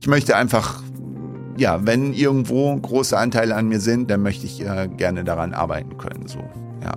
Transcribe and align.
Ich 0.00 0.08
möchte 0.08 0.34
einfach, 0.34 0.82
ja, 1.56 1.86
wenn 1.86 2.12
irgendwo 2.12 2.74
große 2.74 3.16
Anteile 3.16 3.54
an 3.54 3.68
mir 3.68 3.78
sind, 3.78 4.10
dann 4.10 4.20
möchte 4.20 4.44
ich 4.44 4.60
äh, 4.60 4.88
gerne 4.88 5.22
daran 5.22 5.54
arbeiten 5.54 5.96
können. 5.98 6.26
So, 6.26 6.40
ja. 6.82 6.96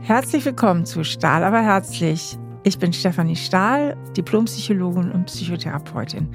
Herzlich 0.00 0.44
willkommen 0.44 0.86
zu 0.86 1.02
Stahl 1.02 1.42
aber 1.42 1.60
herzlich. 1.60 2.38
Ich 2.62 2.78
bin 2.78 2.92
Stefanie 2.92 3.34
Stahl, 3.34 3.96
Diplompsychologin 4.16 5.10
und 5.10 5.24
Psychotherapeutin. 5.24 6.28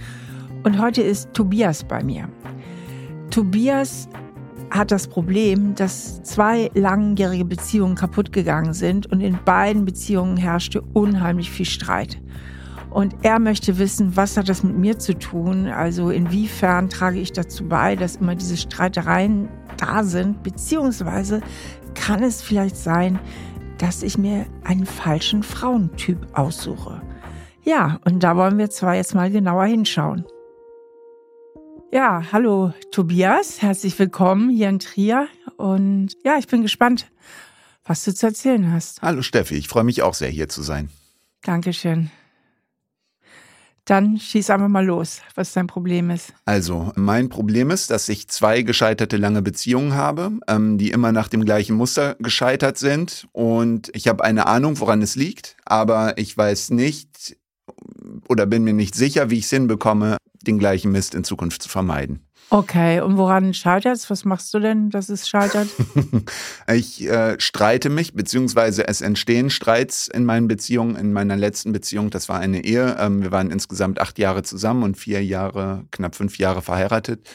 Und 0.66 0.82
heute 0.82 1.02
ist 1.02 1.34
Tobias 1.34 1.86
bei 1.86 2.04
mir. 2.04 2.28
Tobias 3.30 4.10
hat 4.70 4.92
das 4.92 5.08
Problem, 5.08 5.76
dass 5.76 6.22
zwei 6.24 6.70
langjährige 6.74 7.46
Beziehungen 7.46 7.96
kaputt 7.96 8.34
gegangen 8.34 8.74
sind 8.74 9.10
und 9.10 9.22
in 9.22 9.40
beiden 9.46 9.86
Beziehungen 9.86 10.36
herrschte 10.36 10.82
unheimlich 10.82 11.50
viel 11.52 11.66
Streit. 11.66 12.20
Und 12.96 13.14
er 13.24 13.40
möchte 13.40 13.78
wissen, 13.78 14.16
was 14.16 14.38
hat 14.38 14.48
das 14.48 14.64
mit 14.64 14.78
mir 14.78 14.98
zu 14.98 15.20
tun? 15.20 15.68
Also 15.68 16.12
inwiefern 16.12 16.90
trage 16.90 17.20
ich 17.20 17.34
dazu 17.34 17.68
bei, 17.68 17.98
dass 17.98 18.16
immer 18.16 18.36
diese 18.36 18.56
Streitereien 18.56 19.50
da 19.76 20.06
sind? 20.06 20.44
Beziehungsweise 20.44 21.42
kann 21.94 22.24
es 22.24 22.42
vielleicht 22.42 22.78
sein, 22.78 23.20
dass 23.80 24.02
ich 24.02 24.18
mir 24.18 24.46
einen 24.64 24.86
falschen 24.86 25.44
Frauentyp 25.44 26.26
aussuche? 26.38 27.02
Ja, 27.64 28.00
und 28.06 28.24
da 28.24 28.38
wollen 28.38 28.58
wir 28.58 28.70
zwar 28.70 28.96
jetzt 28.96 29.14
mal 29.14 29.30
genauer 29.30 29.66
hinschauen. 29.66 30.24
Ja, 31.92 32.24
hallo 32.32 32.72
Tobias, 32.92 33.62
herzlich 33.62 34.00
willkommen 34.00 34.50
hier 34.50 34.70
in 34.70 34.80
Trier 34.80 35.28
und 35.58 36.16
ja, 36.24 36.38
ich 36.38 36.48
bin 36.48 36.62
gespannt, 36.62 37.12
was 37.84 38.06
du 38.06 38.14
zu 38.14 38.28
erzählen 38.28 38.72
hast. 38.72 39.02
Hallo 39.02 39.22
Steffi, 39.22 39.56
ich 39.56 39.68
freue 39.68 39.84
mich 39.84 40.02
auch 40.02 40.14
sehr 40.14 40.30
hier 40.30 40.48
zu 40.48 40.64
sein. 40.64 40.90
Dankeschön. 41.42 42.10
Dann 43.86 44.18
schieß 44.20 44.50
einfach 44.50 44.68
mal 44.68 44.84
los, 44.84 45.22
was 45.36 45.54
dein 45.54 45.68
Problem 45.68 46.10
ist. 46.10 46.34
Also, 46.46 46.92
mein 46.96 47.30
Problem 47.30 47.70
ist, 47.70 47.92
dass 47.92 48.10
ich 48.10 48.28
zwei 48.28 48.64
gescheiterte 48.64 49.18
lange 49.18 49.44
Beziehungen 49.44 49.94
habe, 49.94 50.32
ähm, 50.48 50.80
die 50.80 50.90
immer 50.90 51.12
nach 51.12 51.28
dem 51.28 51.46
gleichen 51.46 51.76
Muster 51.76 52.16
gescheitert 52.20 52.80
sind. 52.80 53.28
Und 53.32 53.92
ich 53.94 54.08
habe 54.08 54.24
eine 54.24 54.48
Ahnung, 54.48 54.80
woran 54.80 55.04
es 55.04 55.16
liegt, 55.16 55.56
aber 55.66 56.18
ich 56.18 56.36
weiß 56.36 56.72
nicht 56.72 57.38
oder 58.28 58.48
bin 58.48 58.64
mir 58.64 58.74
nicht 58.74 58.96
sicher, 58.96 59.30
wie 59.30 59.38
ich 59.38 59.46
es 59.46 59.50
hinbekomme, 59.52 60.18
den 60.42 60.58
gleichen 60.58 60.92
Mist 60.92 61.16
in 61.16 61.24
Zukunft 61.24 61.62
zu 61.62 61.70
vermeiden. 61.70 62.25
Okay, 62.50 63.02
und 63.02 63.18
woran 63.18 63.54
scheitert 63.54 63.96
es? 63.96 64.10
Was 64.10 64.24
machst 64.24 64.54
du 64.54 64.60
denn, 64.60 64.90
dass 64.90 65.10
es 65.10 65.28
scheitert? 65.28 65.68
ich 66.74 67.08
äh, 67.08 67.40
streite 67.40 67.90
mich, 67.90 68.14
beziehungsweise 68.14 68.88
es 68.88 69.02
entstehen 69.02 69.50
Streits 69.50 70.08
in 70.08 70.26
meinen 70.26 70.48
Beziehungen. 70.48 70.96
In 70.96 71.12
meiner 71.12 71.36
letzten 71.36 71.72
Beziehung, 71.72 72.12
das 72.12 72.30
war 72.30 72.40
eine 72.40 72.64
Ehe. 72.64 72.98
Ähm, 73.00 73.24
wir 73.24 73.32
waren 73.32 73.50
insgesamt 73.50 74.00
acht 74.00 74.20
Jahre 74.20 74.44
zusammen 74.44 74.84
und 74.84 74.96
vier 74.96 75.24
Jahre, 75.24 75.86
knapp 75.92 76.16
fünf 76.16 76.38
Jahre 76.38 76.62
verheiratet. 76.62 77.28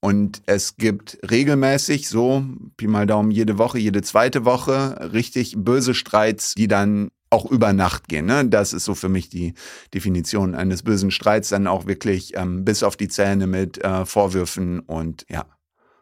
Und 0.00 0.42
es 0.46 0.76
gibt 0.76 1.18
regelmäßig 1.30 2.08
so, 2.08 2.44
Pi 2.76 2.86
mal 2.86 3.06
Daumen, 3.06 3.30
jede 3.30 3.58
Woche, 3.58 3.78
jede 3.78 4.02
zweite 4.02 4.44
Woche 4.44 5.10
richtig 5.12 5.54
böse 5.56 5.94
Streits, 5.94 6.54
die 6.54 6.68
dann 6.68 7.08
auch 7.34 7.50
über 7.50 7.72
Nacht 7.72 8.08
gehen. 8.08 8.26
Ne? 8.26 8.46
Das 8.46 8.72
ist 8.72 8.84
so 8.84 8.94
für 8.94 9.08
mich 9.08 9.28
die 9.28 9.54
Definition 9.92 10.54
eines 10.54 10.82
bösen 10.82 11.10
Streits, 11.10 11.48
dann 11.48 11.66
auch 11.66 11.86
wirklich 11.86 12.36
ähm, 12.36 12.64
bis 12.64 12.82
auf 12.82 12.96
die 12.96 13.08
Zähne 13.08 13.46
mit 13.46 13.82
äh, 13.82 14.06
Vorwürfen 14.06 14.80
und 14.80 15.26
ja. 15.28 15.44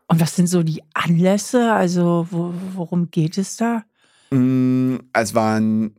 Und 0.09 0.21
was 0.21 0.37
sind 0.37 0.47
so 0.47 0.63
die 0.63 0.83
Anlässe? 0.93 1.73
Also 1.73 2.27
wo, 2.31 2.53
worum 2.75 3.11
geht 3.11 3.39
es 3.39 3.57
da? 3.57 3.83
Mm, 4.31 4.97
es 5.15 5.35
waren 5.35 5.95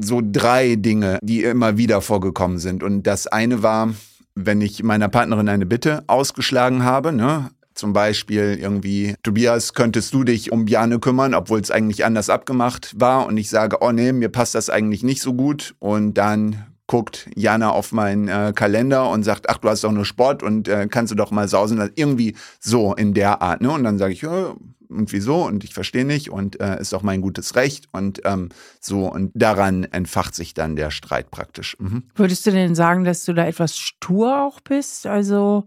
so 0.00 0.22
drei 0.24 0.76
Dinge, 0.76 1.18
die 1.22 1.44
immer 1.44 1.76
wieder 1.76 2.00
vorgekommen 2.00 2.58
sind. 2.58 2.82
Und 2.82 3.02
das 3.02 3.26
eine 3.26 3.62
war, 3.62 3.92
wenn 4.34 4.62
ich 4.62 4.82
meiner 4.82 5.08
Partnerin 5.08 5.48
eine 5.48 5.66
Bitte 5.66 6.04
ausgeschlagen 6.06 6.84
habe, 6.84 7.12
ne, 7.12 7.50
zum 7.78 7.92
Beispiel 7.92 8.58
irgendwie, 8.60 9.14
Tobias, 9.22 9.72
könntest 9.72 10.12
du 10.12 10.24
dich 10.24 10.50
um 10.50 10.64
Bjane 10.64 10.98
kümmern, 10.98 11.32
obwohl 11.32 11.60
es 11.60 11.70
eigentlich 11.70 12.04
anders 12.04 12.28
abgemacht 12.28 12.92
war. 12.98 13.26
Und 13.26 13.36
ich 13.36 13.48
sage, 13.48 13.78
oh 13.80 13.92
nee, 13.92 14.12
mir 14.12 14.28
passt 14.28 14.56
das 14.56 14.68
eigentlich 14.68 15.04
nicht 15.04 15.22
so 15.22 15.32
gut. 15.32 15.76
Und 15.78 16.14
dann 16.14 16.66
guckt 16.88 17.30
Jana 17.36 17.70
auf 17.70 17.92
meinen 17.92 18.26
äh, 18.26 18.52
Kalender 18.54 19.08
und 19.10 19.22
sagt, 19.22 19.48
ach, 19.48 19.58
du 19.58 19.68
hast 19.68 19.84
doch 19.84 19.92
nur 19.92 20.04
Sport 20.04 20.42
und 20.42 20.66
äh, 20.66 20.88
kannst 20.90 21.12
du 21.12 21.14
doch 21.14 21.30
mal 21.30 21.46
sausen. 21.46 21.78
Also 21.80 21.92
irgendwie 21.94 22.34
so 22.58 22.94
in 22.94 23.14
der 23.14 23.42
Art. 23.42 23.60
Ne? 23.60 23.70
Und 23.70 23.84
dann 23.84 23.98
sage 23.98 24.12
ich, 24.12 24.22
ja, 24.22 24.54
und 24.88 25.12
wieso? 25.12 25.44
Und 25.44 25.62
ich 25.62 25.72
verstehe 25.72 26.04
nicht 26.04 26.30
und 26.30 26.60
äh, 26.60 26.80
ist 26.80 26.94
auch 26.94 27.02
mein 27.02 27.20
gutes 27.20 27.54
Recht. 27.54 27.86
Und 27.92 28.22
ähm, 28.24 28.48
so, 28.80 29.06
und 29.06 29.30
daran 29.34 29.84
entfacht 29.84 30.34
sich 30.34 30.52
dann 30.52 30.74
der 30.74 30.90
Streit 30.90 31.30
praktisch. 31.30 31.76
Mhm. 31.78 32.04
Würdest 32.16 32.44
du 32.44 32.50
denn 32.50 32.74
sagen, 32.74 33.04
dass 33.04 33.24
du 33.24 33.34
da 33.34 33.46
etwas 33.46 33.76
stur 33.76 34.42
auch 34.42 34.60
bist? 34.60 35.06
Also 35.06 35.66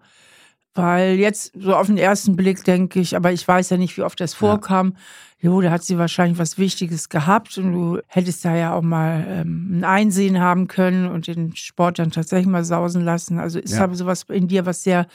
weil 0.73 1.15
jetzt 1.15 1.51
so 1.57 1.75
auf 1.75 1.87
den 1.87 1.97
ersten 1.97 2.35
Blick 2.35 2.63
denke 2.63 2.99
ich, 2.99 3.15
aber 3.15 3.31
ich 3.31 3.45
weiß 3.47 3.69
ja 3.69 3.77
nicht, 3.77 3.97
wie 3.97 4.03
oft 4.03 4.19
das 4.19 4.33
vorkam. 4.33 4.93
Ja. 4.93 5.49
Jo, 5.49 5.61
da 5.61 5.71
hat 5.71 5.83
sie 5.83 5.97
wahrscheinlich 5.97 6.37
was 6.37 6.57
Wichtiges 6.59 7.09
gehabt 7.09 7.57
und 7.57 7.73
du 7.73 7.99
hättest 8.07 8.45
da 8.45 8.55
ja 8.55 8.73
auch 8.73 8.83
mal 8.83 9.25
ähm, 9.27 9.79
ein 9.79 9.83
Einsehen 9.83 10.39
haben 10.39 10.67
können 10.67 11.07
und 11.07 11.25
den 11.25 11.55
Sport 11.55 11.97
dann 11.97 12.11
tatsächlich 12.11 12.47
mal 12.47 12.63
sausen 12.63 13.03
lassen. 13.03 13.39
Also 13.39 13.59
ist 13.59 13.73
ja. 13.73 13.83
aber 13.83 13.95
sowas 13.95 14.25
in 14.29 14.47
dir, 14.47 14.67
was 14.67 14.83
sehr 14.83 15.07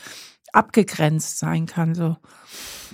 abgegrenzt 0.53 1.39
sein 1.39 1.67
kann. 1.67 1.95
So. 1.95 2.17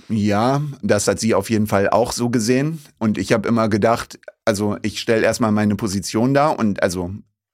Ja, 0.09 0.61
das 0.83 1.07
hat 1.07 1.19
sie 1.19 1.33
auf 1.33 1.49
jeden 1.49 1.65
Fall 1.65 1.89
auch 1.89 2.11
so 2.11 2.29
gesehen. 2.29 2.79
Und 2.99 3.17
ich 3.17 3.33
habe 3.33 3.47
immer 3.47 3.67
gedacht, 3.67 4.19
also 4.45 4.77
ich 4.83 4.99
stelle 4.99 5.23
erstmal 5.23 5.51
meine 5.51 5.75
Position 5.75 6.33
dar 6.33 6.59
und 6.59 6.83
also 6.83 7.11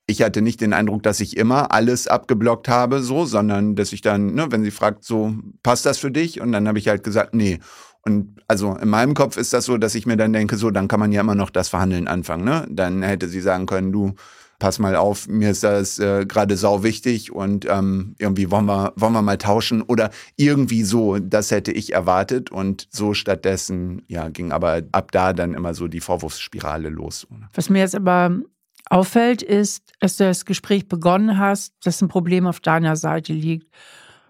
ich 0.09 0.23
hatte 0.23 0.41
nicht 0.41 0.59
den 0.59 0.73
Eindruck, 0.73 1.03
dass 1.03 1.19
ich 1.19 1.37
immer 1.37 1.71
alles 1.71 2.07
abgeblockt 2.07 2.67
habe, 2.67 3.01
so, 3.01 3.25
sondern 3.25 3.75
dass 3.75 3.93
ich 3.93 4.01
dann, 4.01 4.33
ne, 4.33 4.47
wenn 4.49 4.63
sie 4.63 4.71
fragt, 4.71 5.03
so, 5.03 5.35
passt 5.61 5.85
das 5.85 5.99
für 5.99 6.11
dich? 6.11 6.41
Und 6.41 6.51
dann 6.51 6.67
habe 6.67 6.79
ich 6.79 6.87
halt 6.87 7.03
gesagt, 7.03 7.35
nee. 7.35 7.59
Und 8.01 8.41
also 8.47 8.75
in 8.75 8.89
meinem 8.89 9.13
Kopf 9.13 9.37
ist 9.37 9.53
das 9.53 9.65
so, 9.65 9.77
dass 9.77 9.93
ich 9.93 10.07
mir 10.07 10.17
dann 10.17 10.33
denke, 10.33 10.57
so, 10.57 10.71
dann 10.71 10.87
kann 10.87 10.99
man 10.99 11.11
ja 11.11 11.21
immer 11.21 11.35
noch 11.35 11.51
das 11.51 11.69
Verhandeln 11.69 12.07
anfangen, 12.07 12.43
ne? 12.43 12.65
Dann 12.69 13.03
hätte 13.03 13.27
sie 13.27 13.41
sagen 13.41 13.67
können, 13.67 13.91
du, 13.91 14.15
pass 14.57 14.79
mal 14.79 14.95
auf, 14.95 15.27
mir 15.27 15.51
ist 15.51 15.63
das 15.63 15.99
äh, 15.99 16.25
gerade 16.25 16.57
sau 16.57 16.83
wichtig 16.83 17.31
und 17.31 17.67
ähm, 17.69 18.15
irgendwie 18.17 18.49
wollen 18.49 18.65
wir, 18.65 18.93
wollen 18.95 19.13
wir 19.13 19.21
mal 19.21 19.37
tauschen 19.37 19.81
oder 19.81 20.09
irgendwie 20.37 20.83
so, 20.83 21.19
das 21.19 21.51
hätte 21.51 21.71
ich 21.71 21.93
erwartet 21.93 22.51
und 22.51 22.87
so 22.89 23.13
stattdessen, 23.13 24.01
ja, 24.07 24.29
ging 24.29 24.51
aber 24.51 24.81
ab 24.91 25.11
da 25.11 25.33
dann 25.33 25.53
immer 25.53 25.73
so 25.73 25.87
die 25.87 26.01
Vorwurfsspirale 26.01 26.89
los. 26.89 27.27
Was 27.53 27.69
mir 27.69 27.79
jetzt 27.79 27.95
aber 27.95 28.39
auffällt, 28.89 29.41
ist, 29.41 29.93
dass 29.99 30.17
du 30.17 30.25
das 30.25 30.45
Gespräch 30.45 30.87
begonnen 30.87 31.37
hast, 31.37 31.73
dass 31.83 32.01
ein 32.01 32.07
Problem 32.07 32.47
auf 32.47 32.59
deiner 32.59 32.95
Seite 32.95 33.33
liegt. 33.33 33.67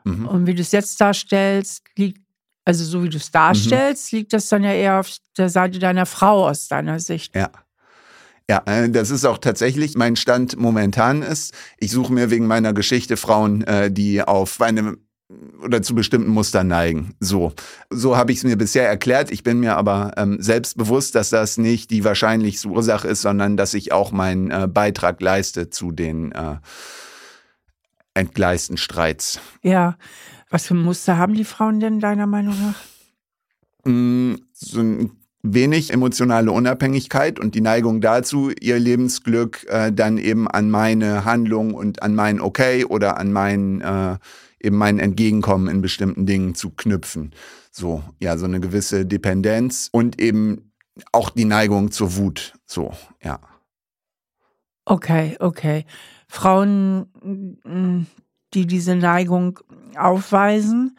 Mhm. 0.03 0.27
Und 0.27 0.47
wie 0.47 0.53
du 0.53 0.61
es 0.61 0.71
jetzt 0.71 0.99
darstellst, 0.99 1.83
liegt, 1.97 2.21
also 2.65 2.83
so 2.83 3.03
wie 3.03 3.09
du 3.09 3.17
es 3.17 3.31
darstellst, 3.31 4.11
mhm. 4.11 4.19
liegt 4.19 4.33
das 4.33 4.49
dann 4.49 4.63
ja 4.63 4.73
eher 4.73 4.99
auf 4.99 5.09
der 5.37 5.49
Seite 5.49 5.79
deiner 5.79 6.05
Frau 6.05 6.47
aus 6.47 6.67
deiner 6.67 6.99
Sicht. 6.99 7.35
Ja. 7.35 7.49
Ja, 8.49 8.63
äh, 8.65 8.89
das 8.89 9.11
ist 9.11 9.25
auch 9.25 9.37
tatsächlich 9.37 9.95
mein 9.95 10.15
Stand 10.15 10.57
momentan 10.57 11.21
ist. 11.21 11.53
Ich 11.77 11.91
suche 11.91 12.11
mir 12.11 12.31
wegen 12.31 12.47
meiner 12.47 12.73
Geschichte 12.73 13.15
Frauen, 13.15 13.61
äh, 13.61 13.91
die 13.91 14.23
auf 14.23 14.59
eine 14.59 14.97
oder 15.61 15.81
zu 15.81 15.93
bestimmten 15.93 16.31
Mustern 16.31 16.67
neigen. 16.67 17.13
So, 17.19 17.53
so 17.89 18.17
habe 18.17 18.31
ich 18.31 18.39
es 18.39 18.43
mir 18.43 18.57
bisher 18.57 18.87
erklärt. 18.87 19.31
Ich 19.31 19.43
bin 19.43 19.59
mir 19.59 19.75
aber 19.75 20.13
ähm, 20.17 20.41
selbst 20.41 20.77
bewusst, 20.77 21.15
dass 21.15 21.29
das 21.29 21.57
nicht 21.57 21.91
die 21.91 22.03
wahrscheinlichste 22.03 22.67
Ursache 22.67 23.07
ist, 23.07 23.21
sondern 23.21 23.55
dass 23.55 23.73
ich 23.73 23.91
auch 23.91 24.11
meinen 24.11 24.49
äh, 24.49 24.67
Beitrag 24.67 25.21
leiste 25.21 25.69
zu 25.69 25.91
den 25.91 26.31
äh, 26.31 26.55
entgleisten 28.15 28.77
Streits. 28.77 29.39
Ja, 29.61 29.97
was 30.49 30.65
für 30.65 30.73
Muster 30.73 31.17
haben 31.17 31.35
die 31.35 31.45
Frauen 31.45 31.79
denn 31.79 31.99
deiner 31.99 32.25
Meinung 32.25 32.55
nach? 32.59 32.81
Mm, 33.85 34.35
so 34.51 34.79
ein 34.79 35.11
wenig 35.43 35.93
emotionale 35.93 36.51
Unabhängigkeit 36.51 37.39
und 37.39 37.53
die 37.55 37.61
Neigung 37.61 38.01
dazu, 38.01 38.51
ihr 38.59 38.79
Lebensglück 38.79 39.65
äh, 39.69 39.91
dann 39.93 40.17
eben 40.17 40.47
an 40.47 40.69
meine 40.69 41.23
Handlung 41.23 41.75
und 41.75 42.01
an 42.01 42.15
mein 42.15 42.41
Okay 42.41 42.83
oder 42.83 43.17
an 43.17 43.31
mein 43.31 43.81
äh, 43.81 44.17
eben 44.59 44.77
mein 44.77 44.99
Entgegenkommen 44.99 45.67
in 45.67 45.81
bestimmten 45.81 46.25
Dingen 46.25 46.55
zu 46.55 46.71
knüpfen. 46.71 47.33
So, 47.71 48.03
ja, 48.19 48.37
so 48.37 48.45
eine 48.45 48.59
gewisse 48.59 49.05
Dependenz 49.05 49.89
und 49.91 50.19
eben 50.19 50.71
auch 51.11 51.29
die 51.29 51.45
Neigung 51.45 51.91
zur 51.91 52.17
Wut. 52.17 52.53
So, 52.65 52.93
ja. 53.23 53.39
Okay, 54.85 55.37
okay. 55.39 55.85
Frauen, 56.27 57.07
die 58.53 58.67
diese 58.67 58.95
Neigung 58.95 59.59
aufweisen, 59.95 60.97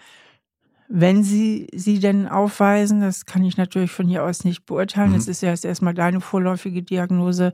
wenn 0.89 1.23
sie 1.23 1.69
sie 1.73 2.01
denn 2.01 2.27
aufweisen, 2.27 3.01
das 3.01 3.25
kann 3.25 3.45
ich 3.45 3.57
natürlich 3.57 3.93
von 3.93 4.09
hier 4.09 4.25
aus 4.25 4.45
nicht 4.45 4.67
beurteilen, 4.67 5.11
mhm. 5.11 5.15
das 5.15 5.29
ist 5.29 5.41
ja 5.41 5.51
jetzt 5.51 5.65
erstmal 5.65 5.95
deine 5.95 6.21
vorläufige 6.21 6.83
Diagnose, 6.83 7.53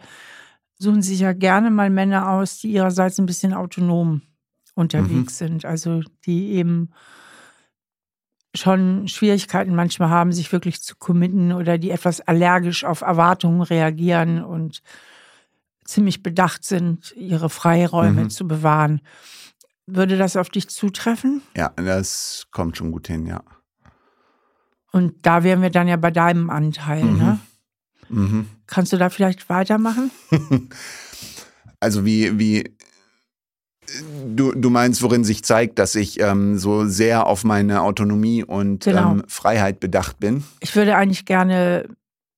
suchen 0.79 1.03
sich 1.03 1.21
ja 1.21 1.33
gerne 1.33 1.71
mal 1.71 1.91
Männer 1.91 2.31
aus, 2.31 2.59
die 2.59 2.73
ihrerseits 2.73 3.19
ein 3.19 3.27
bisschen 3.27 3.53
autonom 3.53 4.23
unterwegs 4.77 5.41
mhm. 5.41 5.47
sind. 5.47 5.65
Also 5.65 6.03
die 6.25 6.53
eben 6.53 6.91
schon 8.55 9.09
Schwierigkeiten 9.09 9.75
manchmal 9.75 10.11
haben, 10.11 10.33
sich 10.33 10.53
wirklich 10.53 10.81
zu 10.83 10.95
committen 10.97 11.53
oder 11.53 11.79
die 11.79 11.91
etwas 11.91 12.21
allergisch 12.21 12.85
auf 12.85 13.01
Erwartungen 13.01 13.63
reagieren 13.63 14.43
und 14.43 14.83
ziemlich 15.85 16.23
bedacht 16.23 16.65
sind, 16.65 17.13
ihre 17.17 17.51
Freiräume 17.51 18.25
mhm. 18.25 18.31
zu 18.31 18.47
bewahren. 18.47 19.01
Würde 19.87 20.17
das 20.17 20.37
auf 20.37 20.49
dich 20.49 20.69
zutreffen? 20.69 21.43
Ja, 21.57 21.73
das 21.77 22.47
kommt 22.51 22.77
schon 22.77 22.93
gut 22.93 23.07
hin, 23.07 23.27
ja. 23.27 23.43
Und 24.93 25.15
da 25.27 25.45
wären 25.45 25.63
wir 25.63 25.71
dann 25.71 25.89
ja 25.89 25.97
bei 25.97 26.11
deinem 26.11 26.51
Anteil, 26.51 27.05
Mhm. 27.05 27.19
ne? 27.19 27.41
Mhm. 28.09 28.47
Kannst 28.67 28.93
du 28.93 28.97
da 28.97 29.11
vielleicht 29.11 29.49
weitermachen? 29.49 30.11
Also 31.79 32.07
wie, 32.07 32.39
wie 32.39 32.75
du, 34.35 34.53
du 34.53 34.71
meinst, 34.71 35.03
worin 35.03 35.25
sich 35.25 35.45
zeigt, 35.45 35.79
dass 35.79 35.95
ich 35.95 36.21
ähm, 36.21 36.59
so 36.59 36.87
sehr 36.87 37.27
auf 37.27 37.45
meine 37.45 37.83
Autonomie 37.83 38.43
und 38.45 38.85
Genau. 38.85 39.13
ähm, 39.13 39.25
Freiheit 39.29 39.81
bedacht 39.81 40.19
bin. 40.21 40.45
Ich 40.61 40.75
würde 40.77 40.97
eigentlich 40.97 41.25
gerne 41.25 41.89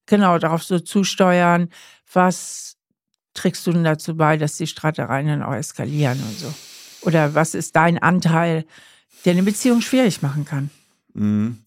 genau 0.06 0.38
darauf 0.38 0.62
so 0.62 0.78
zusteuern, 0.78 1.68
was 2.12 2.76
trägst 3.34 3.66
du 3.66 3.72
denn 3.72 3.84
dazu 3.84 4.16
bei, 4.16 4.36
dass 4.36 4.56
die 4.56 4.66
Streitereien 4.66 5.26
dann 5.26 5.42
auch 5.42 5.54
eskalieren 5.54 6.18
und 6.22 6.38
so? 6.38 6.52
Oder 7.02 7.34
was 7.34 7.54
ist 7.54 7.76
dein 7.76 7.98
Anteil, 7.98 8.64
der 9.24 9.32
eine 9.32 9.42
Beziehung 9.42 9.80
schwierig 9.80 10.22
machen 10.22 10.44
kann? 10.44 10.70
Mhm. 11.14 11.58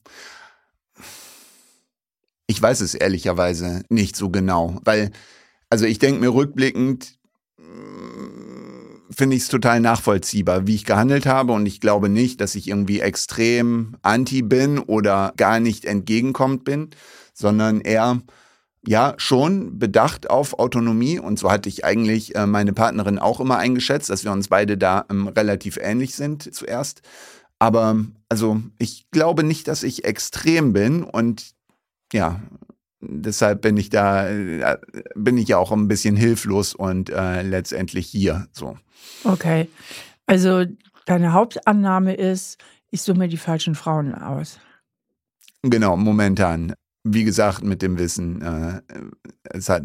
Ich 2.48 2.62
weiß 2.62 2.82
es 2.82 2.94
ehrlicherweise 2.96 3.84
nicht 3.90 4.16
so 4.18 4.30
genau, 4.30 4.80
weil, 4.84 5.12
also 5.70 5.86
ich 5.86 6.00
denke 6.00 6.20
mir 6.20 6.34
rückblickend, 6.34 7.18
mh, 7.58 8.51
finde 9.16 9.36
ich 9.36 9.44
es 9.44 9.50
total 9.50 9.80
nachvollziehbar, 9.80 10.68
wie 10.68 10.76
ich 10.76 10.86
gehandelt 10.86 11.26
habe 11.26 11.54
und 11.54 11.66
ich 11.66 11.82
glaube 11.82 12.10
nicht, 12.10 12.42
dass 12.42 12.56
ich 12.56 12.68
irgendwie 12.68 13.02
extrem 13.02 13.98
anti 14.02 14.42
bin 14.42 14.80
oder 14.80 15.34
gar 15.38 15.60
nicht 15.60 15.86
entgegenkommt 15.86 16.64
bin, 16.64 16.90
sondern 17.34 17.82
eher 17.82 18.22
ja, 18.86 19.14
schon 19.18 19.78
bedacht 19.78 20.30
auf 20.30 20.58
Autonomie 20.58 21.20
und 21.20 21.38
so 21.38 21.52
hatte 21.52 21.70
ich 21.70 21.86
eigentlich 21.86 22.36
äh, 22.36 22.48
meine 22.48 22.74
Partnerin 22.74 23.20
auch 23.20 23.40
immer 23.40 23.58
eingeschätzt, 23.58 24.10
dass 24.10 24.24
wir 24.24 24.32
uns 24.32 24.48
beide 24.48 24.78
da 24.78 25.06
ähm, 25.10 25.28
relativ 25.28 25.78
ähnlich 25.78 26.16
sind 26.16 26.54
zuerst. 26.54 27.02
Aber 27.60 28.04
also 28.28 28.60
ich 28.80 29.06
glaube 29.12 29.44
nicht, 29.44 29.68
dass 29.68 29.84
ich 29.84 30.04
extrem 30.04 30.74
bin 30.74 31.04
und 31.04 31.52
ja, 32.12 32.42
deshalb 33.02 33.62
bin 33.62 33.78
ich 33.78 33.90
da, 33.90 34.28
äh, 34.28 34.78
bin 35.16 35.38
ich 35.38 35.50
ja 35.50 35.58
auch 35.58 35.72
ein 35.72 35.88
bisschen 35.88 36.16
hilflos 36.16 36.74
und 36.74 37.12
äh, 37.12 37.44
letztendlich 37.44 38.08
hier 38.08 38.48
so. 38.52 38.78
Okay. 39.24 39.70
Also 40.26 40.66
deine 41.06 41.34
Hauptannahme 41.34 42.14
ist, 42.14 42.58
ich 42.90 43.02
suche 43.02 43.18
mir 43.18 43.28
die 43.28 43.38
falschen 43.38 43.76
Frauen 43.76 44.14
aus. 44.16 44.60
Genau, 45.64 45.96
momentan. 45.98 46.74
Wie 47.04 47.24
gesagt, 47.24 47.64
mit 47.64 47.82
dem 47.82 47.98
Wissen, 47.98 48.42
äh, 48.42 48.82
es 49.46 49.70
hat, 49.70 49.84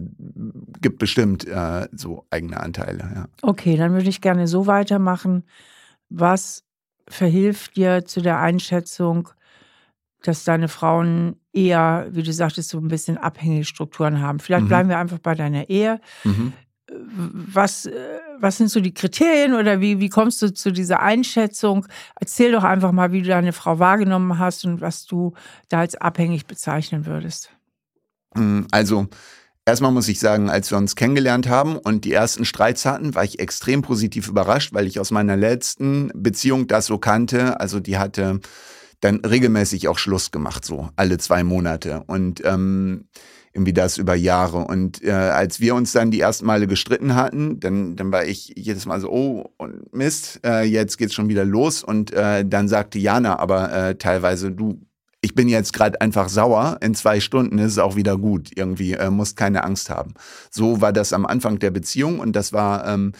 gibt 0.82 0.98
bestimmt 0.98 1.46
äh, 1.46 1.88
so 1.92 2.26
eigene 2.30 2.60
Anteile, 2.60 3.10
ja. 3.14 3.26
Okay, 3.40 3.76
dann 3.76 3.92
würde 3.92 4.08
ich 4.08 4.20
gerne 4.20 4.48
so 4.48 4.66
weitermachen. 4.66 5.44
Was 6.10 6.62
verhilft 7.08 7.76
dir 7.76 8.04
zu 8.04 8.20
der 8.20 8.38
Einschätzung, 8.40 9.30
dass 10.22 10.44
deine 10.44 10.68
Frauen 10.68 11.36
eher, 11.52 12.08
wie 12.10 12.22
du 12.22 12.32
sagtest, 12.32 12.68
so 12.68 12.78
ein 12.78 12.88
bisschen 12.88 13.16
abhängige 13.16 13.64
Strukturen 13.64 14.20
haben? 14.20 14.38
Vielleicht 14.38 14.64
Mhm. 14.64 14.68
bleiben 14.68 14.88
wir 14.90 14.98
einfach 14.98 15.18
bei 15.18 15.34
deiner 15.34 15.70
Ehe. 15.70 16.00
Mhm. 16.24 16.52
Was, 17.08 17.88
was 18.38 18.56
sind 18.58 18.68
so 18.70 18.80
die 18.80 18.94
Kriterien 18.94 19.54
oder 19.54 19.80
wie, 19.80 20.00
wie 20.00 20.08
kommst 20.08 20.42
du 20.42 20.52
zu 20.52 20.72
dieser 20.72 21.00
Einschätzung? 21.00 21.86
Erzähl 22.18 22.52
doch 22.52 22.64
einfach 22.64 22.92
mal, 22.92 23.12
wie 23.12 23.22
du 23.22 23.28
deine 23.28 23.52
Frau 23.52 23.78
wahrgenommen 23.78 24.38
hast 24.38 24.64
und 24.64 24.80
was 24.80 25.06
du 25.06 25.34
da 25.68 25.80
als 25.80 25.94
abhängig 25.96 26.46
bezeichnen 26.46 27.06
würdest. 27.06 27.50
Mm, 28.34 28.62
Also, 28.70 29.08
erstmal 29.64 29.92
muss 29.92 30.08
ich 30.08 30.20
sagen, 30.20 30.50
als 30.50 30.70
wir 30.70 30.78
uns 30.78 30.96
kennengelernt 30.96 31.48
haben 31.48 31.76
und 31.76 32.04
die 32.04 32.12
ersten 32.12 32.44
Streits 32.44 32.84
hatten, 32.84 33.14
war 33.14 33.24
ich 33.24 33.38
extrem 33.38 33.82
positiv 33.82 34.28
überrascht, 34.28 34.72
weil 34.72 34.86
ich 34.86 35.00
aus 35.00 35.10
meiner 35.10 35.36
letzten 35.36 36.10
Beziehung 36.14 36.66
das 36.66 36.86
so 36.86 36.98
kannte. 36.98 37.60
Also, 37.60 37.80
die 37.80 37.98
hatte 37.98 38.40
dann 39.00 39.24
regelmäßig 39.24 39.88
auch 39.88 39.98
Schluss 39.98 40.30
gemacht, 40.30 40.64
so 40.64 40.90
alle 40.96 41.18
zwei 41.18 41.44
Monate. 41.44 42.02
Und 42.06 42.42
ähm, 42.44 43.08
irgendwie 43.56 43.72
das 43.72 43.96
über 43.96 44.14
Jahre. 44.14 44.58
Und 44.58 45.02
äh, 45.02 45.10
als 45.10 45.60
wir 45.60 45.74
uns 45.74 45.92
dann 45.92 46.10
die 46.10 46.20
ersten 46.20 46.44
Male 46.44 46.66
gestritten 46.66 47.14
hatten, 47.14 47.58
dann, 47.58 47.96
dann 47.96 48.12
war 48.12 48.26
ich 48.26 48.52
jedes 48.54 48.84
Mal 48.84 49.00
so, 49.00 49.10
oh, 49.10 49.50
und 49.56 49.92
Mist, 49.94 50.40
äh, 50.44 50.62
jetzt 50.62 50.98
geht's 50.98 51.14
schon 51.14 51.30
wieder 51.30 51.46
los. 51.46 51.82
Und 51.82 52.12
äh, 52.12 52.44
dann 52.46 52.68
sagte 52.68 52.98
Jana 52.98 53.38
aber 53.38 53.72
äh, 53.72 53.94
teilweise, 53.94 54.52
du, 54.52 54.78
ich 55.22 55.34
bin 55.34 55.48
jetzt 55.48 55.72
gerade 55.72 56.00
einfach 56.02 56.28
sauer, 56.28 56.76
in 56.82 56.94
zwei 56.94 57.18
Stunden 57.18 57.58
ist 57.58 57.72
es 57.72 57.78
auch 57.78 57.96
wieder 57.96 58.18
gut. 58.18 58.50
Irgendwie 58.54 58.92
äh, 58.92 59.08
musst 59.10 59.36
keine 59.36 59.64
Angst 59.64 59.88
haben. 59.88 60.12
So 60.50 60.82
war 60.82 60.92
das 60.92 61.14
am 61.14 61.24
Anfang 61.24 61.58
der 61.58 61.70
Beziehung 61.70 62.20
und 62.20 62.36
das 62.36 62.52
war 62.52 62.86
ähm, 62.86 63.12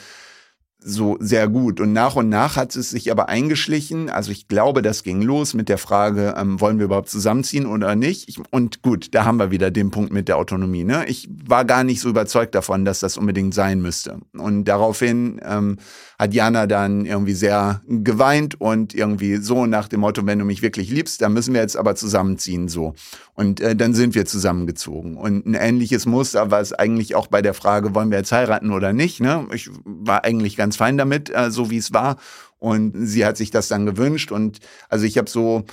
so 0.88 1.16
sehr 1.18 1.48
gut. 1.48 1.80
Und 1.80 1.92
nach 1.92 2.14
und 2.14 2.28
nach 2.28 2.54
hat 2.54 2.76
es 2.76 2.90
sich 2.90 3.10
aber 3.10 3.28
eingeschlichen. 3.28 4.08
Also 4.08 4.30
ich 4.30 4.46
glaube, 4.46 4.82
das 4.82 5.02
ging 5.02 5.20
los 5.20 5.52
mit 5.52 5.68
der 5.68 5.78
Frage, 5.78 6.34
ähm, 6.38 6.60
wollen 6.60 6.78
wir 6.78 6.84
überhaupt 6.84 7.08
zusammenziehen 7.08 7.66
oder 7.66 7.96
nicht? 7.96 8.28
Ich, 8.28 8.38
und 8.52 8.82
gut, 8.82 9.12
da 9.12 9.24
haben 9.24 9.38
wir 9.38 9.50
wieder 9.50 9.72
den 9.72 9.90
Punkt 9.90 10.12
mit 10.12 10.28
der 10.28 10.36
Autonomie. 10.36 10.84
Ne? 10.84 11.04
Ich 11.08 11.28
war 11.44 11.64
gar 11.64 11.82
nicht 11.82 12.00
so 12.00 12.08
überzeugt 12.08 12.54
davon, 12.54 12.84
dass 12.84 13.00
das 13.00 13.18
unbedingt 13.18 13.52
sein 13.52 13.82
müsste. 13.82 14.20
Und 14.38 14.66
daraufhin 14.66 15.40
ähm, 15.44 15.78
hat 16.20 16.32
Jana 16.32 16.68
dann 16.68 17.04
irgendwie 17.04 17.34
sehr 17.34 17.82
geweint 17.88 18.60
und 18.60 18.94
irgendwie 18.94 19.36
so 19.36 19.66
nach 19.66 19.88
dem 19.88 20.00
Motto, 20.00 20.24
wenn 20.24 20.38
du 20.38 20.44
mich 20.44 20.62
wirklich 20.62 20.88
liebst, 20.88 21.20
dann 21.20 21.32
müssen 21.32 21.52
wir 21.52 21.60
jetzt 21.60 21.76
aber 21.76 21.96
zusammenziehen 21.96 22.68
so. 22.68 22.94
Und 23.36 23.60
äh, 23.60 23.76
dann 23.76 23.92
sind 23.92 24.14
wir 24.14 24.24
zusammengezogen. 24.24 25.16
Und 25.18 25.44
ein 25.46 25.54
ähnliches 25.54 26.06
Muster 26.06 26.50
war 26.50 26.60
es 26.60 26.72
eigentlich 26.72 27.14
auch 27.14 27.26
bei 27.26 27.42
der 27.42 27.52
Frage, 27.52 27.94
wollen 27.94 28.10
wir 28.10 28.16
jetzt 28.16 28.32
heiraten 28.32 28.72
oder 28.72 28.94
nicht. 28.94 29.20
Ne? 29.20 29.46
Ich 29.52 29.68
war 29.84 30.24
eigentlich 30.24 30.56
ganz 30.56 30.76
fein 30.76 30.96
damit, 30.96 31.28
äh, 31.28 31.50
so 31.50 31.70
wie 31.70 31.76
es 31.76 31.92
war. 31.92 32.16
Und 32.58 32.94
sie 32.96 33.26
hat 33.26 33.36
sich 33.36 33.50
das 33.50 33.68
dann 33.68 33.84
gewünscht. 33.84 34.32
Und 34.32 34.60
also 34.88 35.04
ich 35.04 35.18
habe 35.18 35.28
so 35.28 35.66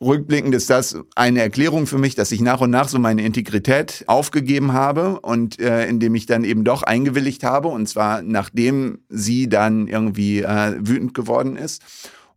rückblickend 0.00 0.54
ist 0.54 0.70
das 0.70 0.96
eine 1.14 1.40
Erklärung 1.40 1.86
für 1.86 1.98
mich, 1.98 2.14
dass 2.14 2.30
ich 2.30 2.40
nach 2.40 2.60
und 2.60 2.70
nach 2.70 2.88
so 2.88 2.98
meine 2.98 3.22
Integrität 3.22 4.04
aufgegeben 4.06 4.74
habe 4.74 5.20
und 5.20 5.58
äh, 5.58 5.86
indem 5.86 6.14
ich 6.14 6.26
dann 6.26 6.44
eben 6.44 6.62
doch 6.62 6.82
eingewilligt 6.82 7.42
habe 7.42 7.68
und 7.68 7.88
zwar 7.88 8.22
nachdem 8.22 8.98
sie 9.08 9.48
dann 9.48 9.88
irgendwie 9.88 10.42
äh, 10.42 10.76
wütend 10.78 11.14
geworden 11.14 11.56
ist 11.56 11.82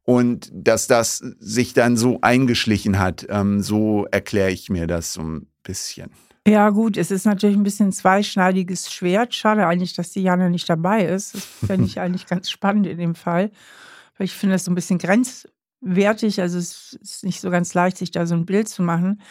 und 0.09 0.49
dass 0.51 0.87
das 0.87 1.17
sich 1.39 1.73
dann 1.73 1.95
so 1.95 2.17
eingeschlichen 2.21 2.97
hat, 2.97 3.27
ähm, 3.29 3.61
so 3.61 4.07
erkläre 4.09 4.49
ich 4.49 4.67
mir 4.71 4.87
das 4.87 5.13
so 5.13 5.21
ein 5.21 5.45
bisschen. 5.61 6.09
Ja, 6.47 6.71
gut, 6.71 6.97
es 6.97 7.11
ist 7.11 7.25
natürlich 7.25 7.55
ein 7.55 7.61
bisschen 7.61 7.89
ein 7.89 7.91
zweischneidiges 7.91 8.91
Schwert. 8.91 9.35
Schade 9.35 9.67
eigentlich, 9.67 9.93
dass 9.93 10.09
die 10.09 10.23
Jana 10.23 10.49
nicht 10.49 10.67
dabei 10.67 11.05
ist. 11.05 11.35
Das 11.35 11.45
fände 11.67 11.85
ich 11.85 11.99
eigentlich 11.99 12.25
ganz 12.25 12.49
spannend 12.49 12.87
in 12.87 12.97
dem 12.97 13.13
Fall. 13.13 13.51
Weil 14.17 14.25
ich 14.25 14.33
finde 14.33 14.55
das 14.55 14.65
so 14.65 14.71
ein 14.71 14.75
bisschen 14.75 14.97
grenzwertig. 14.97 16.41
Also 16.41 16.57
es 16.57 16.97
ist 16.99 17.23
nicht 17.23 17.39
so 17.39 17.51
ganz 17.51 17.75
leicht, 17.75 17.99
sich 17.99 18.09
da 18.09 18.25
so 18.25 18.33
ein 18.33 18.47
Bild 18.47 18.67
zu 18.67 18.81
machen. 18.81 19.21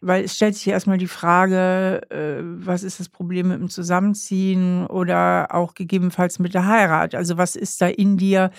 Weil 0.00 0.24
es 0.24 0.34
stellt 0.34 0.54
sich 0.54 0.66
erstmal 0.66 0.96
die 0.96 1.08
Frage, 1.08 2.00
äh, 2.08 2.42
was 2.42 2.84
ist 2.84 3.00
das 3.00 3.10
Problem 3.10 3.48
mit 3.48 3.60
dem 3.60 3.68
Zusammenziehen 3.68 4.86
oder 4.86 5.48
auch 5.50 5.74
gegebenenfalls 5.74 6.38
mit 6.38 6.54
der 6.54 6.64
Heirat? 6.64 7.14
Also 7.14 7.36
was 7.36 7.54
ist 7.54 7.82
da 7.82 7.88
in 7.88 8.16
dir, 8.16 8.50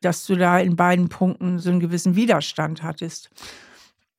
dass 0.00 0.26
du 0.26 0.36
da 0.36 0.58
in 0.58 0.76
beiden 0.76 1.08
Punkten 1.08 1.58
so 1.58 1.70
einen 1.70 1.80
gewissen 1.80 2.16
Widerstand 2.16 2.82
hattest? 2.82 3.30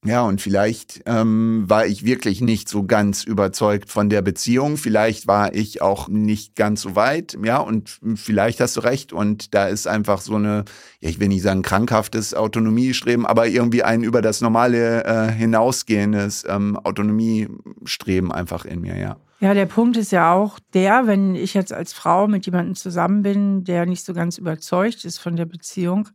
Ja, 0.07 0.21
und 0.21 0.39
vielleicht 0.41 1.01
ähm, 1.05 1.65
war 1.67 1.85
ich 1.85 2.05
wirklich 2.05 2.39
nicht 2.39 2.69
so 2.69 2.85
ganz 2.85 3.25
überzeugt 3.25 3.91
von 3.91 4.09
der 4.09 4.21
Beziehung. 4.21 4.77
Vielleicht 4.77 5.27
war 5.27 5.53
ich 5.53 5.81
auch 5.81 6.07
nicht 6.07 6.55
ganz 6.55 6.81
so 6.81 6.95
weit. 6.95 7.37
Ja, 7.43 7.57
und 7.57 7.99
vielleicht 8.15 8.61
hast 8.61 8.77
du 8.77 8.81
recht. 8.81 9.11
Und 9.11 9.53
da 9.53 9.67
ist 9.67 9.85
einfach 9.85 10.21
so 10.21 10.35
eine, 10.35 10.63
ja, 11.01 11.09
ich 11.09 11.19
will 11.19 11.27
nicht 11.27 11.41
sagen 11.41 11.61
krankhaftes 11.61 12.33
Autonomiestreben, 12.33 13.25
aber 13.25 13.47
irgendwie 13.47 13.83
ein 13.83 14.01
über 14.01 14.21
das 14.21 14.39
normale 14.39 15.03
äh, 15.03 15.29
hinausgehendes 15.29 16.45
ähm, 16.47 16.77
Autonomiestreben 16.77 18.31
einfach 18.31 18.63
in 18.63 18.79
mir, 18.79 18.97
ja. 18.97 19.17
Ja, 19.39 19.53
der 19.53 19.67
Punkt 19.67 19.97
ist 19.97 20.11
ja 20.11 20.33
auch 20.33 20.57
der, 20.73 21.05
wenn 21.05 21.35
ich 21.35 21.53
jetzt 21.53 21.71
als 21.71 21.93
Frau 21.93 22.27
mit 22.27 22.45
jemandem 22.47 22.75
zusammen 22.75 23.21
bin, 23.21 23.65
der 23.65 23.85
nicht 23.85 24.03
so 24.03 24.13
ganz 24.13 24.37
überzeugt 24.39 25.05
ist 25.05 25.19
von 25.19 25.35
der 25.35 25.45
Beziehung, 25.45 26.09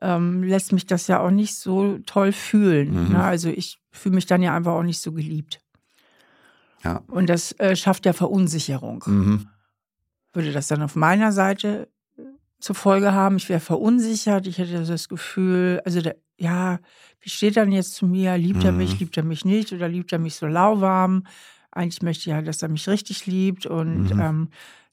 ähm, 0.00 0.42
lässt 0.42 0.72
mich 0.72 0.86
das 0.86 1.06
ja 1.06 1.20
auch 1.20 1.30
nicht 1.30 1.56
so 1.56 1.98
toll 2.06 2.32
fühlen. 2.32 3.06
Mhm. 3.08 3.12
Ne? 3.12 3.22
Also 3.24 3.48
ich 3.50 3.78
fühle 3.90 4.14
mich 4.14 4.26
dann 4.26 4.42
ja 4.42 4.54
einfach 4.54 4.72
auch 4.72 4.82
nicht 4.82 5.00
so 5.00 5.12
geliebt. 5.12 5.60
Ja. 6.84 7.02
Und 7.08 7.28
das 7.28 7.52
äh, 7.58 7.76
schafft 7.76 8.06
ja 8.06 8.12
Verunsicherung. 8.12 9.04
Mhm. 9.06 9.48
Würde 10.32 10.52
das 10.52 10.68
dann 10.68 10.82
auf 10.82 10.96
meiner 10.96 11.32
Seite 11.32 11.88
äh, 12.16 12.22
zur 12.60 12.74
Folge 12.74 13.12
haben, 13.12 13.36
ich 13.36 13.48
wäre 13.48 13.60
verunsichert, 13.60 14.46
ich 14.46 14.58
hätte 14.58 14.84
das 14.84 15.08
Gefühl, 15.08 15.82
also 15.84 16.00
der, 16.00 16.16
ja, 16.38 16.78
wie 17.20 17.28
steht 17.28 17.56
er 17.58 17.64
denn 17.64 17.74
jetzt 17.74 17.94
zu 17.94 18.06
mir? 18.06 18.38
Liebt 18.38 18.64
er 18.64 18.72
Mhm. 18.72 18.78
mich, 18.78 18.98
liebt 18.98 19.16
er 19.16 19.24
mich 19.24 19.44
nicht 19.44 19.72
oder 19.72 19.88
liebt 19.88 20.12
er 20.12 20.18
mich 20.18 20.36
so 20.36 20.46
lauwarm? 20.46 21.24
Eigentlich 21.72 22.02
möchte 22.02 22.20
ich 22.22 22.26
ja, 22.26 22.40
dass 22.42 22.62
er 22.62 22.68
mich 22.68 22.88
richtig 22.88 23.26
liebt 23.26 23.66
und 23.66 24.14
Mhm. 24.14 24.20
ähm, 24.20 24.48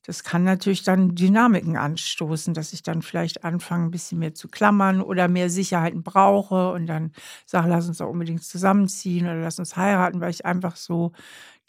das 0.08 0.24
kann 0.24 0.46
natürlich 0.46 0.84
dann 0.84 1.16
Dynamiken 1.16 1.76
anstoßen, 1.76 2.54
dass 2.54 2.72
ich 2.72 2.82
dann 2.82 3.02
vielleicht 3.02 3.44
anfange, 3.44 3.84
ein 3.84 3.92
bisschen 3.92 4.20
mehr 4.20 4.34
zu 4.34 4.48
klammern 4.48 5.02
oder 5.02 5.28
mehr 5.28 5.50
Sicherheiten 5.50 6.02
brauche 6.02 6.72
und 6.72 6.88
dann 6.88 7.12
sage, 7.46 7.68
lass 7.68 7.90
uns 7.90 7.98
doch 7.98 8.08
unbedingt 8.08 8.42
zusammenziehen 8.42 9.26
oder 9.26 9.42
lass 9.42 9.60
uns 9.60 9.76
heiraten, 9.76 10.22
weil 10.22 10.30
ich 10.30 10.46
einfach 10.46 10.78
so 10.78 11.12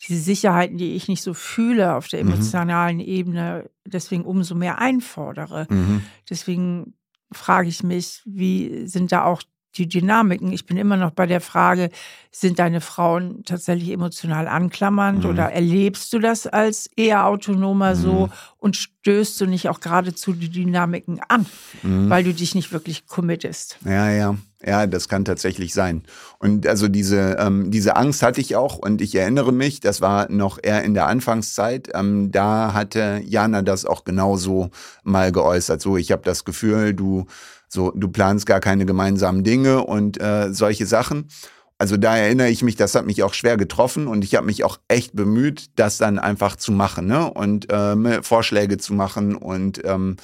diese 0.00 0.21
Sicherheiten, 0.21 0.78
die 0.78 0.95
ich 0.95 1.09
nicht 1.09 1.23
so 1.23 1.35
fühle 1.35 1.97
auf 1.97 2.07
der 2.07 2.23
mhm. 2.23 2.30
emotionalen 2.30 2.99
mhm. 2.99 3.04
Ebene, 3.04 3.71
deswegen 3.85 4.25
umso 4.25 4.54
mehr 4.54 4.78
einfordere. 4.78 5.66
Mhm. 5.68 6.02
Deswegen 6.30 6.95
frage 7.33 7.68
ich 7.68 7.83
mich, 7.83 8.23
wie 8.25 8.87
sind 8.87 9.11
da 9.11 9.25
auch 9.25 9.42
die 9.76 9.88
Dynamiken. 9.88 10.52
Ich 10.52 10.66
bin 10.66 10.76
immer 10.76 10.96
noch 10.96 11.10
bei 11.10 11.26
der 11.26 11.40
Frage, 11.40 11.90
sind 12.30 12.58
deine 12.58 12.80
Frauen 12.80 13.44
tatsächlich 13.44 13.90
emotional 13.90 14.48
anklammernd 14.48 15.25
mhm. 15.25 15.30
oder 15.30 15.52
erlebst 15.52 16.12
du 16.12 16.18
das 16.18 16.46
als 16.46 16.88
eher 16.96 17.26
autonomer 17.26 17.94
mhm. 17.94 18.00
so 18.00 18.30
und 18.58 18.76
stößt 18.76 19.40
du 19.40 19.46
nicht 19.46 19.68
auch 19.68 19.80
geradezu 19.80 20.32
die 20.32 20.48
Dynamiken 20.48 21.20
an, 21.28 21.46
mhm. 21.82 22.10
weil 22.10 22.25
du 22.25 22.34
dich 22.34 22.54
nicht 22.54 22.72
wirklich 22.72 23.06
committest? 23.06 23.78
Ja, 23.84 24.10
ja. 24.10 24.37
Ja, 24.66 24.88
das 24.88 25.08
kann 25.08 25.25
tatsächlich 25.25 25.72
sein. 25.72 26.02
Und 26.40 26.66
also 26.66 26.88
diese, 26.88 27.37
ähm, 27.38 27.70
diese 27.70 27.94
Angst 27.94 28.25
hatte 28.25 28.40
ich 28.40 28.56
auch 28.56 28.76
und 28.76 29.00
ich 29.00 29.14
erinnere 29.14 29.52
mich, 29.52 29.78
das 29.78 30.00
war 30.00 30.28
noch 30.32 30.58
eher 30.60 30.82
in 30.82 30.94
der 30.94 31.06
Anfangszeit, 31.06 31.90
ähm, 31.94 32.32
da 32.32 32.75
hatte 32.75 33.22
Jana 33.25 33.62
das 33.62 33.84
auch 33.84 34.02
genauso 34.02 34.70
mal 35.04 35.30
geäußert. 35.30 35.80
So, 35.80 35.96
ich 35.96 36.10
habe 36.10 36.22
das 36.25 36.44
Gefühl, 36.44 36.92
du 36.92 37.26
so, 37.68 37.92
du 37.94 38.08
planst 38.08 38.46
gar 38.46 38.60
keine 38.60 38.87
gemeinsamen 38.87 39.44
Dinge 39.44 39.84
und 39.84 40.20
äh, 40.20 40.52
solche 40.52 40.87
Sachen. 40.87 41.28
Also 41.76 41.96
da 41.96 42.16
erinnere 42.16 42.48
ich 42.48 42.62
mich, 42.62 42.75
das 42.75 42.94
hat 42.96 43.06
mich 43.06 43.22
auch 43.22 43.34
schwer 43.34 43.56
getroffen 43.56 44.08
und 44.08 44.25
ich 44.25 44.34
habe 44.34 44.46
mich 44.46 44.64
auch 44.64 44.78
echt 44.88 45.14
bemüht, 45.14 45.70
das 45.76 45.96
dann 45.98 46.18
einfach 46.18 46.56
zu 46.56 46.72
machen 46.72 47.06
ne? 47.06 47.30
und 47.30 47.68
ähm, 47.70 48.22
Vorschläge 48.22 48.78
zu 48.78 48.94
machen 48.94 49.37
und 49.37 49.80
ähm, 49.84 50.16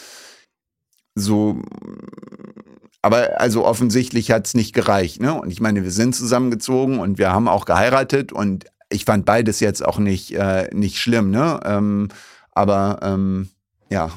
so. 1.14 1.62
Aber 3.02 3.40
also 3.40 3.64
offensichtlich 3.64 4.30
hat 4.30 4.46
es 4.46 4.54
nicht 4.54 4.74
gereicht. 4.74 5.20
Ne? 5.20 5.34
Und 5.34 5.50
ich 5.50 5.60
meine, 5.60 5.84
wir 5.84 5.92
sind 5.92 6.16
zusammengezogen 6.16 6.98
und 6.98 7.18
wir 7.18 7.30
haben 7.30 7.46
auch 7.46 7.66
geheiratet 7.66 8.32
und 8.32 8.64
ich 8.88 9.04
fand 9.04 9.24
beides 9.24 9.60
jetzt 9.60 9.84
auch 9.84 9.98
nicht, 9.98 10.32
äh, 10.32 10.70
nicht 10.72 10.98
schlimm. 10.98 11.30
Ne? 11.30 11.60
Ähm, 11.64 12.08
aber 12.52 12.98
ähm, 13.02 13.50
ja, 13.90 14.10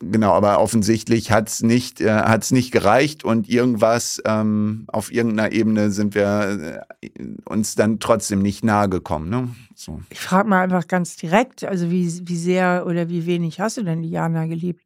Genau, 0.00 0.32
aber 0.32 0.60
offensichtlich 0.60 1.32
hat's 1.32 1.62
nicht, 1.62 2.00
äh, 2.00 2.10
hat's 2.10 2.52
nicht 2.52 2.70
gereicht 2.70 3.24
und 3.24 3.48
irgendwas 3.48 4.22
ähm, 4.24 4.84
auf 4.86 5.12
irgendeiner 5.12 5.50
Ebene 5.50 5.90
sind 5.90 6.14
wir 6.14 6.84
äh, 7.02 7.08
uns 7.44 7.74
dann 7.74 7.98
trotzdem 7.98 8.40
nicht 8.40 8.64
nahe 8.64 8.88
gekommen. 8.88 9.28
Ne? 9.28 9.48
So. 9.74 10.00
Ich 10.10 10.20
frage 10.20 10.48
mal 10.48 10.62
einfach 10.62 10.86
ganz 10.86 11.16
direkt, 11.16 11.64
also 11.64 11.90
wie, 11.90 12.28
wie 12.28 12.36
sehr 12.36 12.84
oder 12.86 13.08
wie 13.08 13.26
wenig 13.26 13.58
hast 13.58 13.76
du 13.76 13.82
denn 13.82 14.02
Diana 14.02 14.46
geliebt? 14.46 14.84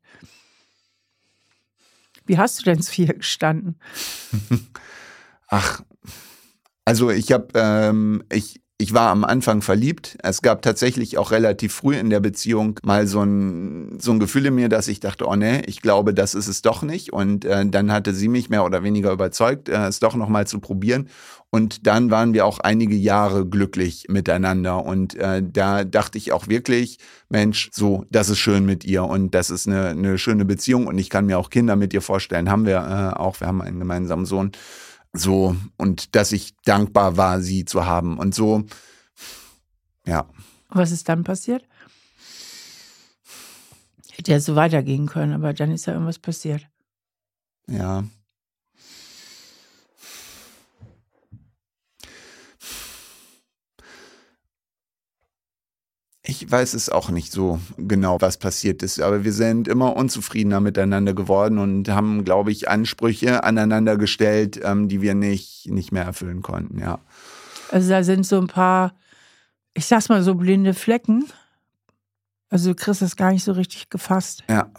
Wie 2.25 2.39
hast 2.39 2.61
du 2.61 2.63
denn 2.63 2.81
zu 2.81 3.03
ihr 3.03 3.13
gestanden? 3.13 3.79
Ach, 5.49 5.83
also 6.87 7.11
ich 7.11 7.33
habe, 7.33 7.49
ähm, 7.55 8.25
ich, 8.33 8.62
ich 8.83 8.93
war 8.93 9.11
am 9.11 9.23
Anfang 9.23 9.63
verliebt. 9.63 10.19
Es 10.25 10.43
gab 10.43 10.61
tatsächlich 10.61 11.17
auch 11.17 11.31
relativ 11.31 11.73
früh 11.73 11.95
in 11.95 12.11
der 12.11 12.19
Beziehung 12.19 12.81
mal 12.83 13.07
so 13.07 13.23
ein, 13.23 13.97
so 14.01 14.11
ein 14.11 14.19
Gefühl 14.19 14.47
in 14.47 14.57
mir, 14.57 14.69
dass 14.69 14.89
ich 14.89 14.99
dachte, 14.99 15.27
oh 15.29 15.37
nee, 15.37 15.63
ich 15.67 15.83
glaube, 15.83 16.13
das 16.13 16.35
ist 16.35 16.49
es 16.49 16.63
doch 16.63 16.83
nicht. 16.83 17.13
Und 17.13 17.45
äh, 17.45 17.65
dann 17.65 17.93
hatte 17.93 18.13
sie 18.13 18.27
mich 18.27 18.51
mehr 18.51 18.65
oder 18.65 18.83
weniger 18.83 19.13
überzeugt, 19.13 19.69
äh, 19.69 19.87
es 19.87 20.01
doch 20.01 20.17
nochmal 20.17 20.49
zu 20.49 20.59
probieren. 20.59 21.09
Und 21.51 21.87
dann 21.87 22.11
waren 22.11 22.35
wir 22.35 22.45
auch 22.45 22.59
einige 22.59 22.97
Jahre 22.97 23.47
glücklich 23.47 24.07
miteinander. 24.09 24.85
Und 24.85 25.15
äh, 25.15 25.45
da 25.47 25.85
dachte 25.85 26.19
ich 26.19 26.33
auch 26.33 26.49
wirklich, 26.49 26.99
Mensch, 27.29 27.71
so, 27.73 28.05
das 28.11 28.31
ist 28.31 28.39
schön 28.39 28.67
mit 28.67 28.85
ihr 28.85 29.05
und 29.05 29.33
das 29.33 29.51
ist 29.51 29.69
eine, 29.69 29.91
eine 29.91 30.19
schöne 30.19 30.45
Beziehung. 30.45 30.89
Und 30.89 30.99
ich 30.99 31.09
kann 31.09 31.27
mir 31.27 31.39
auch 31.39 31.51
Kinder 31.51 31.77
mit 31.77 31.95
ihr 31.95 32.03
vorstellen. 32.03 32.51
Haben 32.51 32.67
wir 32.67 32.79
äh, 32.79 33.17
auch, 33.17 33.39
wir 33.39 33.47
haben 33.47 33.63
einen 33.63 33.79
gemeinsamen 33.79 34.27
Sohn. 34.27 34.51
So, 35.13 35.57
und 35.77 36.15
dass 36.15 36.33
ich 36.33 36.55
dankbar 36.65 37.17
war, 37.17 37.41
sie 37.41 37.65
zu 37.65 37.85
haben. 37.85 38.19
Und 38.19 38.35
so, 38.35 38.65
ja. 40.07 40.27
Was 40.71 40.91
ist 40.91 41.09
dann 41.09 41.23
passiert? 41.23 41.67
Hätte 44.13 44.33
ja 44.33 44.41
so 44.41 44.57
weitergehen 44.57 45.07
können, 45.07 45.33
aber 45.33 45.53
dann 45.53 45.71
ist 45.71 45.87
ja 45.87 45.93
irgendwas 45.93 46.19
passiert. 46.19 46.67
Ja. 47.69 48.05
Ich 56.25 56.49
weiß 56.49 56.75
es 56.75 56.89
auch 56.89 57.11
nicht 57.11 57.33
so 57.33 57.59
genau, 57.77 58.21
was 58.21 58.37
passiert 58.37 58.85
ist, 58.85 59.01
aber 59.01 59.25
wir 59.25 59.33
sind 59.33 59.67
immer 59.67 59.97
unzufriedener 59.97 60.61
miteinander 60.61 61.15
geworden 61.15 61.59
und 61.59 61.89
haben, 61.89 62.25
glaube 62.25 62.53
ich, 62.53 62.69
Ansprüche 62.69 63.43
aneinander 63.43 63.97
gestellt, 63.97 64.61
ähm, 64.63 64.89
die 64.89 65.03
wir 65.03 65.15
nicht, 65.15 65.69
nicht 65.69 65.91
mehr 65.91 66.05
erfüllen 66.05 66.43
konnten, 66.43 66.79
ja. 66.79 67.01
Also 67.73 67.91
da 67.91 68.05
sind 68.05 68.25
so 68.25 68.39
ein 68.39 68.47
paar, 68.47 68.95
ich 69.75 69.87
sag's 69.87 70.09
mal 70.09 70.23
so, 70.23 70.37
blinde 70.37 70.75
Flecken. 70.75 71.25
Also 72.51 72.71
du 72.71 72.77
kriegst 72.77 73.03
das 73.03 73.17
gar 73.17 73.33
nicht 73.33 73.43
so 73.43 73.53
richtig 73.53 73.91
gefasst. 73.91 74.45
Ja. 74.49 74.71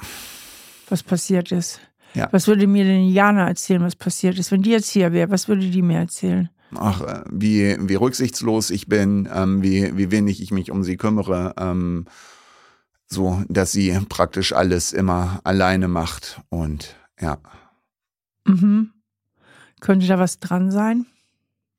Was 0.87 1.03
passiert 1.03 1.51
ist. 1.51 1.81
Ja. 2.13 2.29
Was 2.31 2.47
würde 2.47 2.67
mir 2.67 2.85
denn 2.85 3.09
Jana 3.09 3.47
erzählen, 3.47 3.81
was 3.81 3.95
passiert 3.95 4.37
ist? 4.37 4.51
Wenn 4.51 4.61
die 4.61 4.69
jetzt 4.69 4.89
hier 4.89 5.11
wäre, 5.11 5.31
was 5.31 5.47
würde 5.47 5.67
die 5.67 5.81
mir 5.81 5.97
erzählen? 5.97 6.49
Ach, 6.79 7.01
äh, 7.01 7.23
wie, 7.31 7.77
wie 7.79 7.95
rücksichtslos 7.95 8.69
ich 8.69 8.87
bin, 8.87 9.27
ähm, 9.33 9.61
wie, 9.61 9.95
wie 9.97 10.11
wenig 10.11 10.41
ich 10.41 10.51
mich 10.51 10.71
um 10.71 10.83
sie 10.83 10.97
kümmere, 10.97 11.53
ähm, 11.57 12.05
so, 13.07 13.43
dass 13.47 13.71
sie 13.71 13.97
praktisch 14.09 14.53
alles 14.53 14.93
immer 14.93 15.39
alleine 15.43 15.87
macht 15.87 16.41
und 16.49 16.95
ja. 17.19 17.37
Mhm. 18.45 18.91
Könnte 19.79 20.07
da 20.07 20.19
was 20.19 20.39
dran 20.39 20.71
sein? 20.71 21.05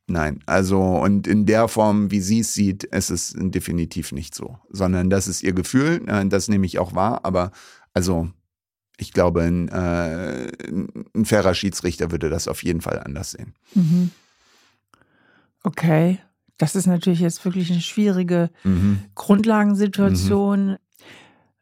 Nein, 0.07 0.41
also 0.45 0.81
und 0.81 1.27
in 1.27 1.47
der 1.47 1.67
Form, 1.69 2.11
wie 2.11 2.21
sie 2.21 2.41
es 2.41 2.53
sieht, 2.53 2.85
ist 2.85 3.11
es 3.11 3.35
definitiv 3.37 4.13
nicht 4.13 4.35
so, 4.35 4.59
sondern 4.69 5.09
das 5.09 5.29
ist 5.29 5.43
ihr 5.43 5.55
Gefühl, 5.55 6.03
äh, 6.07 6.27
das 6.27 6.49
nehme 6.49 6.67
ich 6.67 6.79
auch 6.79 6.95
wahr, 6.95 7.25
aber 7.25 7.53
also 7.95 8.29
ich 8.99 9.13
glaube, 9.13 9.43
ein, 9.43 9.69
äh, 9.69 10.53
ein 11.15 11.25
fairer 11.25 11.55
Schiedsrichter 11.55 12.11
würde 12.11 12.31
das 12.31 12.49
auf 12.49 12.63
jeden 12.63 12.81
Fall 12.81 13.01
anders 13.01 13.33
sehen. 13.33 13.55
Mhm. 13.75 14.11
Okay, 15.65 16.21
das 16.59 16.77
ist 16.77 16.87
natürlich 16.87 17.21
jetzt 17.21 17.45
wirklich 17.45 17.71
eine 17.73 17.81
schwierige 17.81 18.51
mhm. 18.63 19.01
Grundlagensituation. 19.15 20.67
Mhm. 20.67 20.77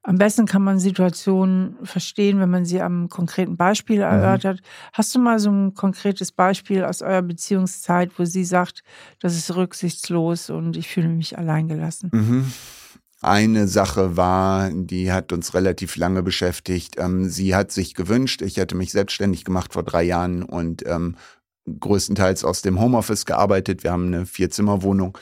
Am 0.05 0.19
besten 0.19 0.47
kann 0.47 0.65
man 0.65 0.81
Situationen 0.81 1.77
verstehen, 1.85 2.41
wenn 2.41 2.51
man 2.51 2.65
sie 2.65 2.83
am 2.83 3.09
konkreten 3.09 3.57
Beispiel 3.57 3.99
mhm. 3.99 4.03
erörtert. 4.03 4.61
Mhm. 4.61 4.65
Hast 4.93 5.15
du 5.15 5.21
mal 5.21 5.39
so 5.39 5.51
ein 5.51 5.75
konkretes 5.75 6.33
Beispiel 6.33 6.85
aus 6.85 7.01
eurer 7.01 7.23
Beziehungszeit, 7.23 8.11
wo 8.19 8.25
sie 8.25 8.45
sagt, 8.45 8.83
das 9.21 9.37
ist 9.37 9.55
rücksichtslos 9.55 10.51
und 10.51 10.77
ich 10.77 10.89
fühle 10.89 11.09
mich 11.09 11.39
alleingelassen? 11.39 12.11
Mhm. 12.13 12.53
Eine 13.21 13.69
Sache 13.69 14.17
war, 14.17 14.71
die 14.73 15.13
hat 15.13 15.33
uns 15.33 15.55
relativ 15.55 15.95
lange 15.95 16.25
beschäftigt. 16.25 16.97
Ähm, 16.99 17.29
sie 17.29 17.55
hat 17.55 17.71
sich 17.71 17.95
gewünscht, 17.95 18.43
ich 18.43 18.57
hätte 18.57 18.75
mich 18.75 18.91
selbstständig 18.91 19.45
gemacht 19.45 19.73
vor 19.73 19.85
drei 19.85 20.03
Jahren 20.03 20.43
und 20.43 20.85
ähm, 20.89 21.15
größtenteils 21.67 22.45
aus 22.45 22.63
dem 22.63 22.81
Homeoffice 22.81 23.27
gearbeitet. 23.27 23.85
Wir 23.85 23.93
haben 23.93 24.07
eine 24.07 24.27
Vierzimmerwohnung, 24.27 25.17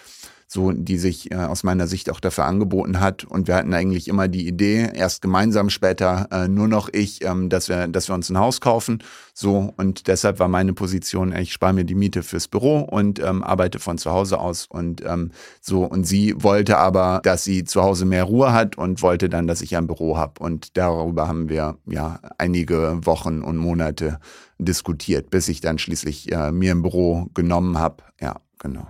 so 0.47 0.73
die 0.73 0.99
sich 0.99 1.31
äh, 1.31 1.37
aus 1.37 1.63
meiner 1.63 1.87
Sicht 1.87 2.11
auch 2.11 2.19
dafür 2.19 2.45
angeboten 2.45 2.99
hat. 2.99 3.25
Und 3.25 3.47
wir 3.47 3.55
hatten 3.55 3.73
eigentlich 3.73 4.09
immer 4.09 4.27
die 4.27 4.49
Idee, 4.49 4.91
erst 4.93 5.23
gemeinsam, 5.23 5.71
später 5.71 6.27
äh, 6.33 6.49
nur 6.49 6.67
noch 6.67 6.89
ich, 6.93 7.25
ähm, 7.25 7.49
dass 7.51 7.69
wir, 7.69 7.87
dass 7.87 8.09
wir 8.09 8.15
uns 8.17 8.31
ein 8.31 8.39
Haus 8.39 8.61
kaufen. 8.61 9.03
So 9.33 9.73
und 9.77 10.09
deshalb 10.09 10.41
war 10.41 10.49
meine 10.49 10.73
Position, 10.73 11.35
ich 11.35 11.53
spare 11.53 11.73
mir 11.73 11.85
die 11.85 11.95
Miete 11.95 12.23
fürs 12.23 12.49
Büro 12.49 12.81
und 12.81 13.21
ähm, 13.21 13.45
arbeite 13.45 13.79
von 13.79 13.97
zu 13.97 14.11
Hause 14.11 14.41
aus 14.41 14.67
und 14.67 15.05
ähm, 15.07 15.31
so. 15.61 15.85
Und 15.85 16.05
sie 16.05 16.35
wollte 16.37 16.79
aber, 16.79 17.21
dass 17.23 17.45
sie 17.45 17.65
zu 17.65 17.83
Hause 17.83 18.05
mehr 18.05 18.25
Ruhe 18.25 18.53
hat 18.53 18.77
und 18.77 19.03
wollte 19.03 19.29
dann, 19.29 19.47
dass 19.47 19.63
ich 19.63 19.77
ein 19.77 19.87
Büro 19.87 20.17
habe. 20.17 20.43
Und 20.43 20.77
darüber 20.77 21.29
haben 21.29 21.49
wir 21.49 21.77
ja 21.87 22.19
einige 22.39 22.99
Wochen 23.05 23.43
und 23.43 23.57
Monate 23.57 24.19
diskutiert, 24.65 25.31
bis 25.31 25.49
ich 25.49 25.61
dann 25.61 25.79
schließlich 25.79 26.33
äh, 26.33 26.53
mir 26.53 26.73
ein 26.73 26.83
Büro 26.83 27.27
genommen 27.35 27.79
habe. 27.79 28.05
Ja, 28.21 28.37
genau. 28.59 28.87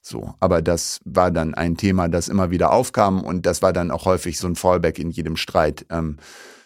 So, 0.00 0.34
aber 0.38 0.60
das 0.60 1.00
war 1.04 1.30
dann 1.30 1.54
ein 1.54 1.76
Thema, 1.76 2.08
das 2.08 2.28
immer 2.28 2.50
wieder 2.50 2.72
aufkam 2.72 3.22
und 3.22 3.46
das 3.46 3.62
war 3.62 3.72
dann 3.72 3.90
auch 3.90 4.04
häufig 4.04 4.38
so 4.38 4.46
ein 4.46 4.54
Fallback 4.54 4.98
in 4.98 5.10
jedem 5.10 5.36
Streit. 5.36 5.86
Ähm, 5.88 6.18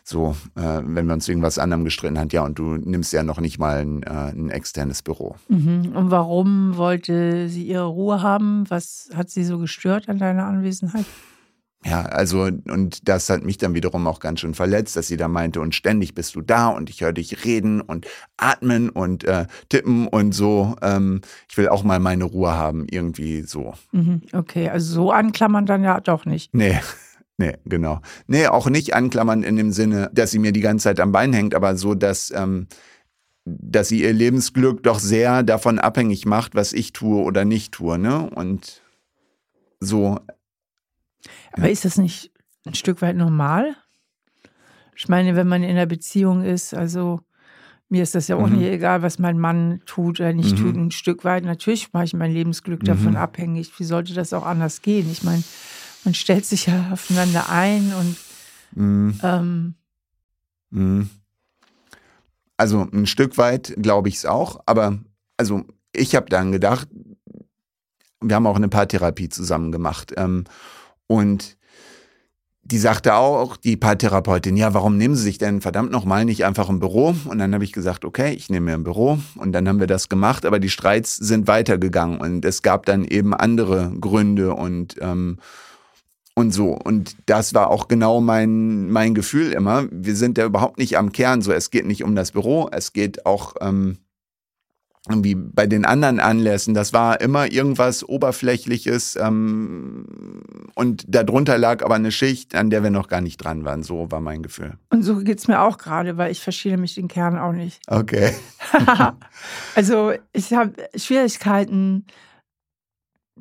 so, 0.03 0.35
äh, 0.57 0.81
wenn 0.83 1.07
wir 1.07 1.13
uns 1.13 1.29
irgendwas 1.29 1.59
anderem 1.59 1.85
gestritten 1.85 2.19
haben, 2.19 2.31
ja, 2.33 2.43
und 2.43 2.59
du 2.59 2.77
nimmst 2.77 3.13
ja 3.13 3.23
noch 3.23 3.41
nicht 3.41 3.59
mal 3.59 3.77
ein, 3.77 4.03
äh, 4.03 4.31
ein 4.31 4.51
externes 4.51 5.03
Büro. 5.03 5.37
Mhm. 5.49 5.93
Und 5.95 6.11
warum 6.11 6.77
wollte 6.79 7.49
sie 7.49 7.65
ihre 7.65 7.85
Ruhe 7.85 8.23
haben? 8.23 8.65
Was 8.71 9.11
hat 9.15 9.31
sie 9.31 9.45
so 9.45 9.59
gestört 9.59 10.09
an 10.09 10.19
deiner 10.19 10.47
Anwesenheit? 10.47 11.05
Ja, 11.85 12.03
also, 12.03 12.43
und 12.43 13.09
das 13.09 13.31
hat 13.31 13.45
mich 13.45 13.57
dann 13.57 13.75
wiederum 13.75 14.07
auch 14.09 14.19
ganz 14.19 14.41
schön 14.41 14.55
verletzt, 14.55 14.97
dass 14.97 15.07
sie 15.07 15.17
da 15.17 15.29
meinte, 15.29 15.61
und 15.61 15.75
ständig 15.75 16.15
bist 16.15 16.35
du 16.35 16.41
da 16.41 16.69
und 16.69 16.91
ich 16.91 17.01
höre 17.03 17.13
dich 17.13 17.45
reden 17.45 17.81
und 17.81 18.07
atmen 18.37 18.91
und 18.91 19.25
äh, 19.25 19.47
tippen 19.69 20.09
und 20.09 20.33
so. 20.33 20.75
Ähm, 20.83 21.21
ich 21.49 21.57
will 21.57 21.69
auch 21.69 21.85
mal 21.85 22.01
meine 22.01 22.25
Ruhe 22.25 22.51
haben, 22.51 22.87
irgendwie 22.91 23.43
so. 23.43 23.75
Mhm, 23.93 24.23
okay, 24.33 24.69
also 24.69 24.93
so 24.93 25.13
anklammern 25.13 25.67
dann 25.67 25.85
ja 25.85 26.01
doch 26.01 26.25
nicht. 26.25 26.55
Nee. 26.55 26.79
Nee, 27.41 27.57
genau. 27.65 28.01
Nee, 28.27 28.49
auch 28.49 28.69
nicht 28.69 28.97
anklammern 28.97 29.45
in 29.45 29.55
dem 29.55 29.71
Sinne, 29.71 30.11
dass 30.13 30.33
sie 30.33 30.41
mir 30.41 30.51
die 30.51 30.61
ganze 30.61 30.83
Zeit 30.83 30.99
am 30.99 31.13
Bein 31.13 31.33
hängt, 31.33 31.55
aber 31.55 31.77
so, 31.77 31.95
dass, 31.95 32.33
ähm, 32.33 32.67
dass 33.45 33.87
sie 33.87 34.03
ihr 34.03 34.13
Lebensglück 34.13 34.83
doch 34.83 34.99
sehr 34.99 35.45
davon 35.45 35.79
abhängig 35.79 36.27
macht, 36.27 36.57
was 36.57 36.73
ich 36.73 36.93
tue 36.93 37.23
oder 37.23 37.45
nicht 37.45 37.75
tue, 37.75 37.97
ne? 37.97 38.29
Und 38.29 38.83
so. 39.79 40.19
Aber 41.53 41.71
ist 41.71 41.85
das 41.85 41.99
nicht 41.99 42.33
ein 42.67 42.75
Stück 42.75 43.03
weit 43.03 43.17
normal? 43.17 43.77
Ich 44.97 45.09
meine, 45.09 45.37
wenn 45.37 45.49
man 45.49 45.63
in 45.63 45.71
einer 45.71 45.87
Beziehung 45.87 46.43
ist, 46.43 46.75
also 46.75 47.21
mir 47.89 48.03
ist 48.03 48.15
das 48.15 48.29
ja 48.29 48.37
auch 48.37 48.49
mhm. 48.49 48.59
nicht 48.59 48.67
egal, 48.67 49.03
was 49.03 49.19
mein 49.19 49.39
Mann 49.39 49.81
tut 49.87 50.21
oder 50.21 50.33
nicht 50.33 50.59
mhm. 50.59 50.63
tut, 50.63 50.77
ein 50.77 50.91
Stück 50.91 51.25
weit. 51.25 51.45
Natürlich 51.45 51.93
mache 51.93 52.05
ich 52.05 52.15
mein 52.15 52.33
Lebensglück 52.33 52.85
davon 52.85 53.13
mhm. 53.13 53.17
abhängig. 53.17 53.79
Wie 53.79 53.85
sollte 53.85 54.13
das 54.13 54.33
auch 54.33 54.45
anders 54.45 54.83
gehen? 54.83 55.11
Ich 55.11 55.23
meine, 55.23 55.43
man 56.05 56.15
stellt 56.15 56.45
sich 56.45 56.67
ja 56.67 56.91
aufeinander 56.93 57.49
ein 57.49 57.93
und 57.95 58.17
mhm. 58.73 59.21
ähm, 59.23 59.75
mhm. 60.71 61.11
also 62.57 62.87
ein 62.93 63.07
Stück 63.07 63.39
weit 63.39 63.75
glaube 63.79 64.09
ich 64.09 64.17
es 64.17 64.27
auch, 64.27 64.61
aber 64.67 64.99
also 65.37 65.65
ich 65.93 66.15
habe 66.15 66.27
dann 66.29 66.53
gedacht, 66.53 66.89
wir 68.21 68.35
haben 68.37 68.47
auch 68.47 68.57
eine 68.57 68.69
Paartherapie 68.69 69.29
zusammen 69.29 69.73
gemacht 69.73 70.13
ähm, 70.17 70.45
und 71.09 71.59
die 72.71 72.79
sagte 72.79 73.15
auch, 73.15 73.57
die 73.57 73.79
Paartherapeutin, 73.79 74.57
ja, 74.57 74.75
warum 74.75 74.99
nehmen 74.99 75.17
Sie 75.17 75.23
sich 75.23 75.39
denn 75.39 75.63
verdammt 75.63 75.91
nochmal 75.91 76.27
nicht 76.27 76.45
einfach 76.45 76.69
ein 76.69 76.81
Büro? 76.81 77.15
Und 77.25 77.39
dann 77.39 77.55
habe 77.55 77.65
ich 77.65 77.73
gesagt, 77.73 78.05
okay, 78.05 78.35
ich 78.35 78.51
nehme 78.51 78.67
mir 78.67 78.75
ein 78.75 78.85
Büro. 78.85 79.19
Und 79.37 79.53
dann 79.53 79.67
haben 79.67 79.81
wir 79.81 79.87
das 79.87 80.11
gemacht, 80.11 80.45
aber 80.45 80.59
die 80.59 80.69
Streits 80.69 81.17
sind 81.17 81.49
weitergegangen 81.49 82.21
und 82.21 82.45
es 82.45 82.61
gab 82.61 82.85
dann 82.85 83.07
eben 83.07 83.33
andere 83.33 83.91
Gründe 83.99 84.55
und 84.55 84.97
ähm, 85.01 85.39
und 86.35 86.53
so. 86.53 86.73
Und 86.73 87.17
das 87.27 87.53
war 87.53 87.69
auch 87.71 87.89
genau 87.89 88.21
mein, 88.21 88.91
mein 88.91 89.15
Gefühl 89.15 89.51
immer. 89.51 89.87
Wir 89.91 90.15
sind 90.15 90.39
ja 90.39 90.45
überhaupt 90.45 90.79
nicht 90.79 90.97
am 90.97 91.11
Kern. 91.11 91.43
So, 91.43 91.53
es 91.53 91.71
geht 91.71 91.85
nicht 91.85 92.05
um 92.05 92.15
das 92.15 92.31
Büro, 92.31 92.69
es 92.71 92.93
geht 92.93 93.27
auch 93.27 93.57
ähm, 93.61 93.99
irgendwie 95.09 95.35
bei 95.35 95.67
den 95.67 95.85
anderen 95.85 96.21
Anlässen, 96.21 96.75
das 96.75 96.93
war 96.93 97.21
immer 97.21 97.51
irgendwas 97.51 98.09
Oberflächliches 98.09 99.17
ähm, 99.17 100.07
und 100.75 101.05
darunter 101.09 101.59
lag 101.59 101.85
aber 101.85 101.95
eine 101.95 102.13
Schicht, 102.13 102.55
an 102.55 102.71
der 102.71 102.83
wir 102.83 102.91
noch 102.91 103.09
gar 103.09 103.21
nicht 103.21 103.39
dran 103.39 103.65
waren. 103.65 103.83
So 103.83 104.11
war 104.11 104.21
mein 104.21 104.43
Gefühl. 104.43 104.75
Und 104.91 105.03
so 105.03 105.17
geht 105.17 105.39
es 105.39 105.49
mir 105.49 105.61
auch 105.61 105.79
gerade, 105.79 106.17
weil 106.17 106.31
ich 106.31 106.41
verstehe 106.41 106.77
mich 106.77 106.95
den 106.95 107.09
Kern 107.09 107.39
auch 107.39 107.53
nicht. 107.53 107.81
Okay. 107.87 108.35
also 109.75 110.13
ich 110.33 110.53
habe 110.53 110.73
Schwierigkeiten, 110.95 112.07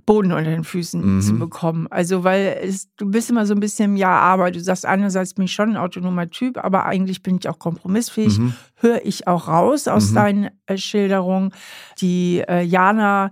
Boden 0.05 0.31
unter 0.31 0.49
den 0.49 0.63
Füßen 0.63 1.17
mhm. 1.17 1.21
zu 1.21 1.37
bekommen. 1.37 1.87
Also, 1.89 2.23
weil 2.23 2.59
es, 2.63 2.89
du 2.95 3.09
bist 3.09 3.29
immer 3.29 3.45
so 3.45 3.53
ein 3.53 3.59
bisschen, 3.59 3.97
ja, 3.97 4.11
aber 4.19 4.51
du 4.51 4.59
sagst 4.59 4.85
einerseits 4.85 5.33
bin 5.33 5.45
ich 5.45 5.53
schon 5.53 5.71
ein 5.71 5.77
autonomer 5.77 6.29
Typ, 6.29 6.57
aber 6.57 6.85
eigentlich 6.85 7.23
bin 7.23 7.37
ich 7.37 7.49
auch 7.49 7.59
kompromissfähig. 7.59 8.39
Mhm. 8.39 8.53
Höre 8.75 9.05
ich 9.05 9.27
auch 9.27 9.47
raus 9.47 9.87
aus 9.87 10.11
mhm. 10.11 10.15
deinen 10.15 10.49
äh, 10.65 10.77
Schilderungen. 10.77 11.51
Die 11.99 12.43
äh, 12.47 12.61
Jana 12.61 13.31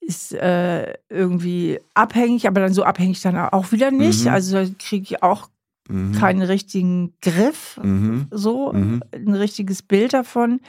ist 0.00 0.32
äh, 0.34 0.94
irgendwie 1.08 1.78
abhängig, 1.94 2.46
aber 2.46 2.60
dann 2.60 2.74
so 2.74 2.84
abhängig 2.84 3.20
dann 3.22 3.36
auch 3.36 3.72
wieder 3.72 3.90
nicht. 3.90 4.24
Mhm. 4.24 4.30
Also 4.30 4.64
kriege 4.78 5.04
ich 5.04 5.22
auch 5.22 5.48
mhm. 5.88 6.12
keinen 6.12 6.42
richtigen 6.42 7.14
Griff, 7.22 7.80
mhm. 7.82 8.26
so 8.30 8.70
ein 8.70 9.02
richtiges 9.12 9.82
Bild 9.82 10.12
davon. 10.12 10.60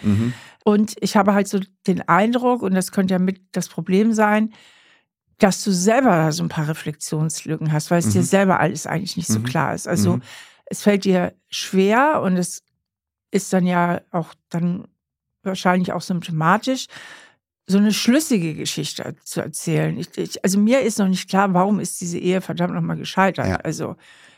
Und 0.64 0.96
ich 1.02 1.16
habe 1.18 1.34
halt 1.34 1.48
so 1.48 1.60
den 1.86 2.02
Eindruck, 2.08 2.62
und 2.64 2.74
das 2.74 2.92
könnte 2.92 3.14
ja 3.14 3.20
mit 3.20 3.42
das 3.52 3.68
Problem 3.68 4.14
sein, 4.14 4.52
dass 5.38 5.64
du 5.64 5.72
selber 5.72 6.32
so 6.32 6.44
ein 6.44 6.50
paar 6.50 6.68
Reflexionslücken 6.68 7.72
hast, 7.72 7.92
weil 7.92 8.00
es 8.00 8.08
mhm. 8.08 8.12
dir 8.12 8.24
selber 8.24 8.60
alles 8.60 8.88
eigentlich 8.88 9.18
nicht 9.18 9.28
so 9.28 9.40
mhm. 9.40 9.44
klar 9.44 9.74
ist. 9.74 9.88
Also 9.88 10.18
mhm. 10.18 10.22
es 10.66 10.82
fällt 10.82 11.04
dir 11.04 11.34
schwer 11.50 12.22
und 12.22 12.38
es 12.38 12.64
ist 13.32 13.52
dann 13.52 13.68
ja 13.68 14.02
auch 14.12 14.34
dann 14.50 14.88
wahrscheinlich 15.44 15.92
auch 15.92 16.02
symptomatisch, 16.02 16.88
so 17.68 17.78
eine 17.78 17.94
schlüssige 17.94 18.54
Geschichte 18.54 19.16
zu 19.24 19.42
erzählen. 19.42 19.98
Ich, 19.98 20.18
ich, 20.18 20.44
also 20.44 20.60
mir 20.60 20.82
ist 20.82 21.00
noch 21.00 21.08
nicht 21.08 21.30
klar, 21.30 21.54
warum 21.54 21.80
ist 21.80 22.00
diese 22.00 22.20
Ehe 22.20 22.42
verdammt 22.42 22.74
nochmal 22.74 22.98
gescheitert. 22.98 23.48
Ja. 23.48 23.56
Also 23.58 23.96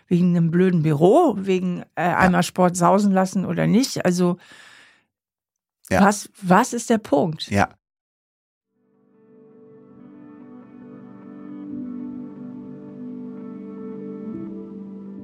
wegen 0.07 0.35
einem 0.35 0.49
blöden 0.49 0.83
Büro, 0.83 1.35
wegen 1.37 1.81
äh, 1.95 2.03
einmal 2.03 2.39
ja. 2.39 2.43
Sport 2.43 2.77
sausen 2.77 3.11
lassen 3.11 3.45
oder 3.45 3.67
nicht. 3.67 4.05
Also 4.05 4.37
ja. 5.89 6.01
was, 6.01 6.29
was 6.41 6.71
ist 6.71 6.89
der 6.89 6.99
Punkt? 6.99 7.49
Ja, 7.49 7.69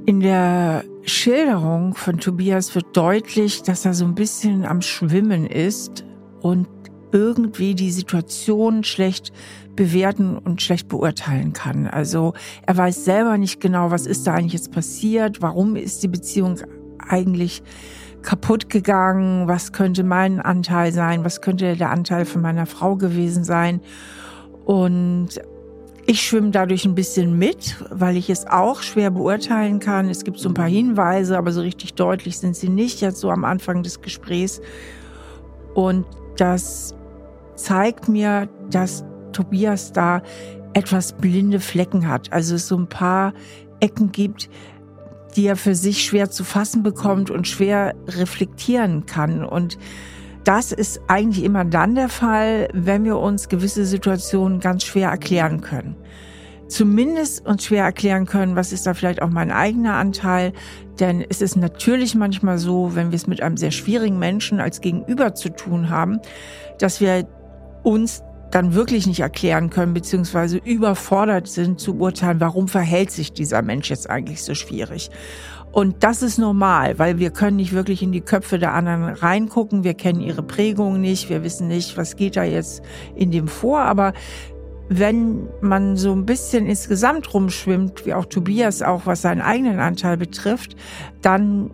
In 0.06 0.20
der 0.20 0.84
Schilderung 1.04 1.96
von 1.96 2.20
Tobias 2.20 2.76
wird 2.76 2.88
deutlich, 2.96 3.64
dass 3.64 3.86
er 3.86 3.94
so 3.94 4.04
ein 4.04 4.16
bisschen 4.16 4.66
am 4.66 4.82
Schwimmen 4.82 5.46
ist 5.46 6.04
und 6.42 6.68
irgendwie 7.14 7.74
die 7.74 7.92
Situation 7.92 8.84
schlecht 8.84 9.32
bewerten 9.78 10.38
und 10.38 10.62
schlecht 10.62 10.90
beurteilen 10.90 11.54
kann. 11.54 11.88
Also 11.88 12.34
er 12.66 12.76
weiß 12.76 13.06
selber 13.06 13.38
nicht 13.38 13.62
genau, 13.62 13.92
was 13.92 14.06
ist 14.06 14.28
da 14.28 14.34
eigentlich 14.34 14.54
jetzt 14.54 14.74
passiert, 14.74 15.42
warum 15.42 15.78
ist 15.78 16.04
die 16.04 16.10
Beziehung 16.10 16.60
eigentlich 17.08 17.64
kaputt 18.24 18.70
gegangen, 18.70 19.48
was 19.48 19.72
könnte 19.72 20.04
mein 20.04 20.42
Anteil 20.42 20.92
sein, 20.92 21.24
was 21.24 21.40
könnte 21.40 21.78
der 21.78 21.92
Anteil 21.92 22.26
von 22.26 22.42
meiner 22.42 22.66
Frau 22.66 22.98
gewesen 22.98 23.46
sein. 23.46 23.80
Und 24.66 25.40
ich 26.06 26.22
schwimme 26.22 26.52
dadurch 26.52 26.86
ein 26.86 26.96
bisschen 26.96 27.38
mit, 27.38 27.78
weil 27.90 28.18
ich 28.18 28.30
es 28.30 28.46
auch 28.46 28.82
schwer 28.82 29.10
beurteilen 29.10 29.80
kann. 29.80 30.10
Es 30.10 30.24
gibt 30.24 30.38
so 30.38 30.50
ein 30.50 30.54
paar 30.54 30.68
Hinweise, 30.68 31.38
aber 31.38 31.52
so 31.52 31.62
richtig 31.62 31.94
deutlich 31.94 32.38
sind 32.38 32.56
sie 32.56 32.70
nicht 32.70 33.02
jetzt 33.02 33.20
so 33.20 33.30
am 33.30 33.46
Anfang 33.46 33.84
des 33.84 34.02
Gesprächs. 34.02 34.62
Und 35.74 36.06
das 36.38 36.94
zeigt 37.56 38.10
mir, 38.10 38.50
dass 38.70 39.06
Tobias 39.32 39.94
da 39.94 40.22
etwas 40.74 41.14
blinde 41.14 41.60
Flecken 41.60 42.08
hat. 42.08 42.34
Also 42.34 42.56
es 42.56 42.68
so 42.68 42.78
ein 42.78 42.88
paar 42.88 43.34
Ecken 43.80 44.12
gibt, 44.12 44.50
die 45.36 45.48
er 45.48 45.56
für 45.56 45.76
sich 45.76 46.04
schwer 46.04 46.30
zu 46.30 46.44
fassen 46.44 46.84
bekommt 46.84 47.32
und 47.32 47.48
schwer 47.48 47.96
reflektieren 48.08 49.06
kann. 49.06 49.46
Und 49.46 49.78
das 50.44 50.72
ist 50.72 51.02
eigentlich 51.08 51.44
immer 51.44 51.66
dann 51.66 51.96
der 51.96 52.10
Fall, 52.10 52.68
wenn 52.74 53.06
wir 53.06 53.18
uns 53.18 53.50
gewisse 53.50 53.86
Situationen 53.86 54.60
ganz 54.60 54.84
schwer 54.84 55.10
erklären 55.10 55.62
können. 55.62 55.96
Zumindest 56.68 57.46
uns 57.46 57.66
schwer 57.66 57.84
erklären 57.84 58.26
können, 58.26 58.56
was 58.56 58.74
ist 58.74 58.88
da 58.88 58.94
vielleicht 58.94 59.22
auch 59.22 59.30
mein 59.30 59.52
eigener 59.52 59.94
Anteil. 59.96 60.54
Denn 61.00 61.24
es 61.28 61.42
ist 61.42 61.56
natürlich 61.56 62.16
manchmal 62.16 62.58
so, 62.58 62.96
wenn 62.96 63.12
wir 63.12 63.16
es 63.16 63.28
mit 63.28 63.42
einem 63.42 63.58
sehr 63.58 63.72
schwierigen 63.72 64.18
Menschen 64.18 64.60
als 64.60 64.82
Gegenüber 64.82 65.36
zu 65.36 65.50
tun 65.50 65.90
haben, 65.90 66.20
dass 66.80 67.00
wir 67.00 67.28
uns 67.84 68.24
dann 68.50 68.74
wirklich 68.76 69.08
nicht 69.08 69.20
erklären 69.20 69.70
können, 69.70 69.94
beziehungsweise 69.94 70.58
überfordert 70.58 71.48
sind 71.48 71.80
zu 71.80 71.96
urteilen, 71.98 72.40
warum 72.40 72.68
verhält 72.68 73.12
sich 73.12 73.34
dieser 73.34 73.62
Mensch 73.62 73.90
jetzt 73.90 74.10
eigentlich 74.10 74.44
so 74.44 74.54
schwierig. 74.54 75.10
Und 75.74 76.04
das 76.04 76.22
ist 76.22 76.38
normal, 76.38 77.00
weil 77.00 77.18
wir 77.18 77.32
können 77.32 77.58
nicht 77.58 77.74
wirklich 77.74 78.04
in 78.04 78.12
die 78.12 78.22
Köpfe 78.22 78.60
der 78.60 78.76
anderen 78.76 79.06
reingucken. 79.06 79.84
Wir 79.84 79.96
kennen 79.96 80.22
ihre 80.22 80.44
Prägung 80.44 81.02
nicht. 81.02 81.32
Wir 81.32 81.44
wissen 81.44 81.68
nicht, 81.68 81.98
was 81.98 82.16
geht 82.16 82.36
da 82.36 82.44
jetzt 82.44 82.84
in 83.16 83.32
dem 83.32 83.48
vor. 83.48 83.80
Aber 83.80 84.14
wenn 84.88 85.50
man 85.62 85.98
so 85.98 86.12
ein 86.12 86.28
bisschen 86.28 86.68
insgesamt 86.68 87.34
rumschwimmt, 87.34 88.06
wie 88.06 88.14
auch 88.14 88.26
Tobias 88.26 88.84
auch, 88.84 89.08
was 89.08 89.24
seinen 89.24 89.42
eigenen 89.42 89.80
Anteil 89.80 90.16
betrifft, 90.16 90.76
dann 91.24 91.72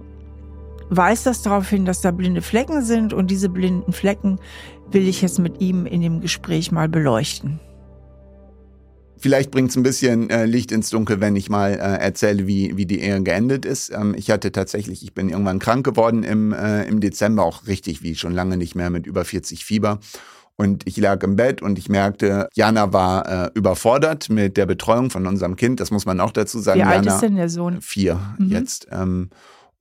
weist 0.90 1.26
das 1.26 1.42
darauf 1.42 1.70
hin, 1.70 1.84
dass 1.84 2.00
da 2.00 2.12
blinde 2.12 2.42
Flecken 2.42 2.82
sind. 2.84 3.12
Und 3.14 3.30
diese 3.30 3.50
blinden 3.50 3.92
Flecken 3.92 4.40
will 4.92 5.10
ich 5.10 5.22
jetzt 5.22 5.40
mit 5.40 5.60
ihm 5.60 5.86
in 5.86 6.00
dem 6.00 6.22
Gespräch 6.22 6.72
mal 6.72 6.88
beleuchten. 6.88 7.60
Vielleicht 9.20 9.52
bringt 9.52 9.70
es 9.70 9.76
ein 9.76 9.84
bisschen 9.84 10.30
äh, 10.30 10.46
Licht 10.46 10.72
ins 10.72 10.90
Dunkel, 10.90 11.20
wenn 11.20 11.36
ich 11.36 11.50
mal 11.50 11.72
äh, 11.74 11.76
erzähle, 11.76 12.48
wie, 12.48 12.78
wie 12.78 12.86
die 12.86 13.02
Ehe 13.02 13.22
geendet 13.22 13.66
ist. 13.66 13.92
Ähm, 13.92 14.16
ich 14.18 14.32
hatte 14.32 14.52
tatsächlich, 14.52 15.04
ich 15.04 15.14
bin 15.14 15.30
irgendwann 15.30 15.60
krank 15.60 15.86
geworden 15.86 16.24
im, 16.24 16.54
äh, 16.54 16.86
im 16.86 17.02
Dezember, 17.02 17.44
auch 17.44 17.68
richtig 17.68 18.02
wie 18.02 18.16
schon 18.16 18.34
lange 18.34 18.58
nicht 18.58 18.76
mehr 18.76 18.90
mit 18.90 19.06
über 19.06 19.26
40 19.26 19.66
Fieber. 19.66 20.00
Und 20.56 20.86
ich 20.88 20.98
lag 20.98 21.24
im 21.24 21.38
Bett 21.38 21.62
und 21.62 21.80
ich 21.80 21.88
merkte, 21.88 22.50
Jana 22.54 22.92
war 22.92 23.46
äh, 23.48 23.52
überfordert 23.54 24.30
mit 24.30 24.58
der 24.58 24.66
Betreuung 24.66 25.10
von 25.10 25.26
unserem 25.26 25.56
Kind. 25.56 25.80
Das 25.80 25.90
muss 25.90 26.06
man 26.06 26.20
auch 26.20 26.32
dazu 26.32 26.60
sagen. 26.60 26.80
Wie 26.80 26.84
alt 26.84 27.06
Jana, 27.06 27.16
ist 27.16 27.22
denn 27.22 27.36
der 27.38 27.50
Sohn? 27.50 27.82
Vier 27.82 28.20
mhm. 28.38 28.50
jetzt. 28.50 28.88
Ähm, 28.92 29.30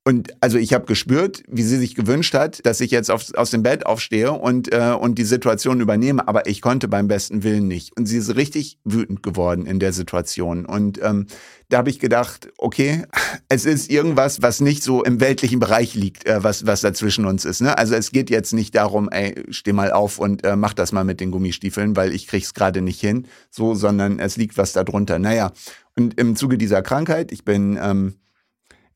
Und 0.08 0.32
also 0.40 0.56
ich 0.56 0.72
habe 0.72 0.86
gespürt, 0.86 1.42
wie 1.48 1.62
sie 1.62 1.76
sich 1.76 1.94
gewünscht 1.94 2.32
hat, 2.32 2.64
dass 2.64 2.80
ich 2.80 2.90
jetzt 2.90 3.10
auf, 3.10 3.26
aus 3.34 3.50
dem 3.50 3.62
Bett 3.62 3.84
aufstehe 3.84 4.32
und, 4.32 4.72
äh, 4.72 4.96
und 4.98 5.18
die 5.18 5.24
Situation 5.24 5.82
übernehme, 5.82 6.26
aber 6.26 6.46
ich 6.46 6.62
konnte 6.62 6.88
beim 6.88 7.08
besten 7.08 7.42
Willen 7.42 7.68
nicht. 7.68 7.94
Und 7.94 8.06
sie 8.06 8.16
ist 8.16 8.34
richtig 8.34 8.78
wütend 8.84 9.22
geworden 9.22 9.66
in 9.66 9.80
der 9.80 9.92
Situation. 9.92 10.64
Und 10.64 10.98
ähm, 11.02 11.26
da 11.68 11.76
habe 11.76 11.90
ich 11.90 11.98
gedacht, 11.98 12.48
okay, 12.56 13.04
es 13.50 13.66
ist 13.66 13.90
irgendwas, 13.90 14.40
was 14.40 14.62
nicht 14.62 14.82
so 14.82 15.04
im 15.04 15.20
weltlichen 15.20 15.58
Bereich 15.60 15.94
liegt, 15.94 16.26
äh, 16.26 16.42
was, 16.42 16.64
was 16.64 16.80
dazwischen 16.80 17.26
uns 17.26 17.44
ist. 17.44 17.60
Ne? 17.60 17.76
Also 17.76 17.94
es 17.94 18.10
geht 18.10 18.30
jetzt 18.30 18.54
nicht 18.54 18.74
darum, 18.76 19.10
ey, 19.10 19.34
steh 19.50 19.74
mal 19.74 19.92
auf 19.92 20.18
und 20.18 20.42
äh, 20.42 20.56
mach 20.56 20.72
das 20.72 20.90
mal 20.90 21.04
mit 21.04 21.20
den 21.20 21.30
Gummistiefeln, 21.30 21.96
weil 21.96 22.14
ich 22.14 22.28
krieg's 22.28 22.54
gerade 22.54 22.80
nicht 22.80 23.02
hin, 23.02 23.26
so, 23.50 23.74
sondern 23.74 24.20
es 24.20 24.38
liegt 24.38 24.56
was 24.56 24.72
darunter. 24.72 25.18
Naja, 25.18 25.52
und 25.98 26.18
im 26.18 26.34
Zuge 26.34 26.56
dieser 26.56 26.80
Krankheit, 26.80 27.30
ich 27.30 27.44
bin 27.44 27.78
ähm, 27.78 28.14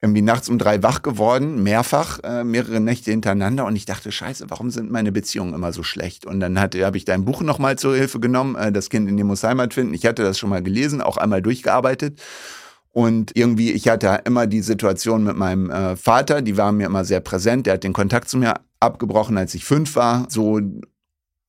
irgendwie 0.02 0.22
nachts 0.22 0.48
um 0.48 0.58
drei 0.58 0.82
wach 0.82 1.02
geworden, 1.02 1.62
mehrfach, 1.62 2.18
äh, 2.24 2.42
mehrere 2.42 2.80
Nächte 2.80 3.12
hintereinander 3.12 3.64
und 3.64 3.76
ich 3.76 3.84
dachte, 3.84 4.10
scheiße, 4.10 4.46
warum 4.48 4.70
sind 4.70 4.90
meine 4.90 5.12
Beziehungen 5.12 5.54
immer 5.54 5.72
so 5.72 5.84
schlecht? 5.84 6.26
Und 6.26 6.40
dann 6.40 6.58
habe 6.60 6.96
ich 6.96 7.04
dein 7.04 7.24
Buch 7.24 7.40
nochmal 7.40 7.78
zur 7.78 7.94
Hilfe 7.94 8.18
genommen, 8.18 8.56
äh, 8.56 8.72
Das 8.72 8.90
Kind 8.90 9.08
in 9.08 9.16
dem 9.16 9.28
muss 9.28 9.44
Heimat 9.44 9.74
finden. 9.74 9.94
Ich 9.94 10.04
hatte 10.04 10.24
das 10.24 10.40
schon 10.40 10.50
mal 10.50 10.62
gelesen, 10.62 11.00
auch 11.00 11.18
einmal 11.18 11.40
durchgearbeitet. 11.40 12.20
Und 12.90 13.30
irgendwie, 13.36 13.70
ich 13.70 13.88
hatte 13.88 14.20
immer 14.24 14.48
die 14.48 14.60
Situation 14.60 15.22
mit 15.22 15.36
meinem 15.36 15.70
äh, 15.70 15.96
Vater, 15.96 16.42
die 16.42 16.56
war 16.56 16.72
mir 16.72 16.86
immer 16.86 17.04
sehr 17.04 17.20
präsent. 17.20 17.66
Der 17.66 17.74
hat 17.74 17.84
den 17.84 17.92
Kontakt 17.94 18.28
zu 18.28 18.38
mir 18.38 18.54
abgebrochen, 18.80 19.38
als 19.38 19.54
ich 19.54 19.64
fünf 19.64 19.94
war. 19.94 20.26
So 20.28 20.60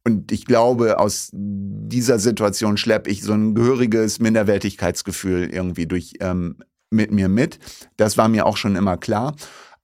und 0.06 0.32
ich 0.32 0.46
glaube, 0.46 1.00
aus 1.00 1.30
dieser 1.34 2.20
Situation 2.20 2.78
schleppe 2.78 3.10
ich 3.10 3.24
so 3.24 3.34
ein 3.34 3.56
gehöriges 3.56 4.20
Minderwertigkeitsgefühl 4.20 5.50
irgendwie 5.50 5.88
durch 5.88 6.14
ähm, 6.20 6.58
mit 6.94 7.12
mir 7.12 7.28
mit. 7.28 7.60
Das 7.98 8.18
war 8.18 8.28
mir 8.28 8.46
auch 8.46 8.58
schon 8.58 8.76
immer 8.76 8.98
klar. 8.98 9.36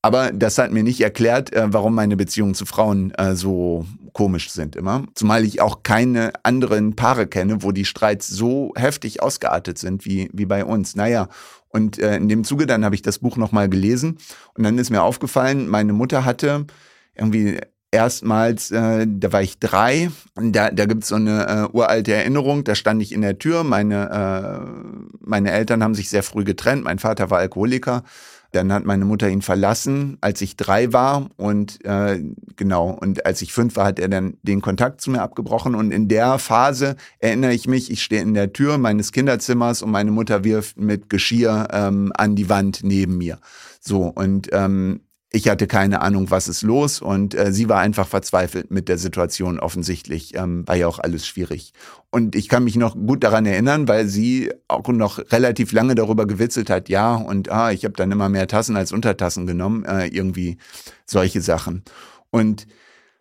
Aber 0.02 0.32
das 0.32 0.58
hat 0.58 0.72
mir 0.72 0.84
nicht 0.84 1.02
erklärt, 1.02 1.52
äh, 1.52 1.66
warum 1.74 1.94
meine 1.94 2.16
Beziehungen 2.16 2.54
zu 2.54 2.66
Frauen 2.66 3.12
äh, 3.16 3.36
so 3.36 3.86
komisch 4.14 4.50
sind 4.50 4.76
immer. 4.76 5.06
Zumal 5.14 5.44
ich 5.44 5.62
auch 5.62 5.84
keine 5.84 6.32
anderen 6.44 6.96
Paare 6.96 7.28
kenne, 7.28 7.64
wo 7.64 7.72
die 7.74 7.86
Streits 7.86 8.28
so 8.28 8.72
heftig 8.76 9.22
ausgeartet 9.22 9.78
sind 9.78 10.06
wie, 10.06 10.30
wie 10.32 10.46
bei 10.46 10.64
uns. 10.64 10.96
Naja, 10.96 11.28
und 11.68 12.00
äh, 12.00 12.16
in 12.16 12.30
dem 12.30 12.44
Zuge 12.44 12.66
dann 12.66 12.86
habe 12.86 12.96
ich 12.96 13.02
das 13.02 13.20
Buch 13.20 13.36
nochmal 13.36 13.70
gelesen 13.70 14.18
und 14.56 14.64
dann 14.64 14.78
ist 14.78 14.90
mir 14.90 15.04
aufgefallen, 15.04 15.68
meine 15.68 15.94
Mutter 15.94 16.26
hatte 16.26 16.66
irgendwie 17.14 17.60
erstmals, 17.92 18.72
äh, 18.72 19.08
da 19.08 19.32
war 19.32 19.42
ich 19.42 19.60
drei, 19.60 20.10
da, 20.36 20.70
da 20.72 20.86
gibt 20.86 21.04
es 21.04 21.10
so 21.10 21.16
eine 21.16 21.48
äh, 21.48 21.76
uralte 21.76 22.14
Erinnerung, 22.14 22.64
da 22.64 22.76
stand 22.76 23.02
ich 23.02 23.12
in 23.12 23.22
der 23.22 23.40
Tür, 23.40 23.64
meine, 23.64 24.10
äh, 24.10 25.16
meine 25.20 25.52
Eltern 25.52 25.84
haben 25.84 25.96
sich 25.96 26.10
sehr 26.10 26.24
früh 26.24 26.44
getrennt, 26.44 26.84
mein 26.84 27.00
Vater 27.00 27.30
war 27.30 27.40
Alkoholiker, 27.40 28.04
dann 28.52 28.74
hat 28.74 28.84
meine 28.84 29.06
Mutter 29.06 29.30
ihn 29.30 29.44
verlassen, 29.44 30.18
als 30.22 30.42
ich 30.42 30.58
drei 30.58 30.92
war. 30.92 31.30
Und 31.38 31.84
äh, 31.86 32.20
genau, 32.56 32.90
und 32.90 33.26
als 33.26 33.42
ich 33.42 33.54
fünf 33.54 33.76
war, 33.76 33.86
hat 33.86 34.00
er 34.00 34.08
dann 34.08 34.38
den 34.42 34.62
Kontakt 34.62 35.02
zu 35.02 35.12
mir 35.12 35.22
abgebrochen. 35.22 35.76
Und 35.76 35.92
in 35.92 36.08
der 36.08 36.40
Phase 36.40 36.96
erinnere 37.20 37.54
ich 37.54 37.68
mich, 37.68 37.92
ich 37.92 38.02
stehe 38.02 38.24
in 38.24 38.34
der 38.34 38.52
Tür 38.52 38.80
meines 38.80 39.12
Kinderzimmers 39.12 39.84
und 39.84 39.92
meine 39.92 40.10
Mutter 40.10 40.44
wirft 40.44 40.80
mit 40.80 41.10
Geschirr 41.10 41.68
ähm, 41.72 42.12
an 42.16 42.36
die 42.36 42.50
Wand 42.50 42.80
neben 42.82 43.20
mir. 43.20 43.38
So, 43.82 44.06
und 44.06 44.50
ähm, 44.52 45.02
ich 45.32 45.48
hatte 45.48 45.68
keine 45.68 46.02
Ahnung, 46.02 46.32
was 46.32 46.48
ist 46.48 46.64
los 46.64 47.02
und 47.02 47.36
äh, 47.36 47.54
sie 47.54 47.70
war 47.70 47.80
einfach 47.80 48.08
verzweifelt 48.08 48.72
mit 48.72 48.90
der 48.90 48.98
Situation 48.98 49.60
offensichtlich. 49.60 50.36
Ähm, 50.36 50.68
war 50.68 50.76
ja 50.76 50.88
auch 50.88 50.98
alles 50.98 51.28
schwierig. 51.28 51.74
Und 52.10 52.36
ich 52.36 52.50
kann 52.50 52.64
mich 52.64 52.76
noch 52.76 52.96
gut 52.96 53.24
daran 53.24 53.46
erinnern, 53.46 53.88
weil 53.88 54.08
sie 54.08 54.52
auch 54.68 54.88
noch 54.88 55.20
relativ 55.32 55.72
lange 55.72 55.94
darüber 55.94 56.26
gewitzelt 56.26 56.72
hat, 56.72 56.90
ja, 56.90 57.16
und 57.16 57.52
ah, 57.52 57.72
ich 57.72 57.86
habe 57.86 57.94
dann 57.94 58.12
immer 58.12 58.30
mehr 58.30 58.48
Tassen 58.48 58.76
als 58.76 58.92
Untertassen 58.92 59.46
genommen, 59.46 59.86
äh, 59.86 60.08
irgendwie 60.08 60.58
solche 61.06 61.42
Sachen. 61.42 61.84
Und 62.32 62.66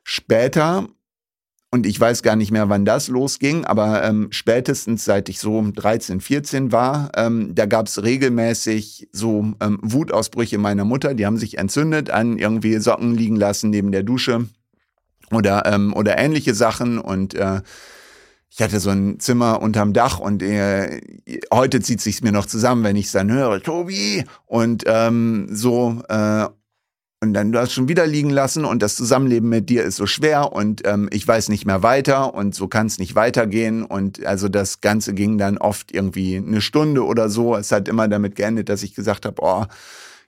später 0.03 0.89
und 1.71 1.85
ich 1.85 2.01
weiß 2.01 2.23
gar 2.23 2.35
nicht 2.35 2.51
mehr, 2.51 2.71
wann 2.71 2.87
das 2.87 3.09
losging, 3.09 3.65
aber 3.67 4.03
ähm, 4.03 4.29
spätestens 4.31 5.05
seit 5.05 5.29
ich 5.29 5.39
so 5.39 5.63
13, 5.75 6.21
14 6.21 6.73
war, 6.73 7.11
ähm, 7.15 7.55
da 7.55 7.67
gab 7.67 7.89
es 7.89 8.03
regelmäßig 8.03 9.09
so 9.13 9.53
ähm, 9.61 9.79
Wutausbrüche 9.83 10.57
meiner 10.57 10.85
Mutter, 10.85 11.13
die 11.13 11.27
haben 11.27 11.37
sich 11.37 11.59
entzündet, 11.59 12.09
an 12.09 12.39
irgendwie 12.39 12.79
Socken 12.79 13.15
liegen 13.15 13.37
lassen 13.37 13.69
neben 13.69 13.93
der 13.93 14.03
Dusche 14.03 14.47
oder, 15.31 15.67
ähm, 15.67 15.93
oder 15.95 16.17
ähnliche 16.17 16.55
Sachen. 16.55 16.99
Und 16.99 17.35
äh, 17.35 17.61
ich 18.51 18.63
hatte 18.63 18.81
so 18.81 18.89
ein 18.89 19.21
Zimmer 19.21 19.61
unterm 19.61 19.93
Dach 19.93 20.19
und 20.19 20.43
äh, 20.43 21.03
heute 21.53 21.81
zieht 21.81 22.01
sich's 22.01 22.23
mir 22.23 22.33
noch 22.33 22.47
zusammen, 22.47 22.83
wenn 22.83 22.97
ich 22.97 23.07
es 23.07 23.13
dann 23.13 23.31
höre, 23.31 23.63
Tobi! 23.63 24.25
Und 24.47 24.85
ähm, 24.87 25.49
so 25.51 26.03
äh, 26.09 26.47
und 27.21 27.35
dann 27.35 27.51
du 27.51 27.59
hast 27.59 27.73
schon 27.73 27.89
wieder 27.89 28.07
liegen 28.07 28.31
lassen 28.31 28.65
und 28.65 28.81
das 28.81 28.95
Zusammenleben 28.95 29.49
mit 29.49 29.69
dir 29.69 29.83
ist 29.83 29.97
so 29.97 30.07
schwer 30.07 30.53
und 30.53 30.87
ähm, 30.87 31.09
ich 31.13 31.27
weiß 31.27 31.49
nicht 31.49 31.67
mehr 31.67 31.83
weiter 31.83 32.33
und 32.33 32.55
so 32.55 32.69
kann 32.69 32.87
es 32.87 32.99
nicht 32.99 33.17
weitergehen. 33.17 33.85
Und 33.85 34.25
also 34.25 34.49
das 34.49 34.81
Ganze 34.81 35.15
ging 35.15 35.37
dann 35.37 35.59
oft 35.59 35.93
irgendwie 35.93 36.37
eine 36.37 36.61
Stunde 36.61 37.05
oder 37.05 37.29
so. 37.29 37.57
Es 37.57 37.73
hat 37.73 37.89
immer 37.89 38.07
damit 38.07 38.37
geendet, 38.37 38.69
dass 38.69 38.85
ich 38.85 38.95
gesagt 38.95 39.27
habe, 39.27 39.43
oh, 39.43 39.65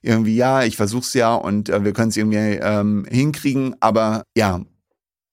irgendwie 0.03 0.35
ja, 0.35 0.65
ich 0.65 0.77
versuch's 0.77 1.15
ja 1.15 1.35
und 1.35 1.69
äh, 1.69 1.85
wir 1.85 1.93
können 1.93 2.09
es 2.09 2.17
irgendwie 2.17 2.59
ähm, 2.61 3.07
hinkriegen. 3.09 3.77
Aber 3.79 4.25
ja, 4.37 4.61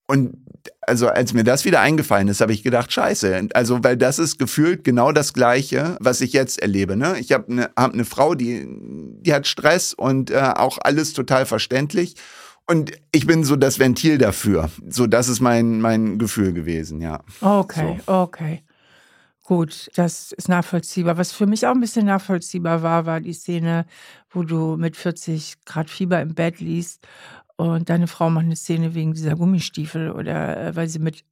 und 0.07 0.37
also 0.81 1.07
als 1.07 1.33
mir 1.33 1.43
das 1.43 1.65
wieder 1.65 1.81
eingefallen 1.81 2.27
ist, 2.27 2.41
habe 2.41 2.53
ich 2.53 2.63
gedacht, 2.63 2.91
scheiße. 2.91 3.49
Also, 3.53 3.83
weil 3.83 3.97
das 3.97 4.19
ist 4.19 4.39
gefühlt 4.39 4.83
genau 4.83 5.11
das 5.11 5.33
Gleiche, 5.33 5.97
was 5.99 6.21
ich 6.21 6.33
jetzt 6.33 6.61
erlebe. 6.61 6.95
Ne? 6.95 7.17
Ich 7.19 7.31
habe 7.31 7.51
eine 7.51 7.69
hab 7.75 7.93
ne 7.93 8.05
Frau, 8.05 8.35
die, 8.35 8.65
die 8.67 9.33
hat 9.33 9.47
Stress 9.47 9.93
und 9.93 10.31
äh, 10.31 10.53
auch 10.55 10.77
alles 10.81 11.13
total 11.13 11.45
verständlich. 11.45 12.15
Und 12.69 12.91
ich 13.13 13.25
bin 13.27 13.43
so 13.43 13.55
das 13.55 13.79
Ventil 13.79 14.17
dafür. 14.17 14.69
So, 14.89 15.07
das 15.07 15.29
ist 15.29 15.39
mein, 15.39 15.79
mein 15.79 16.17
Gefühl 16.19 16.51
gewesen, 16.51 16.99
ja. 16.99 17.21
Okay, 17.39 17.99
so. 18.05 18.13
okay. 18.13 18.63
Gut, 19.43 19.89
das 19.95 20.33
ist 20.33 20.49
nachvollziehbar. 20.49 21.17
Was 21.17 21.31
für 21.31 21.47
mich 21.47 21.65
auch 21.65 21.71
ein 21.71 21.79
bisschen 21.79 22.05
nachvollziehbar 22.05 22.83
war, 22.83 23.05
war 23.05 23.21
die 23.21 23.31
Szene, 23.31 23.85
wo 24.29 24.43
du 24.43 24.75
mit 24.75 24.97
40 24.97 25.63
Grad 25.63 25.89
Fieber 25.89 26.21
im 26.21 26.35
Bett 26.35 26.59
liest 26.59 27.07
und 27.57 27.89
deine 27.89 28.07
Frau 28.07 28.29
macht 28.29 28.45
eine 28.45 28.55
Szene 28.55 28.93
wegen 28.93 29.13
dieser 29.13 29.35
Gummistiefel 29.35 30.11
oder 30.11 30.67
äh, 30.67 30.75
weil 30.75 30.87
sie 30.87 30.99
mit 30.99 31.25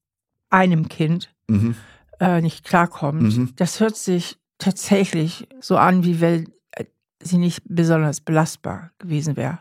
einem 0.50 0.90
Kind 0.90 1.34
mhm. 1.48 1.76
äh, 2.20 2.42
nicht 2.42 2.66
klarkommt. 2.66 3.22
Mhm. 3.22 3.54
Das 3.56 3.80
hört 3.80 3.96
sich 3.96 4.38
tatsächlich 4.58 5.48
so 5.62 5.78
an, 5.78 6.04
wie 6.04 6.22
wenn 6.22 6.52
äh, 6.72 6.86
sie 7.22 7.38
nicht 7.38 7.62
besonders 7.66 8.22
belastbar 8.22 8.92
gewesen 8.98 9.38
wäre. 9.38 9.60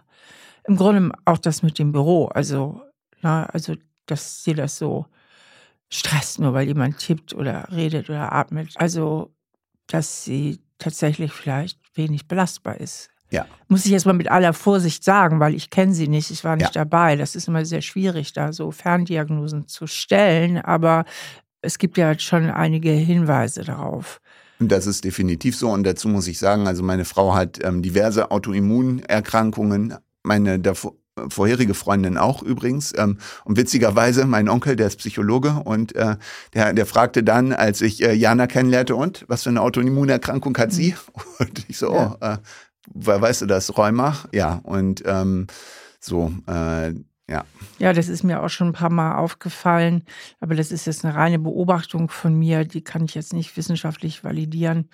Im 0.66 0.76
Grunde 0.76 1.14
auch 1.26 1.38
das 1.38 1.62
mit 1.62 1.78
dem 1.78 1.92
Büro. 1.92 2.26
Also, 2.26 2.80
na, 3.20 3.44
also, 3.46 3.74
dass 4.06 4.42
sie 4.42 4.54
das 4.54 4.78
so 4.78 5.06
stresst, 5.90 6.38
nur 6.38 6.54
weil 6.54 6.66
jemand 6.66 6.98
tippt 6.98 7.34
oder 7.34 7.68
redet 7.70 8.08
oder 8.08 8.32
atmet. 8.32 8.72
Also, 8.76 9.34
dass 9.86 10.24
sie 10.24 10.60
tatsächlich 10.78 11.32
vielleicht 11.32 11.78
wenig 11.94 12.26
belastbar 12.26 12.80
ist. 12.80 13.10
Ja. 13.34 13.46
Muss 13.68 13.84
ich 13.84 13.90
jetzt 13.90 14.06
mal 14.06 14.12
mit 14.12 14.30
aller 14.30 14.52
Vorsicht 14.52 15.02
sagen, 15.02 15.40
weil 15.40 15.54
ich 15.54 15.70
kenne 15.70 15.92
sie 15.92 16.08
nicht, 16.08 16.30
ich 16.30 16.44
war 16.44 16.56
nicht 16.56 16.74
ja. 16.74 16.84
dabei. 16.84 17.16
Das 17.16 17.34
ist 17.34 17.48
immer 17.48 17.64
sehr 17.64 17.82
schwierig, 17.82 18.32
da 18.32 18.52
so 18.52 18.70
Ferndiagnosen 18.70 19.66
zu 19.66 19.86
stellen, 19.86 20.58
aber 20.58 21.04
es 21.60 21.78
gibt 21.78 21.98
ja 21.98 22.16
schon 22.18 22.50
einige 22.50 22.90
Hinweise 22.90 23.64
darauf. 23.64 24.20
Und 24.60 24.70
das 24.70 24.86
ist 24.86 25.04
definitiv 25.04 25.56
so. 25.56 25.70
Und 25.70 25.84
dazu 25.84 26.08
muss 26.08 26.28
ich 26.28 26.38
sagen, 26.38 26.68
also 26.68 26.82
meine 26.82 27.04
Frau 27.04 27.34
hat 27.34 27.58
ähm, 27.64 27.82
diverse 27.82 28.30
Autoimmunerkrankungen. 28.30 29.96
Meine 30.22 30.60
davor, 30.60 30.94
vorherige 31.28 31.74
Freundin 31.74 32.18
auch 32.18 32.42
übrigens. 32.42 32.92
Ähm, 32.96 33.18
und 33.44 33.56
witzigerweise, 33.56 34.26
mein 34.26 34.48
Onkel, 34.48 34.76
der 34.76 34.88
ist 34.88 34.98
Psychologe 34.98 35.62
und 35.64 35.94
äh, 35.94 36.16
der, 36.54 36.72
der 36.72 36.86
fragte 36.86 37.22
dann, 37.22 37.52
als 37.52 37.80
ich 37.80 38.02
äh, 38.02 38.12
Jana 38.12 38.46
kennenlernte, 38.46 38.96
und 38.96 39.24
was 39.28 39.44
für 39.44 39.50
eine 39.50 39.60
Autoimmunerkrankung 39.60 40.56
hat 40.58 40.72
sie? 40.72 40.92
Mhm. 40.92 41.22
Und 41.46 41.64
ich 41.68 41.78
so, 41.78 41.90
oh, 41.90 42.14
äh, 42.20 42.38
weißt 42.92 43.42
du 43.42 43.46
das, 43.46 43.76
Rheuma? 43.76 44.16
Ja, 44.32 44.60
und 44.62 45.02
ähm, 45.06 45.46
so, 46.00 46.32
äh, 46.46 46.94
ja. 47.28 47.44
Ja, 47.78 47.92
das 47.92 48.08
ist 48.08 48.22
mir 48.22 48.42
auch 48.42 48.48
schon 48.48 48.68
ein 48.68 48.74
paar 48.74 48.90
Mal 48.90 49.16
aufgefallen, 49.16 50.04
aber 50.40 50.54
das 50.54 50.70
ist 50.70 50.86
jetzt 50.86 51.04
eine 51.04 51.14
reine 51.14 51.38
Beobachtung 51.38 52.08
von 52.08 52.38
mir, 52.38 52.64
die 52.64 52.82
kann 52.82 53.04
ich 53.04 53.14
jetzt 53.14 53.32
nicht 53.32 53.56
wissenschaftlich 53.56 54.24
validieren, 54.24 54.90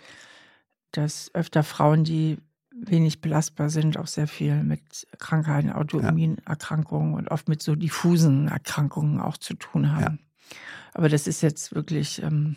dass 0.93 1.31
öfter 1.35 1.65
Frauen, 1.65 2.05
die 2.05 2.39
wenig 2.73 3.21
belastbar 3.21 3.69
sind, 3.69 3.99
auch 3.99 4.07
sehr 4.07 4.29
viel 4.29 4.63
mit 4.63 5.07
Krankheiten, 5.19 5.71
Autoimmunerkrankungen 5.71 7.13
ja. 7.13 7.19
und 7.19 7.31
oft 7.31 7.49
mit 7.49 7.63
so 7.63 7.75
diffusen 7.75 8.49
Erkrankungen 8.49 9.21
auch 9.21 9.37
zu 9.37 9.55
tun 9.55 9.93
haben. 9.93 10.19
Ja. 10.21 10.57
Aber 10.95 11.09
das 11.09 11.27
ist 11.27 11.43
jetzt 11.43 11.75
wirklich 11.75 12.23
ähm, 12.23 12.57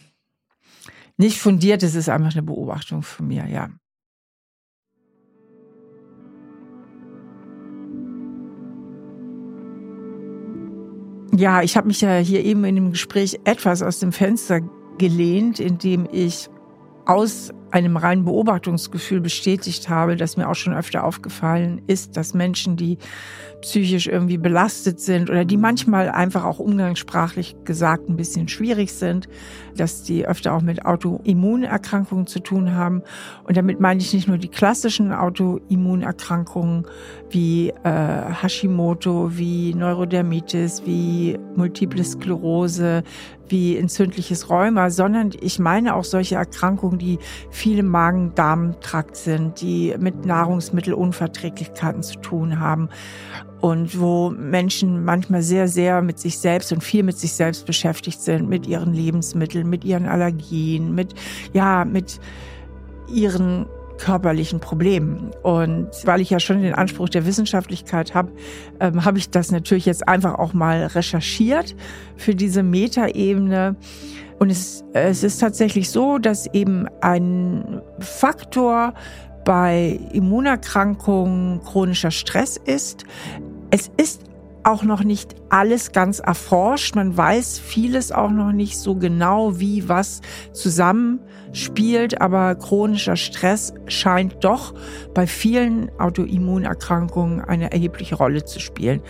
nicht 1.17 1.39
fundiert, 1.39 1.83
das 1.83 1.95
ist 1.95 2.09
einfach 2.09 2.31
eine 2.31 2.43
Beobachtung 2.43 3.03
von 3.03 3.27
mir, 3.27 3.47
ja. 3.47 3.69
Ja, 11.35 11.63
ich 11.63 11.75
habe 11.75 11.87
mich 11.87 12.01
ja 12.01 12.17
hier 12.17 12.43
eben 12.45 12.63
in 12.63 12.75
dem 12.75 12.91
Gespräch 12.91 13.39
etwas 13.43 13.81
aus 13.81 13.99
dem 13.99 14.11
Fenster 14.11 14.61
gelehnt, 14.99 15.59
indem 15.59 16.07
ich 16.11 16.47
aus 17.05 17.51
einem 17.73 17.97
reinen 17.97 18.23
Beobachtungsgefühl 18.23 19.19
bestätigt 19.19 19.89
habe, 19.89 20.15
das 20.15 20.38
mir 20.38 20.47
auch 20.47 20.53
schon 20.53 20.75
öfter 20.75 21.03
aufgefallen 21.03 21.81
ist, 21.88 22.15
dass 22.15 22.36
Menschen, 22.36 22.77
die 22.77 22.99
psychisch 23.62 24.07
irgendwie 24.07 24.38
belastet 24.38 24.99
sind 24.99 25.29
oder 25.29 25.43
die 25.43 25.57
manchmal 25.57 26.09
einfach 26.09 26.43
auch 26.43 26.59
umgangssprachlich 26.59 27.55
gesagt 27.63 28.09
ein 28.09 28.15
bisschen 28.15 28.47
schwierig 28.47 28.93
sind, 28.93 29.27
dass 29.75 30.03
die 30.03 30.27
öfter 30.27 30.53
auch 30.53 30.62
mit 30.62 30.86
Autoimmunerkrankungen 30.86 32.27
zu 32.27 32.41
tun 32.41 32.75
haben. 32.75 33.01
Und 33.45 33.57
damit 33.57 33.79
meine 33.79 34.01
ich 34.01 34.13
nicht 34.13 34.27
nur 34.27 34.38
die 34.38 34.49
klassischen 34.49 35.12
Autoimmunerkrankungen 35.12 36.86
wie 37.31 37.69
äh, 37.83 38.33
Hashimoto, 38.41 39.31
wie 39.36 39.73
Neurodermitis, 39.73 40.83
wie 40.86 41.39
Multiple 41.55 42.03
Sklerose, 42.03 43.03
wie 43.47 43.77
entzündliches 43.77 44.49
Rheuma, 44.49 44.89
sondern 44.89 45.31
ich 45.39 45.59
meine 45.59 45.95
auch 45.95 46.03
solche 46.03 46.36
Erkrankungen, 46.36 46.97
die 46.97 47.19
viele 47.63 47.84
Magen-Darm-Trakt 47.84 49.15
sind, 49.15 49.62
die 49.62 49.95
mit 49.97 50.26
Nahrungsmittelunverträglichkeiten 50.26 52.04
zu 52.04 52.19
tun 52.19 52.60
haben 52.60 52.89
und 53.62 53.97
wo 54.02 54.32
Menschen 54.32 55.06
manchmal 55.06 55.41
sehr, 55.43 55.69
sehr 55.69 56.02
mit 56.02 56.19
sich 56.19 56.39
selbst 56.39 56.73
und 56.73 56.84
viel 56.84 57.04
mit 57.04 57.17
sich 57.17 57.32
selbst 57.32 57.65
beschäftigt 57.65 58.19
sind, 58.19 58.49
mit 58.49 58.67
ihren 58.67 58.93
Lebensmitteln, 58.93 59.69
mit 59.69 59.86
ihren 59.86 60.08
Allergien, 60.08 60.93
mit, 60.93 61.15
ja, 61.54 61.86
mit 61.86 62.19
ihren 63.08 63.65
körperlichen 63.97 64.60
Problemen. 64.60 65.32
Und 65.41 65.88
weil 66.04 66.19
ich 66.19 66.32
ja 66.32 66.41
schon 66.41 66.62
den 66.62 66.73
Anspruch 66.73 67.08
der 67.08 67.26
Wissenschaftlichkeit 67.26 68.13
habe, 68.13 68.34
ähm, 68.82 69.06
habe 69.06 69.19
ich 69.19 69.30
das 69.30 69.52
natürlich 69.52 69.86
jetzt 69.86 70.06
einfach 70.06 70.36
auch 70.36 70.54
mal 70.54 70.88
recherchiert 70.88 71.78
für 72.17 72.36
diese 72.36 72.62
Metaebene. 72.62 73.78
Und 74.39 74.49
es, 74.49 74.83
es 74.93 75.23
ist 75.23 75.39
tatsächlich 75.39 75.89
so, 75.89 76.17
dass 76.17 76.47
eben 76.53 76.87
ein 77.01 77.81
Faktor 77.99 78.93
bei 79.45 79.99
Immunerkrankungen 80.13 81.61
chronischer 81.63 82.11
Stress 82.11 82.57
ist, 82.57 83.03
es 83.71 83.91
ist 83.97 84.21
auch 84.63 84.83
noch 84.83 85.03
nicht 85.03 85.35
alles 85.49 85.91
ganz 85.91 86.19
erforscht. 86.19 86.95
Man 86.95 87.15
weiß 87.15 87.59
vieles 87.59 88.11
auch 88.11 88.31
noch 88.31 88.51
nicht 88.51 88.77
so 88.77 88.95
genau, 88.95 89.59
wie 89.59 89.89
was 89.89 90.21
zusammenspielt. 90.53 92.21
Aber 92.21 92.55
chronischer 92.55 93.15
Stress 93.15 93.73
scheint 93.87 94.43
doch 94.43 94.73
bei 95.13 95.27
vielen 95.27 95.91
Autoimmunerkrankungen 95.99 97.41
eine 97.41 97.71
erhebliche 97.71 98.15
Rolle 98.15 98.45
zu 98.45 98.59
spielen. 98.59 99.01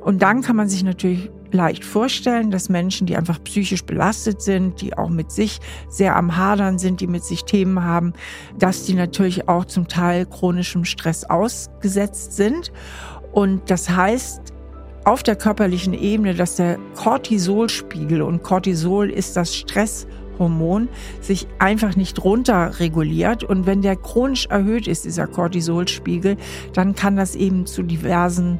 Und 0.00 0.22
dann 0.22 0.42
kann 0.42 0.56
man 0.56 0.68
sich 0.68 0.84
natürlich 0.84 1.30
leicht 1.52 1.84
vorstellen, 1.84 2.50
dass 2.50 2.68
Menschen, 2.68 3.06
die 3.06 3.16
einfach 3.16 3.42
psychisch 3.42 3.84
belastet 3.84 4.42
sind, 4.42 4.80
die 4.80 4.96
auch 4.96 5.08
mit 5.08 5.30
sich 5.30 5.60
sehr 5.88 6.16
am 6.16 6.36
Hadern 6.36 6.78
sind, 6.78 7.00
die 7.00 7.06
mit 7.06 7.24
sich 7.24 7.44
Themen 7.44 7.82
haben, 7.82 8.12
dass 8.58 8.84
die 8.84 8.94
natürlich 8.94 9.48
auch 9.48 9.64
zum 9.64 9.88
Teil 9.88 10.26
chronischem 10.26 10.84
Stress 10.84 11.24
ausgesetzt 11.24 12.36
sind. 12.36 12.72
Und 13.32 13.70
das 13.70 13.90
heißt 13.90 14.52
auf 15.04 15.22
der 15.22 15.36
körperlichen 15.36 15.94
Ebene, 15.94 16.34
dass 16.34 16.56
der 16.56 16.78
Cortisolspiegel 16.94 18.20
und 18.20 18.42
Cortisol 18.42 19.08
ist 19.08 19.36
das 19.36 19.56
Stresshormon, 19.56 20.88
sich 21.22 21.46
einfach 21.58 21.96
nicht 21.96 22.22
runterreguliert. 22.22 23.42
Und 23.42 23.64
wenn 23.64 23.80
der 23.80 23.96
chronisch 23.96 24.46
erhöht 24.46 24.86
ist, 24.86 25.06
dieser 25.06 25.26
Cortisolspiegel, 25.26 26.36
dann 26.74 26.94
kann 26.94 27.16
das 27.16 27.36
eben 27.36 27.64
zu 27.64 27.82
diversen 27.82 28.58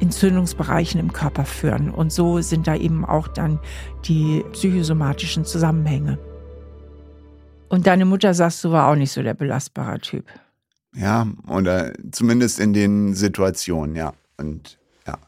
Entzündungsbereichen 0.00 0.98
im 0.98 1.12
Körper 1.12 1.44
führen. 1.44 1.90
Und 1.90 2.12
so 2.12 2.40
sind 2.40 2.66
da 2.66 2.74
eben 2.74 3.04
auch 3.04 3.28
dann 3.28 3.58
die 4.04 4.44
psychosomatischen 4.52 5.44
Zusammenhänge. 5.44 6.18
Und 7.68 7.86
deine 7.86 8.04
Mutter, 8.04 8.34
sagst 8.34 8.64
du, 8.64 8.72
war 8.72 8.90
auch 8.90 8.96
nicht 8.96 9.12
so 9.12 9.22
der 9.22 9.34
belastbare 9.34 10.00
Typ. 10.00 10.24
Ja, 10.94 11.28
oder 11.46 11.92
zumindest 12.10 12.58
in 12.58 12.72
den 12.72 13.14
Situationen, 13.14 13.94
ja. 13.94 14.12
Und 14.36 14.78
ja, 15.06 15.18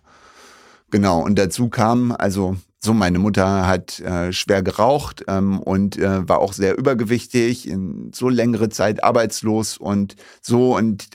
genau. 0.91 1.23
Und 1.23 1.39
dazu 1.39 1.69
kam, 1.69 2.11
also 2.19 2.57
so, 2.85 2.93
meine 2.95 3.21
Mutter 3.21 3.69
hat 3.69 4.01
äh, 4.01 4.33
schwer 4.33 4.65
geraucht 4.65 5.25
ähm, 5.29 5.61
und 5.61 5.97
äh, 5.99 6.29
war 6.29 6.41
auch 6.41 6.53
sehr 6.53 6.77
übergewichtig, 6.77 7.69
in 7.69 8.11
so 8.13 8.29
längere 8.29 8.71
Zeit 8.71 9.05
arbeitslos 9.05 9.79
und 9.79 10.17
so. 10.41 10.77
Und 10.77 11.11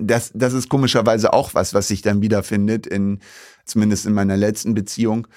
das, 0.00 0.32
das 0.34 0.52
ist 0.52 0.68
komischerweise 0.68 1.32
auch 1.32 1.54
was, 1.54 1.74
was 1.74 1.88
sich 1.88 2.02
dann 2.02 2.20
wiederfindet, 2.20 2.86
in, 2.86 3.20
zumindest 3.64 4.06
in 4.06 4.12
meiner 4.12 4.36
letzten 4.36 4.74
Beziehung. 4.74 5.28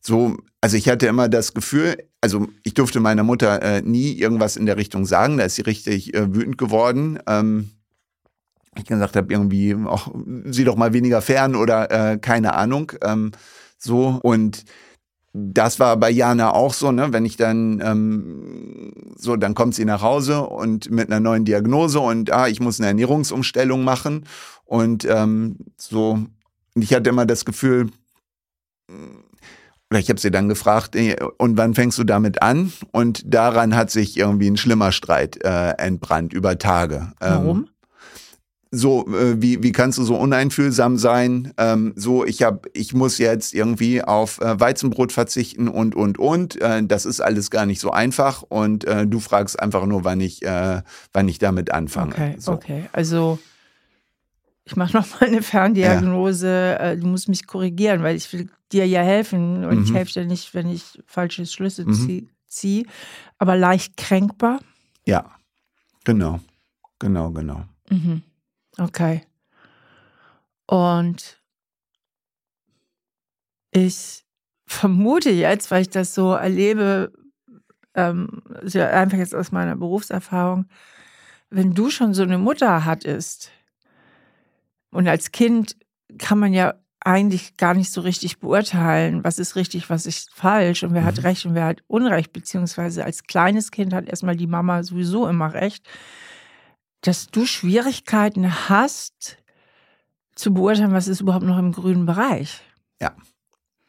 So, 0.00 0.38
also 0.60 0.76
ich 0.76 0.88
hatte 0.88 1.06
immer 1.06 1.28
das 1.28 1.54
Gefühl, 1.54 1.96
also 2.20 2.48
ich 2.62 2.74
durfte 2.74 3.00
meiner 3.00 3.22
Mutter 3.22 3.62
äh, 3.62 3.82
nie 3.82 4.12
irgendwas 4.12 4.56
in 4.56 4.66
der 4.66 4.76
Richtung 4.76 5.04
sagen, 5.06 5.38
da 5.38 5.44
ist 5.44 5.56
sie 5.56 5.62
richtig 5.62 6.14
äh, 6.14 6.34
wütend 6.34 6.58
geworden. 6.58 7.18
Ähm, 7.26 7.70
ich 8.76 8.84
gesagt 8.84 9.16
habe, 9.16 9.32
irgendwie, 9.32 9.74
auch, 9.74 10.14
sieh 10.44 10.64
doch 10.64 10.76
mal 10.76 10.92
weniger 10.92 11.22
fern 11.22 11.56
oder 11.56 11.90
äh, 11.90 12.18
keine 12.18 12.54
Ahnung. 12.54 12.92
Ähm, 13.02 13.32
so 13.78 14.20
und 14.22 14.64
das 15.32 15.78
war 15.78 15.96
bei 15.96 16.10
Jana 16.10 16.52
auch 16.52 16.74
so, 16.74 16.90
ne? 16.90 17.12
Wenn 17.12 17.24
ich 17.24 17.36
dann 17.36 17.80
ähm, 17.84 18.92
so, 19.16 19.36
dann 19.36 19.54
kommt 19.54 19.74
sie 19.74 19.84
nach 19.84 20.02
Hause 20.02 20.42
und 20.42 20.90
mit 20.90 21.10
einer 21.10 21.20
neuen 21.20 21.44
Diagnose 21.44 22.00
und 22.00 22.32
ah, 22.32 22.48
ich 22.48 22.60
muss 22.60 22.80
eine 22.80 22.88
Ernährungsumstellung 22.88 23.84
machen 23.84 24.24
und 24.64 25.04
ähm, 25.04 25.56
so. 25.76 26.18
Ich 26.74 26.94
hatte 26.94 27.10
immer 27.10 27.26
das 27.26 27.44
Gefühl, 27.44 27.90
oder 29.90 29.98
ich 29.98 30.08
habe 30.08 30.20
sie 30.20 30.30
dann 30.30 30.48
gefragt, 30.48 30.96
und 31.38 31.56
wann 31.56 31.74
fängst 31.74 31.98
du 31.98 32.04
damit 32.04 32.42
an? 32.42 32.72
Und 32.92 33.34
daran 33.34 33.74
hat 33.74 33.90
sich 33.90 34.16
irgendwie 34.16 34.48
ein 34.48 34.56
schlimmer 34.56 34.92
Streit 34.92 35.42
äh, 35.44 35.70
entbrannt 35.78 36.32
über 36.32 36.58
Tage. 36.58 37.12
Warum? 37.18 37.58
Ähm, 37.58 37.69
so 38.70 39.06
äh, 39.08 39.40
wie 39.42 39.62
wie 39.62 39.72
kannst 39.72 39.98
du 39.98 40.04
so 40.04 40.14
uneinfühlsam 40.16 40.96
sein 40.96 41.52
ähm, 41.56 41.92
so 41.96 42.24
ich 42.24 42.42
habe 42.42 42.68
ich 42.72 42.94
muss 42.94 43.18
jetzt 43.18 43.52
irgendwie 43.52 44.02
auf 44.02 44.40
äh, 44.40 44.60
Weizenbrot 44.60 45.12
verzichten 45.12 45.66
und 45.66 45.96
und 45.96 46.18
und 46.18 46.60
äh, 46.60 46.82
das 46.84 47.04
ist 47.04 47.20
alles 47.20 47.50
gar 47.50 47.66
nicht 47.66 47.80
so 47.80 47.90
einfach 47.90 48.42
und 48.42 48.84
äh, 48.84 49.06
du 49.06 49.18
fragst 49.18 49.58
einfach 49.58 49.86
nur 49.86 50.04
wann 50.04 50.20
ich 50.20 50.42
äh, 50.42 50.82
wann 51.12 51.28
ich 51.28 51.38
damit 51.38 51.72
anfange 51.72 52.12
okay 52.12 52.36
so. 52.38 52.52
okay 52.52 52.88
also 52.92 53.40
ich 54.64 54.76
mache 54.76 54.96
noch 54.96 55.20
mal 55.20 55.26
eine 55.26 55.42
Ferndiagnose 55.42 56.76
ja. 56.78 56.90
Äh, 56.90 56.96
du 56.96 57.08
musst 57.08 57.28
mich 57.28 57.48
korrigieren 57.48 58.04
weil 58.04 58.14
ich 58.14 58.32
will 58.32 58.48
dir 58.70 58.86
ja 58.86 59.02
helfen 59.02 59.64
und 59.64 59.78
mhm. 59.78 59.84
ich 59.84 59.92
helfe 59.92 60.20
dir 60.20 60.26
nicht 60.26 60.54
wenn 60.54 60.70
ich 60.70 61.02
falsche 61.06 61.44
Schlüsse 61.44 61.84
mhm. 61.84 61.94
ziehe 61.94 62.26
zieh, 62.46 62.86
aber 63.38 63.56
leicht 63.56 63.96
kränkbar 63.96 64.60
ja 65.06 65.28
genau 66.04 66.38
genau 67.00 67.32
genau 67.32 67.64
mhm. 67.90 68.22
Okay. 68.80 69.22
Und 70.66 71.38
ich 73.72 74.24
vermute 74.66 75.30
jetzt, 75.30 75.70
weil 75.70 75.82
ich 75.82 75.90
das 75.90 76.14
so 76.14 76.32
erlebe, 76.32 77.12
ähm, 77.94 78.42
einfach 78.74 79.18
jetzt 79.18 79.34
aus 79.34 79.52
meiner 79.52 79.76
Berufserfahrung, 79.76 80.66
wenn 81.50 81.74
du 81.74 81.90
schon 81.90 82.14
so 82.14 82.22
eine 82.22 82.38
Mutter 82.38 82.84
hattest 82.84 83.50
und 84.90 85.08
als 85.08 85.30
Kind 85.30 85.76
kann 86.18 86.38
man 86.38 86.54
ja 86.54 86.74
eigentlich 87.00 87.56
gar 87.56 87.74
nicht 87.74 87.92
so 87.92 88.00
richtig 88.00 88.38
beurteilen, 88.38 89.24
was 89.24 89.38
ist 89.38 89.56
richtig, 89.56 89.90
was 89.90 90.06
ist 90.06 90.32
falsch 90.32 90.84
und 90.84 90.94
wer 90.94 91.02
mhm. 91.02 91.06
hat 91.06 91.24
recht 91.24 91.44
und 91.44 91.54
wer 91.54 91.66
hat 91.66 91.82
Unrecht, 91.86 92.32
beziehungsweise 92.32 93.04
als 93.04 93.24
kleines 93.24 93.70
Kind 93.70 93.92
hat 93.92 94.08
erstmal 94.08 94.36
die 94.36 94.46
Mama 94.46 94.82
sowieso 94.82 95.26
immer 95.26 95.52
recht 95.52 95.86
dass 97.02 97.28
du 97.28 97.46
Schwierigkeiten 97.46 98.68
hast, 98.68 99.38
zu 100.34 100.54
beurteilen, 100.54 100.92
was 100.92 101.08
ist 101.08 101.20
überhaupt 101.20 101.44
noch 101.44 101.58
im 101.58 101.72
grünen 101.72 102.06
Bereich. 102.06 102.60
Ja. 103.00 103.12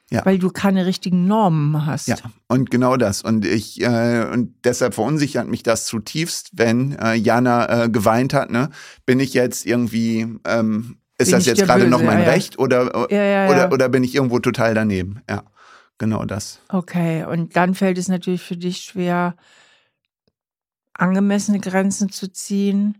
Ja. 0.10 0.26
Weil 0.26 0.40
du 0.40 0.50
keine 0.50 0.86
richtigen 0.86 1.26
Normen 1.26 1.86
hast. 1.86 2.10
Ja, 2.10 2.18
und 2.50 2.70
genau 2.70 2.98
das. 2.98 3.22
Und 3.22 3.46
ich, 3.46 3.82
äh, 3.82 4.26
und 4.30 4.54
deshalb 4.66 4.94
verunsichert 4.94 5.48
mich 5.48 5.64
das 5.64 5.86
zutiefst, 5.86 6.50
wenn 6.54 6.98
äh, 7.00 7.14
Jana 7.14 7.86
äh, 7.86 7.90
geweint 7.90 8.34
hat, 8.34 8.52
ne? 8.52 8.72
Bin 9.06 9.22
ich 9.22 9.34
jetzt 9.34 9.66
irgendwie, 9.66 10.28
ähm, 10.44 10.98
ist 11.18 11.28
bin 11.28 11.38
das 11.38 11.46
jetzt 11.46 11.64
gerade 11.64 11.88
noch 11.88 12.04
mein 12.04 12.20
ja, 12.20 12.26
Recht 12.26 12.60
oder, 12.60 13.10
ja, 13.10 13.50
oder, 13.50 13.72
oder 13.72 13.88
bin 13.88 14.04
ich 14.04 14.14
irgendwo 14.14 14.40
total 14.40 14.74
daneben? 14.74 15.22
Ja, 15.30 15.44
genau 15.98 16.26
das. 16.26 16.60
Okay, 16.68 17.24
und 17.24 17.56
dann 17.56 17.74
fällt 17.74 17.98
es 17.98 18.10
natürlich 18.10 18.42
für 18.42 18.58
dich 18.58 18.82
schwer, 18.82 19.38
angemessene 21.02 21.60
Grenzen 21.60 22.12
zu 22.12 22.32
ziehen, 22.32 22.98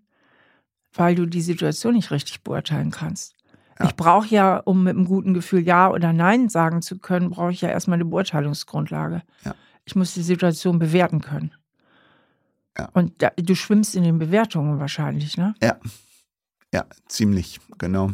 weil 0.94 1.16
du 1.16 1.26
die 1.26 1.42
Situation 1.42 1.94
nicht 1.94 2.12
richtig 2.12 2.42
beurteilen 2.42 2.92
kannst. 2.92 3.36
Ja. 3.80 3.86
Ich 3.86 3.96
brauche 3.96 4.28
ja, 4.28 4.58
um 4.58 4.84
mit 4.84 4.96
einem 4.96 5.06
guten 5.06 5.34
Gefühl 5.34 5.62
Ja 5.62 5.90
oder 5.90 6.12
Nein 6.14 6.50
sagen 6.50 6.82
zu 6.82 7.00
können, 7.00 7.30
brauche 7.30 7.52
ich 7.52 7.62
ja 7.62 7.70
erstmal 7.70 7.96
eine 7.96 8.06
Beurteilungsgrundlage. 8.06 9.22
Ja. 9.46 9.56
Ich 9.86 9.96
muss 9.96 10.14
die 10.14 10.24
Situation 10.24 10.80
bewerten 10.80 11.22
können. 11.22 11.54
Ja. 12.78 12.90
Und 12.94 13.22
da, 13.22 13.32
du 13.36 13.56
schwimmst 13.56 13.96
in 13.96 14.04
den 14.04 14.20
Bewertungen 14.20 14.80
wahrscheinlich, 14.80 15.38
ne? 15.38 15.56
Ja. 15.62 15.78
Ja, 16.74 16.86
ziemlich, 17.08 17.60
genau. 17.78 18.12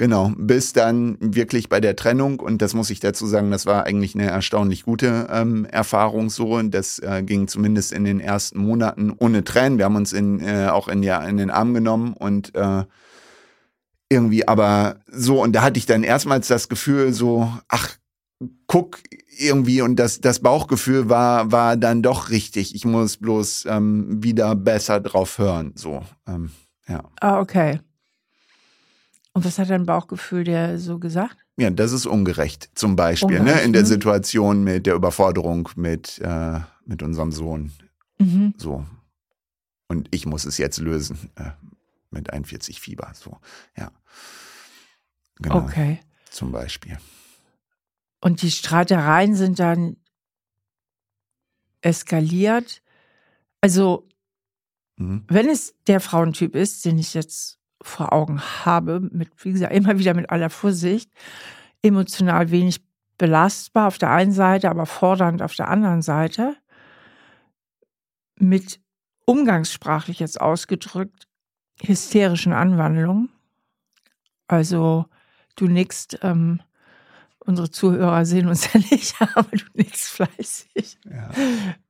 Genau, 0.00 0.32
bis 0.34 0.72
dann 0.72 1.18
wirklich 1.20 1.68
bei 1.68 1.78
der 1.78 1.94
Trennung 1.94 2.40
und 2.40 2.62
das 2.62 2.72
muss 2.72 2.88
ich 2.88 3.00
dazu 3.00 3.26
sagen, 3.26 3.50
das 3.50 3.66
war 3.66 3.84
eigentlich 3.84 4.14
eine 4.14 4.30
erstaunlich 4.30 4.84
gute 4.84 5.26
ähm, 5.30 5.66
Erfahrung 5.66 6.30
so 6.30 6.54
und 6.54 6.72
das 6.72 7.00
äh, 7.00 7.22
ging 7.22 7.48
zumindest 7.48 7.92
in 7.92 8.04
den 8.04 8.18
ersten 8.18 8.60
Monaten 8.60 9.12
ohne 9.18 9.44
Tränen. 9.44 9.76
Wir 9.76 9.84
haben 9.84 9.96
uns 9.96 10.14
in, 10.14 10.40
äh, 10.40 10.68
auch 10.68 10.88
in, 10.88 11.02
ja, 11.02 11.22
in 11.22 11.36
den 11.36 11.50
Arm 11.50 11.74
genommen 11.74 12.14
und 12.14 12.54
äh, 12.54 12.84
irgendwie 14.08 14.48
aber 14.48 15.00
so 15.06 15.42
und 15.42 15.52
da 15.52 15.60
hatte 15.60 15.76
ich 15.76 15.84
dann 15.84 16.02
erstmals 16.02 16.48
das 16.48 16.70
Gefühl 16.70 17.12
so, 17.12 17.52
ach, 17.68 17.98
guck 18.66 19.00
irgendwie 19.36 19.82
und 19.82 19.96
das, 19.96 20.22
das 20.22 20.40
Bauchgefühl 20.40 21.10
war, 21.10 21.52
war 21.52 21.76
dann 21.76 22.00
doch 22.00 22.30
richtig. 22.30 22.74
Ich 22.74 22.86
muss 22.86 23.18
bloß 23.18 23.66
ähm, 23.68 24.22
wieder 24.22 24.56
besser 24.56 24.98
drauf 24.98 25.36
hören, 25.36 25.72
so, 25.74 26.00
ähm, 26.26 26.52
ja. 26.88 27.02
Ah, 27.20 27.38
okay. 27.38 27.80
Und 29.32 29.44
was 29.44 29.58
hat 29.58 29.70
dein 29.70 29.86
Bauchgefühl 29.86 30.44
dir 30.44 30.78
so 30.78 30.98
gesagt? 30.98 31.36
Ja, 31.56 31.70
das 31.70 31.92
ist 31.92 32.06
ungerecht, 32.06 32.70
zum 32.74 32.96
Beispiel, 32.96 33.36
ne? 33.36 33.40
ungerecht, 33.40 33.60
ne? 33.60 33.66
in 33.66 33.72
der 33.72 33.86
Situation 33.86 34.64
mit 34.64 34.86
der 34.86 34.94
Überforderung 34.94 35.68
mit, 35.76 36.18
äh, 36.18 36.60
mit 36.84 37.02
unserem 37.02 37.30
Sohn. 37.30 37.70
Mhm. 38.18 38.54
So. 38.56 38.84
Und 39.88 40.08
ich 40.10 40.26
muss 40.26 40.44
es 40.44 40.58
jetzt 40.58 40.78
lösen 40.78 41.30
äh, 41.36 41.50
mit 42.10 42.32
41 42.32 42.80
Fieber. 42.80 43.12
So, 43.14 43.38
ja. 43.76 43.92
Genau. 45.36 45.58
Okay. 45.58 46.00
Zum 46.30 46.52
Beispiel. 46.52 46.98
Und 48.20 48.42
die 48.42 48.50
Streitereien 48.50 49.34
sind 49.34 49.58
dann 49.58 49.96
eskaliert. 51.80 52.82
Also, 53.60 54.08
mhm. 54.96 55.24
wenn 55.28 55.48
es 55.48 55.74
der 55.86 56.00
Frauentyp 56.00 56.54
ist, 56.54 56.84
den 56.84 56.98
ich 56.98 57.14
jetzt 57.14 57.59
vor 57.82 58.12
Augen 58.12 58.40
habe, 58.64 59.00
mit, 59.00 59.30
wie 59.44 59.52
gesagt, 59.52 59.72
immer 59.72 59.98
wieder 59.98 60.14
mit 60.14 60.30
aller 60.30 60.50
Vorsicht, 60.50 61.10
emotional 61.82 62.50
wenig 62.50 62.80
belastbar 63.18 63.88
auf 63.88 63.98
der 63.98 64.10
einen 64.10 64.32
Seite, 64.32 64.70
aber 64.70 64.86
fordernd 64.86 65.42
auf 65.42 65.54
der 65.54 65.68
anderen 65.68 66.02
Seite, 66.02 66.56
mit 68.36 68.80
umgangssprachlich 69.26 70.18
jetzt 70.18 70.40
ausgedrückt, 70.40 71.26
hysterischen 71.82 72.52
Anwandlungen. 72.52 73.30
Also 74.48 75.06
du 75.56 75.66
nickst, 75.66 76.18
ähm, 76.22 76.60
unsere 77.38 77.70
Zuhörer 77.70 78.24
sehen 78.24 78.48
uns 78.48 78.72
ja 78.72 78.80
nicht, 78.80 79.14
aber 79.20 79.50
du 79.50 79.64
nickst 79.74 80.08
fleißig. 80.10 80.98
Ja. 81.04 81.30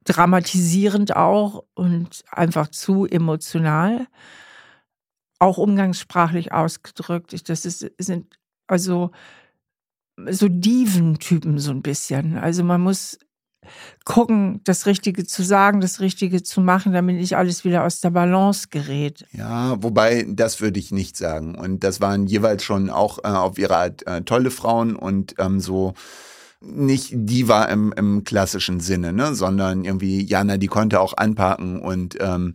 Dramatisierend 0.05 1.17
auch 1.17 1.65
und 1.75 2.25
einfach 2.31 2.69
zu 2.69 3.07
emotional 3.07 4.07
auch 5.41 5.59
umgangssprachlich 5.59 6.53
ausgedrückt. 6.53 7.49
Das 7.49 7.65
ist, 7.65 7.91
sind 7.99 8.39
also 8.69 9.11
so 10.31 10.49
Diven-Typen 10.49 11.59
so 11.59 11.73
ein 11.73 11.83
bisschen. 11.83 12.39
Also 12.39 12.63
man 12.63 12.81
muss 12.81 13.19
gucken, 14.05 14.61
das 14.65 14.87
Richtige 14.87 15.25
zu 15.25 15.43
sagen, 15.43 15.81
das 15.81 16.01
Richtige 16.01 16.43
zu 16.43 16.61
machen, 16.61 16.93
damit 16.93 17.17
nicht 17.17 17.37
alles 17.37 17.65
wieder 17.65 17.85
aus 17.85 18.01
der 18.01 18.11
Balance 18.11 18.69
gerät. 18.71 19.27
Ja, 19.33 19.83
wobei, 19.83 20.27
das 20.29 20.61
würde 20.61 20.79
ich 20.79 20.93
nicht 20.93 21.17
sagen. 21.17 21.55
Und 21.55 21.85
das 21.85 22.01
waren 22.01 22.27
jeweils 22.27 22.63
schon 22.63 22.91
auch 22.91 23.19
äh, 23.19 23.29
auf 23.29 23.59
ihre 23.59 23.77
Art 23.77 24.07
äh, 24.07 24.23
tolle 24.23 24.51
Frauen 24.51 24.97
und 24.97 25.35
ähm, 25.39 25.61
so 25.61 25.95
nicht 26.61 27.11
Diva 27.13 27.65
im, 27.65 27.93
im 27.97 28.25
klassischen 28.25 28.81
Sinne, 28.81 29.13
ne, 29.13 29.35
sondern 29.35 29.85
irgendwie 29.85 30.23
Jana, 30.23 30.59
die 30.59 30.67
konnte 30.67 31.01
auch 31.01 31.17
anpacken 31.17 31.81
und 31.81 32.17
ähm, 32.21 32.55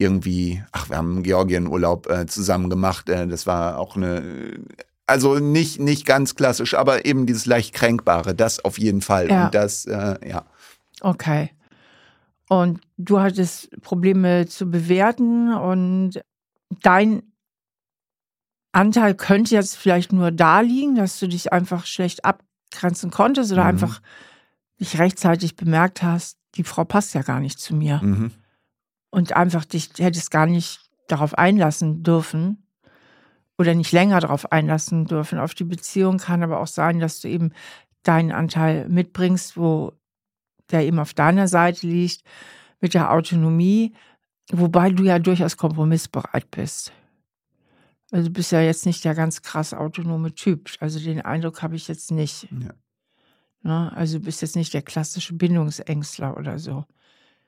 irgendwie, 0.00 0.62
ach, 0.72 0.88
wir 0.88 0.96
haben 0.96 1.16
einen 1.16 1.22
Georgien-Urlaub 1.22 2.08
äh, 2.10 2.26
zusammen 2.26 2.70
gemacht. 2.70 3.08
Äh, 3.10 3.28
das 3.28 3.46
war 3.46 3.78
auch 3.78 3.96
eine, 3.96 4.58
also 5.06 5.38
nicht, 5.38 5.78
nicht 5.78 6.06
ganz 6.06 6.34
klassisch, 6.34 6.74
aber 6.74 7.04
eben 7.04 7.26
dieses 7.26 7.44
leicht 7.44 7.74
Kränkbare, 7.74 8.34
das 8.34 8.64
auf 8.64 8.78
jeden 8.78 9.02
Fall. 9.02 9.28
Ja. 9.28 9.44
Und 9.44 9.54
das, 9.54 9.84
äh, 9.84 10.16
ja. 10.26 10.46
Okay. 11.02 11.50
Und 12.48 12.80
du 12.96 13.20
hattest 13.20 13.70
Probleme 13.82 14.46
zu 14.46 14.70
bewerten 14.70 15.52
und 15.52 16.20
dein 16.82 17.22
Anteil 18.72 19.14
könnte 19.14 19.54
jetzt 19.54 19.76
vielleicht 19.76 20.12
nur 20.12 20.30
da 20.30 20.60
liegen, 20.60 20.94
dass 20.94 21.18
du 21.18 21.28
dich 21.28 21.52
einfach 21.52 21.84
schlecht 21.84 22.24
abgrenzen 22.24 23.10
konntest 23.10 23.52
oder 23.52 23.64
mhm. 23.64 23.68
einfach 23.68 24.00
nicht 24.78 24.98
rechtzeitig 24.98 25.56
bemerkt 25.56 26.02
hast, 26.02 26.38
die 26.54 26.64
Frau 26.64 26.84
passt 26.84 27.14
ja 27.14 27.22
gar 27.22 27.40
nicht 27.40 27.60
zu 27.60 27.74
mir. 27.74 28.00
Mhm 28.02 28.32
und 29.10 29.34
einfach 29.34 29.64
dich 29.64 29.90
hättest 29.98 30.30
gar 30.30 30.46
nicht 30.46 30.80
darauf 31.08 31.36
einlassen 31.36 32.02
dürfen 32.02 32.66
oder 33.58 33.74
nicht 33.74 33.92
länger 33.92 34.20
darauf 34.20 34.52
einlassen 34.52 35.06
dürfen 35.06 35.38
auf 35.38 35.54
die 35.54 35.64
Beziehung. 35.64 36.18
Kann 36.18 36.42
aber 36.42 36.60
auch 36.60 36.66
sein, 36.66 37.00
dass 37.00 37.20
du 37.20 37.28
eben 37.28 37.52
deinen 38.02 38.32
Anteil 38.32 38.88
mitbringst, 38.88 39.56
wo 39.56 39.92
der 40.70 40.84
eben 40.86 40.98
auf 40.98 41.14
deiner 41.14 41.48
Seite 41.48 41.86
liegt, 41.86 42.22
mit 42.80 42.94
der 42.94 43.12
Autonomie, 43.12 43.92
wobei 44.50 44.90
du 44.90 45.04
ja 45.04 45.18
durchaus 45.18 45.56
kompromissbereit 45.56 46.50
bist. 46.50 46.92
Also 48.10 48.28
du 48.28 48.32
bist 48.32 48.52
ja 48.52 48.60
jetzt 48.60 48.86
nicht 48.86 49.04
der 49.04 49.14
ganz 49.14 49.42
krass 49.42 49.74
autonome 49.74 50.34
Typ. 50.34 50.70
Also 50.80 50.98
den 50.98 51.20
Eindruck 51.20 51.62
habe 51.62 51.76
ich 51.76 51.88
jetzt 51.88 52.10
nicht. 52.10 52.48
Ja. 52.50 52.72
Ne? 53.62 53.92
also 53.94 54.18
du 54.18 54.24
bist 54.24 54.42
jetzt 54.42 54.56
nicht 54.56 54.72
der 54.72 54.82
klassische 54.82 55.34
Bindungsängstler 55.34 56.36
oder 56.36 56.58
so. 56.58 56.86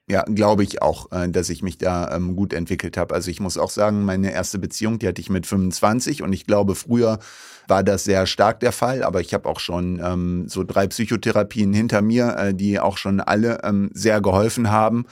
Ja, 0.09 0.25
glaube 0.25 0.65
ich 0.65 0.83
auch, 0.83 1.13
äh, 1.13 1.29
dass 1.29 1.49
ich 1.49 1.63
mich 1.63 1.79
da 1.79 2.15
ähm, 2.15 2.35
gut 2.35 2.53
entwickelt 2.53 2.97
habe. 2.97 3.15
Also 3.15 3.31
ich 3.31 3.39
muss 3.39 3.57
auch 3.57 3.71
sagen, 3.71 4.05
meine 4.05 4.33
erste 4.33 4.59
Beziehung, 4.59 4.99
die 4.99 5.07
hatte 5.07 5.21
ich 5.21 5.31
mit 5.31 5.47
25 5.47 6.23
und 6.23 6.33
ich 6.33 6.47
glaube, 6.47 6.75
früher 6.75 7.21
war 7.69 7.85
das 7.85 8.03
sehr 8.05 8.27
stark 8.27 8.59
der 8.61 8.73
Fall, 8.73 9.05
aber 9.05 9.21
ich 9.21 9.33
habe 9.33 9.49
auch 9.49 9.61
schon 9.61 10.01
ähm, 10.05 10.49
so 10.49 10.65
drei 10.65 10.89
Psychotherapien 10.89 11.73
hinter 11.73 12.03
mir, 12.03 12.37
äh, 12.37 12.55
die 12.55 12.81
auch 12.81 12.99
schon 12.99 13.21
alle 13.21 13.63
ähm, 13.63 13.91
sehr 13.95 14.21
geholfen 14.21 14.71
haben. 14.71 15.07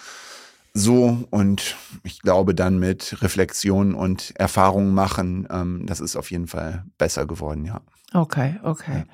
So 0.74 1.24
und 1.30 1.76
ich 2.02 2.20
glaube 2.20 2.54
dann 2.54 2.78
mit 2.78 3.22
Reflexion 3.22 3.94
und 3.94 4.32
Erfahrungen 4.36 4.94
machen, 4.94 5.84
das 5.84 5.98
ist 5.98 6.14
auf 6.14 6.30
jeden 6.30 6.46
Fall 6.46 6.84
besser 6.96 7.26
geworden, 7.26 7.64
ja. 7.64 7.80
Okay, 8.12 8.60
okay. 8.62 8.98
Ja. 8.98 9.04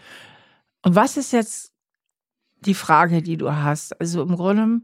Und 0.83 0.95
was 0.95 1.17
ist 1.17 1.33
jetzt 1.33 1.73
die 2.61 2.75
Frage, 2.75 3.23
die 3.23 3.39
du 3.39 3.51
hast? 3.51 3.99
Also 3.99 4.23
im 4.23 4.37
Grunde 4.37 4.83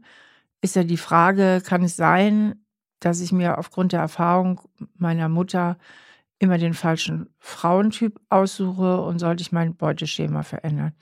ist 0.63 0.75
ja 0.75 0.83
die 0.83 0.97
Frage, 0.97 1.61
kann 1.63 1.83
es 1.83 1.95
sein, 1.95 2.55
dass 2.99 3.19
ich 3.19 3.31
mir 3.31 3.57
aufgrund 3.57 3.91
der 3.91 3.99
Erfahrung 3.99 4.61
meiner 4.97 5.27
Mutter 5.29 5.77
immer 6.39 6.57
den 6.57 6.73
falschen 6.73 7.29
Frauentyp 7.37 8.19
aussuche 8.29 9.01
und 9.01 9.19
sollte 9.19 9.41
ich 9.41 9.51
mein 9.51 9.75
Beuteschema 9.75 10.43
verändern? 10.43 10.93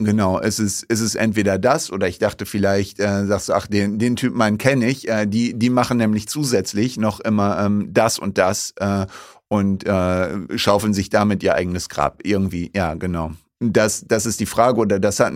Genau, 0.00 0.38
es 0.38 0.60
ist, 0.60 0.86
es 0.88 1.00
ist 1.00 1.16
entweder 1.16 1.58
das 1.58 1.90
oder 1.90 2.06
ich 2.06 2.18
dachte 2.18 2.46
vielleicht, 2.46 3.00
äh, 3.00 3.26
sagst 3.26 3.48
du, 3.48 3.54
ach, 3.54 3.66
den, 3.66 3.98
den 3.98 4.14
Typ 4.14 4.34
meinen 4.34 4.58
kenne 4.58 4.86
ich, 4.86 5.08
äh, 5.08 5.26
die, 5.26 5.58
die 5.58 5.70
machen 5.70 5.96
nämlich 5.96 6.28
zusätzlich 6.28 6.98
noch 6.98 7.18
immer 7.20 7.58
ähm, 7.58 7.88
das 7.92 8.18
und 8.18 8.38
das 8.38 8.74
äh, 8.76 9.06
und 9.48 9.84
äh, 9.86 10.56
schaufeln 10.56 10.94
sich 10.94 11.08
damit 11.08 11.42
ihr 11.42 11.54
eigenes 11.54 11.88
Grab. 11.88 12.20
Irgendwie, 12.22 12.70
ja, 12.76 12.94
genau. 12.94 13.32
Das, 13.60 14.04
das 14.06 14.24
ist 14.24 14.38
die 14.38 14.46
Frage 14.46 14.78
oder 14.78 15.00
das 15.00 15.18
hat, 15.18 15.32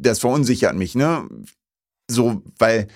das 0.00 0.18
verunsichert 0.18 0.74
mich, 0.74 0.96
ne? 0.96 1.28
So, 2.08 2.42
weil 2.58 2.88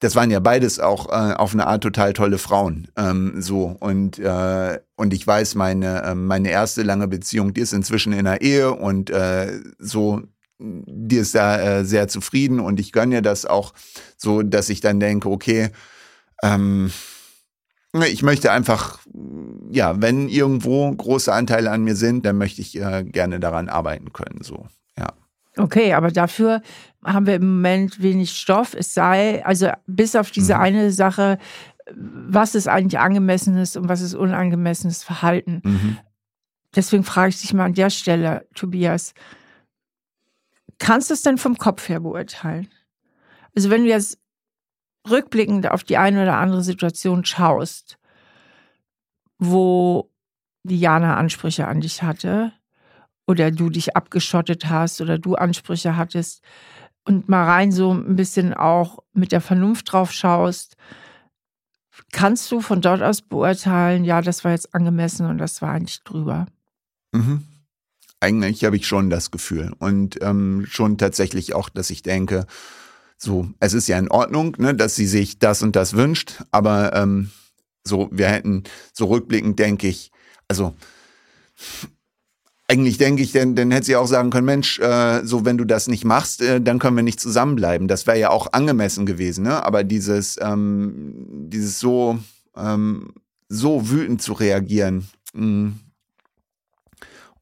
das 0.00 0.16
waren 0.16 0.30
ja 0.30 0.40
beides 0.40 0.80
auch 0.80 1.08
äh, 1.08 1.34
auf 1.34 1.52
eine 1.52 1.66
Art 1.66 1.82
total 1.82 2.12
tolle 2.14 2.38
Frauen. 2.38 2.88
Ähm, 2.96 3.40
so 3.40 3.76
und 3.80 4.18
äh, 4.18 4.80
und 4.96 5.12
ich 5.12 5.26
weiß, 5.26 5.54
meine 5.54 6.02
äh, 6.02 6.14
meine 6.14 6.50
erste 6.50 6.82
lange 6.82 7.06
Beziehung, 7.06 7.54
die 7.54 7.60
ist 7.60 7.72
inzwischen 7.72 8.12
in 8.12 8.26
einer 8.26 8.40
Ehe 8.40 8.72
und 8.72 9.10
äh, 9.10 9.60
so, 9.78 10.22
die 10.58 11.16
ist 11.16 11.34
da 11.34 11.60
äh, 11.60 11.84
sehr 11.84 12.08
zufrieden 12.08 12.60
und 12.60 12.80
ich 12.80 12.92
gönne 12.92 13.16
ihr 13.16 13.22
das 13.22 13.44
auch 13.44 13.74
so, 14.16 14.42
dass 14.42 14.70
ich 14.70 14.80
dann 14.80 15.00
denke, 15.00 15.28
okay, 15.28 15.70
ähm, 16.42 16.90
ich 17.92 18.22
möchte 18.22 18.52
einfach, 18.52 19.00
ja, 19.70 20.00
wenn 20.00 20.28
irgendwo 20.28 20.90
große 20.92 21.32
Anteile 21.32 21.70
an 21.72 21.82
mir 21.82 21.96
sind, 21.96 22.24
dann 22.24 22.38
möchte 22.38 22.60
ich 22.60 22.80
äh, 22.80 23.04
gerne 23.04 23.40
daran 23.40 23.68
arbeiten 23.68 24.12
können. 24.12 24.42
So, 24.42 24.66
ja. 24.96 25.08
Okay, 25.56 25.92
aber 25.94 26.12
dafür 26.12 26.62
haben 27.04 27.26
wir 27.26 27.36
im 27.36 27.56
Moment 27.56 28.02
wenig 28.02 28.32
Stoff. 28.32 28.74
Es 28.74 28.94
sei, 28.94 29.44
also 29.44 29.70
bis 29.86 30.16
auf 30.16 30.30
diese 30.30 30.54
mhm. 30.54 30.60
eine 30.60 30.92
Sache, 30.92 31.38
was 31.94 32.54
ist 32.54 32.68
eigentlich 32.68 33.00
angemessenes 33.00 33.76
und 33.76 33.88
was 33.88 34.00
ist 34.00 34.14
unangemessenes 34.14 35.02
Verhalten. 35.02 35.62
Mhm. 35.64 35.98
Deswegen 36.76 37.04
frage 37.04 37.30
ich 37.30 37.40
dich 37.40 37.52
mal 37.52 37.64
an 37.64 37.74
der 37.74 37.90
Stelle, 37.90 38.46
Tobias, 38.54 39.14
kannst 40.78 41.10
du 41.10 41.14
es 41.14 41.22
denn 41.22 41.38
vom 41.38 41.56
Kopf 41.56 41.88
her 41.88 42.00
beurteilen? 42.00 42.68
Also 43.56 43.70
wenn 43.70 43.82
du 43.82 43.88
jetzt 43.88 44.18
rückblickend 45.08 45.70
auf 45.70 45.82
die 45.82 45.96
eine 45.96 46.22
oder 46.22 46.36
andere 46.36 46.62
Situation 46.62 47.24
schaust, 47.24 47.98
wo 49.38 50.10
Diana 50.62 51.16
Ansprüche 51.16 51.66
an 51.66 51.80
dich 51.80 52.02
hatte, 52.02 52.52
oder 53.30 53.52
du 53.52 53.70
dich 53.70 53.96
abgeschottet 53.96 54.68
hast 54.68 55.00
oder 55.00 55.16
du 55.16 55.36
Ansprüche 55.36 55.96
hattest 55.96 56.42
und 57.04 57.28
mal 57.28 57.44
rein 57.44 57.72
so 57.72 57.92
ein 57.92 58.16
bisschen 58.16 58.54
auch 58.54 58.98
mit 59.12 59.32
der 59.32 59.40
Vernunft 59.40 59.92
drauf 59.92 60.12
schaust, 60.12 60.76
kannst 62.12 62.50
du 62.50 62.60
von 62.60 62.80
dort 62.80 63.02
aus 63.02 63.22
beurteilen, 63.22 64.04
ja, 64.04 64.22
das 64.22 64.44
war 64.44 64.52
jetzt 64.52 64.74
angemessen 64.74 65.26
und 65.26 65.38
das 65.38 65.62
war 65.62 65.72
eigentlich 65.72 66.02
drüber. 66.02 66.46
Mhm. 67.12 67.44
Eigentlich 68.20 68.64
habe 68.64 68.76
ich 68.76 68.86
schon 68.86 69.08
das 69.08 69.30
Gefühl 69.30 69.72
und 69.78 70.22
ähm, 70.22 70.66
schon 70.68 70.98
tatsächlich 70.98 71.54
auch, 71.54 71.68
dass 71.68 71.90
ich 71.90 72.02
denke, 72.02 72.46
so, 73.16 73.48
es 73.60 73.72
ist 73.72 73.86
ja 73.88 73.98
in 73.98 74.10
Ordnung, 74.10 74.56
ne, 74.58 74.74
dass 74.74 74.94
sie 74.94 75.06
sich 75.06 75.38
das 75.38 75.62
und 75.62 75.76
das 75.76 75.94
wünscht, 75.94 76.42
aber 76.50 76.94
ähm, 76.94 77.30
so, 77.84 78.08
wir 78.12 78.28
hätten 78.28 78.64
so 78.92 79.06
rückblickend, 79.06 79.58
denke 79.58 79.88
ich, 79.88 80.10
also 80.48 80.74
eigentlich 82.70 82.98
denke 82.98 83.22
ich, 83.22 83.32
denn, 83.32 83.56
dann 83.56 83.72
hätte 83.72 83.86
sie 83.86 83.96
auch 83.96 84.06
sagen 84.06 84.30
können, 84.30 84.46
Mensch, 84.46 84.78
äh, 84.78 85.24
so 85.24 85.44
wenn 85.44 85.58
du 85.58 85.64
das 85.64 85.88
nicht 85.88 86.04
machst, 86.04 86.40
äh, 86.40 86.60
dann 86.60 86.78
können 86.78 86.96
wir 86.96 87.02
nicht 87.02 87.18
zusammenbleiben. 87.18 87.88
Das 87.88 88.06
wäre 88.06 88.18
ja 88.18 88.30
auch 88.30 88.52
angemessen 88.52 89.06
gewesen, 89.06 89.42
ne? 89.42 89.64
Aber 89.64 89.82
dieses, 89.82 90.38
ähm, 90.40 91.48
dieses 91.48 91.80
so, 91.80 92.20
ähm, 92.56 93.12
so 93.48 93.90
wütend 93.90 94.22
zu 94.22 94.34
reagieren. 94.34 95.08
Mh. 95.32 95.46
Mm. 95.46 95.80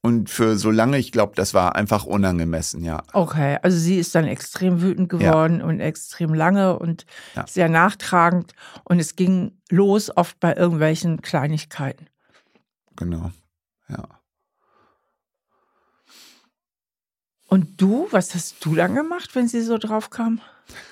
Und 0.00 0.30
für 0.30 0.56
so 0.56 0.70
lange, 0.70 0.96
ich 0.96 1.12
glaube, 1.12 1.34
das 1.34 1.52
war 1.52 1.76
einfach 1.76 2.04
unangemessen, 2.04 2.82
ja. 2.82 3.02
Okay, 3.12 3.58
also 3.62 3.76
sie 3.76 3.98
ist 3.98 4.14
dann 4.14 4.24
extrem 4.24 4.80
wütend 4.80 5.10
geworden 5.10 5.58
ja. 5.58 5.66
und 5.66 5.80
extrem 5.80 6.32
lange 6.32 6.78
und 6.78 7.04
ja. 7.34 7.44
sehr 7.46 7.68
nachtragend. 7.68 8.54
Und 8.84 9.00
es 9.00 9.16
ging 9.16 9.58
los 9.68 10.10
oft 10.16 10.40
bei 10.40 10.54
irgendwelchen 10.54 11.20
Kleinigkeiten. 11.20 12.06
Genau, 12.96 13.32
ja. 13.90 14.04
Und 17.48 17.80
du, 17.80 18.06
was 18.10 18.34
hast 18.34 18.64
du 18.64 18.74
dann 18.74 18.94
gemacht, 18.94 19.34
wenn 19.34 19.48
sie 19.48 19.62
so 19.62 19.78
drauf 19.78 20.10
kam? 20.10 20.40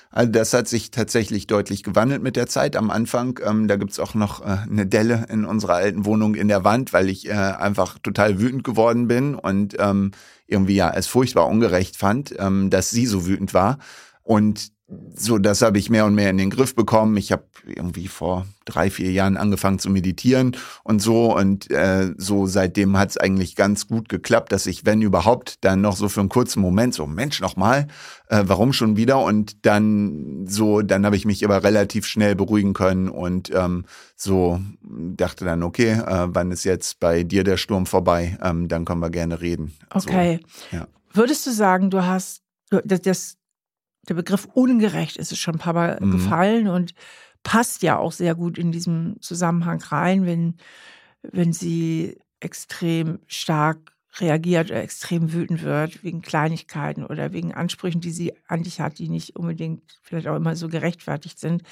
Also 0.09 0.31
das 0.31 0.53
hat 0.53 0.67
sich 0.67 0.89
tatsächlich 0.89 1.45
deutlich 1.45 1.83
gewandelt 1.83 2.23
mit 2.23 2.35
der 2.35 2.47
Zeit. 2.47 2.75
Am 2.75 2.89
Anfang, 2.89 3.39
ähm, 3.45 3.67
da 3.67 3.75
gibt's 3.75 3.99
auch 3.99 4.15
noch 4.15 4.41
äh, 4.41 4.57
eine 4.69 4.87
Delle 4.87 5.27
in 5.29 5.45
unserer 5.45 5.75
alten 5.75 6.05
Wohnung 6.05 6.33
in 6.33 6.47
der 6.47 6.63
Wand, 6.63 6.93
weil 6.93 7.09
ich 7.09 7.29
äh, 7.29 7.33
einfach 7.33 7.99
total 7.99 8.39
wütend 8.39 8.63
geworden 8.63 9.07
bin 9.07 9.35
und 9.35 9.75
ähm, 9.77 10.11
irgendwie 10.47 10.75
ja 10.75 10.91
es 10.91 11.05
furchtbar 11.05 11.47
ungerecht 11.47 11.95
fand, 11.95 12.33
ähm, 12.39 12.71
dass 12.71 12.89
sie 12.89 13.05
so 13.05 13.27
wütend 13.27 13.53
war. 13.53 13.77
Und 14.23 14.71
so, 15.15 15.37
das 15.37 15.61
habe 15.61 15.79
ich 15.79 15.89
mehr 15.89 16.05
und 16.05 16.15
mehr 16.15 16.29
in 16.29 16.37
den 16.37 16.49
Griff 16.49 16.73
bekommen. 16.73 17.17
Ich 17.17 17.33
habe 17.33 17.43
irgendwie 17.65 18.07
vor 18.07 18.45
drei, 18.63 18.89
vier 18.89 19.11
Jahren 19.11 19.35
angefangen 19.35 19.79
zu 19.79 19.89
meditieren 19.89 20.55
und 20.83 21.01
so. 21.01 21.35
Und 21.35 21.69
äh, 21.71 22.13
so 22.15 22.45
seitdem 22.45 22.97
hat 22.97 23.09
es 23.09 23.17
eigentlich 23.17 23.57
ganz 23.57 23.87
gut 23.87 24.07
geklappt, 24.07 24.53
dass 24.53 24.65
ich, 24.65 24.85
wenn 24.85 25.01
überhaupt, 25.01 25.65
dann 25.65 25.81
noch 25.81 25.97
so 25.97 26.07
für 26.07 26.21
einen 26.21 26.29
kurzen 26.29 26.61
Moment 26.61 26.93
so, 26.93 27.05
Mensch, 27.05 27.41
nochmal, 27.41 27.87
äh, 28.29 28.43
warum 28.45 28.71
schon 28.71 28.95
wieder? 28.95 29.21
Und 29.21 29.65
dann 29.65 30.45
so, 30.47 30.81
dann 30.81 31.05
habe 31.05 31.17
ich 31.17 31.25
mich 31.25 31.43
aber 31.43 31.65
relativ 31.65 32.05
schnell 32.05 32.35
beruhigen 32.35 32.73
können 32.73 33.09
und 33.09 33.51
ähm, 33.53 33.83
so 34.15 34.61
dachte 34.81 35.43
dann, 35.43 35.63
okay, 35.63 35.91
äh, 35.91 36.27
wann 36.29 36.51
ist 36.51 36.63
jetzt 36.63 37.01
bei 37.01 37.23
dir 37.23 37.43
der 37.43 37.57
Sturm 37.57 37.87
vorbei? 37.87 38.37
Ähm, 38.41 38.69
dann 38.69 38.85
können 38.85 39.01
wir 39.01 39.09
gerne 39.09 39.41
reden. 39.41 39.73
Okay. 39.89 40.39
So, 40.71 40.77
ja. 40.77 40.87
Würdest 41.11 41.45
du 41.45 41.51
sagen, 41.51 41.89
du 41.89 42.05
hast 42.05 42.43
das, 42.69 43.01
das 43.01 43.36
der 44.07 44.13
Begriff 44.13 44.47
ungerecht 44.53 45.17
ist 45.17 45.31
es 45.31 45.37
schon 45.37 45.55
ein 45.55 45.59
paar 45.59 45.73
Mal 45.73 45.97
mhm. 45.99 46.11
gefallen 46.11 46.67
und 46.67 46.93
passt 47.43 47.81
ja 47.81 47.97
auch 47.97 48.11
sehr 48.11 48.35
gut 48.35 48.57
in 48.57 48.71
diesem 48.71 49.17
Zusammenhang 49.21 49.81
rein, 49.81 50.25
wenn, 50.25 50.57
wenn 51.21 51.53
sie 51.53 52.17
extrem 52.39 53.19
stark 53.27 53.93
reagiert 54.19 54.71
oder 54.71 54.81
extrem 54.81 55.31
wütend 55.31 55.63
wird 55.63 56.03
wegen 56.03 56.21
Kleinigkeiten 56.21 57.05
oder 57.05 57.33
wegen 57.33 57.53
Ansprüchen, 57.53 58.01
die 58.01 58.11
sie 58.11 58.33
an 58.47 58.63
dich 58.63 58.79
hat, 58.79 58.99
die 58.99 59.09
nicht 59.09 59.35
unbedingt 59.35 59.99
vielleicht 60.01 60.27
auch 60.27 60.35
immer 60.35 60.55
so 60.55 60.69
gerechtfertigt 60.69 61.39
sind. 61.39 61.63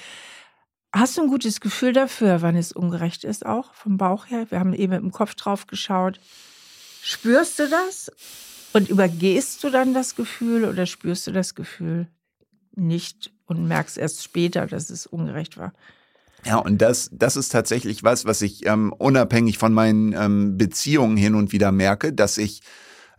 Hast 0.92 1.18
du 1.18 1.22
ein 1.22 1.28
gutes 1.28 1.60
Gefühl 1.60 1.92
dafür, 1.92 2.42
wann 2.42 2.56
es 2.56 2.72
ungerecht 2.72 3.24
ist, 3.24 3.44
auch 3.44 3.74
vom 3.74 3.96
Bauch 3.96 4.26
her? 4.26 4.46
Wir 4.50 4.60
haben 4.60 4.72
eben 4.72 4.92
mit 4.92 5.02
dem 5.02 5.12
Kopf 5.12 5.34
drauf 5.34 5.66
geschaut. 5.66 6.20
Spürst 7.02 7.58
du 7.58 7.68
das? 7.68 8.10
Und 8.72 8.88
übergehst 8.88 9.62
du 9.64 9.70
dann 9.70 9.94
das 9.94 10.16
Gefühl 10.16 10.64
oder 10.64 10.86
spürst 10.86 11.26
du 11.26 11.32
das 11.32 11.54
Gefühl? 11.54 12.08
Nicht 12.76 13.32
und 13.46 13.66
merkst 13.66 13.98
erst 13.98 14.22
später, 14.22 14.66
dass 14.66 14.90
es 14.90 15.06
ungerecht 15.06 15.56
war. 15.56 15.72
Ja, 16.44 16.58
und 16.58 16.80
das, 16.80 17.10
das 17.12 17.36
ist 17.36 17.50
tatsächlich 17.50 18.04
was, 18.04 18.24
was 18.24 18.40
ich 18.42 18.66
ähm, 18.66 18.92
unabhängig 18.92 19.58
von 19.58 19.72
meinen 19.72 20.12
ähm, 20.12 20.56
Beziehungen 20.56 21.16
hin 21.16 21.34
und 21.34 21.52
wieder 21.52 21.72
merke, 21.72 22.12
dass 22.12 22.38
ich 22.38 22.62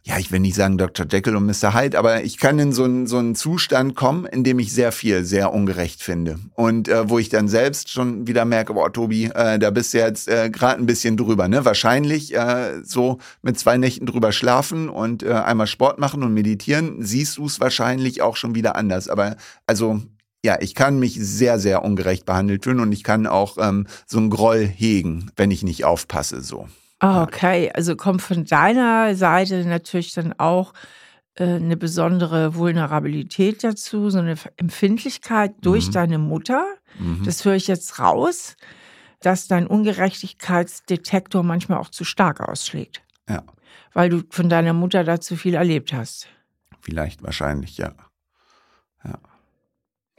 ja, 0.08 0.18
ich 0.18 0.32
will 0.32 0.40
nicht 0.40 0.56
sagen 0.56 0.78
Dr. 0.78 1.06
Jekyll 1.10 1.36
und 1.36 1.46
Mr. 1.46 1.74
Hyde, 1.74 2.00
aber 2.00 2.24
ich 2.24 2.38
kann 2.38 2.58
in 2.60 2.72
so 2.72 2.86
einen, 2.86 3.08
so 3.08 3.18
einen 3.18 3.36
Zustand 3.36 3.96
kommen, 3.96 4.26
in 4.26 4.46
dem 4.46 4.58
ich 4.58 4.72
sehr 4.72 4.94
viel 4.94 5.26
sehr 5.26 5.54
ungerecht 5.54 6.02
finde. 6.02 6.40
Und 6.54 6.88
äh, 6.88 7.10
wo 7.10 7.20
ich 7.20 7.28
dann 7.28 7.50
selbst 7.50 7.90
schon 7.90 8.26
wieder 8.26 8.46
merke, 8.46 8.74
boah, 8.74 8.92
Tobi, 8.92 9.26
äh, 9.26 9.60
da 9.60 9.70
bist 9.70 9.94
du 9.94 9.98
jetzt 9.98 10.30
äh, 10.30 10.50
gerade 10.50 10.82
ein 10.82 10.86
bisschen 10.86 11.18
drüber. 11.18 11.50
Ne? 11.50 11.66
Wahrscheinlich 11.66 12.34
äh, 12.34 12.82
so 12.84 13.18
mit 13.42 13.60
zwei 13.60 13.78
Nächten 13.78 14.06
drüber 14.06 14.32
schlafen 14.32 14.88
und 14.88 15.24
äh, 15.24 15.34
einmal 15.34 15.68
Sport 15.68 16.00
machen 16.00 16.24
und 16.24 16.34
meditieren, 16.34 17.04
siehst 17.04 17.38
du 17.38 17.46
es 17.46 17.60
wahrscheinlich 17.60 18.22
auch 18.22 18.38
schon 18.38 18.56
wieder 18.56 18.78
anders. 18.78 19.10
Aber 19.10 19.36
also 19.66 20.02
ja, 20.46 20.58
ich 20.62 20.74
kann 20.74 21.00
mich 21.00 21.18
sehr, 21.20 21.60
sehr 21.60 21.84
ungerecht 21.84 22.26
behandelt 22.26 22.64
fühlen 22.64 22.80
und 22.80 22.94
ich 22.94 23.04
kann 23.04 23.28
auch 23.28 23.58
ähm, 23.60 23.88
so 24.06 24.20
einen 24.20 24.30
Groll 24.30 24.66
hegen, 24.66 25.32
wenn 25.36 25.52
ich 25.52 25.64
nicht 25.64 25.84
aufpasse. 25.84 26.40
So. 26.40 26.70
Ah, 27.00 27.24
okay, 27.24 27.72
also 27.74 27.96
kommt 27.96 28.22
von 28.22 28.46
deiner 28.46 29.16
Seite 29.16 29.64
natürlich 29.66 30.14
dann 30.14 30.34
auch 30.34 30.74
äh, 31.36 31.44
eine 31.44 31.78
besondere 31.78 32.56
Vulnerabilität 32.56 33.64
dazu, 33.64 34.10
so 34.10 34.18
eine 34.20 34.36
Empfindlichkeit 34.58 35.54
durch 35.62 35.88
mhm. 35.88 35.92
deine 35.92 36.18
Mutter. 36.18 36.66
Mhm. 36.98 37.24
Das 37.24 37.46
höre 37.46 37.54
ich 37.54 37.68
jetzt 37.68 38.00
raus, 38.00 38.56
dass 39.20 39.48
dein 39.48 39.68
Ungerechtigkeitsdetektor 39.68 41.44
manchmal 41.44 41.78
auch 41.78 41.90
zu 41.90 42.04
stark 42.04 42.42
ausschlägt. 42.42 43.02
Ja. 43.30 43.44
Weil 43.94 44.10
du 44.10 44.24
von 44.30 44.50
deiner 44.50 44.74
Mutter 44.74 45.04
da 45.04 45.20
zu 45.20 45.36
viel 45.36 45.54
erlebt 45.54 45.94
hast. 45.94 46.28
Vielleicht, 46.82 47.22
wahrscheinlich, 47.22 47.78
ja. 47.78 47.94
Ja. 49.04 49.20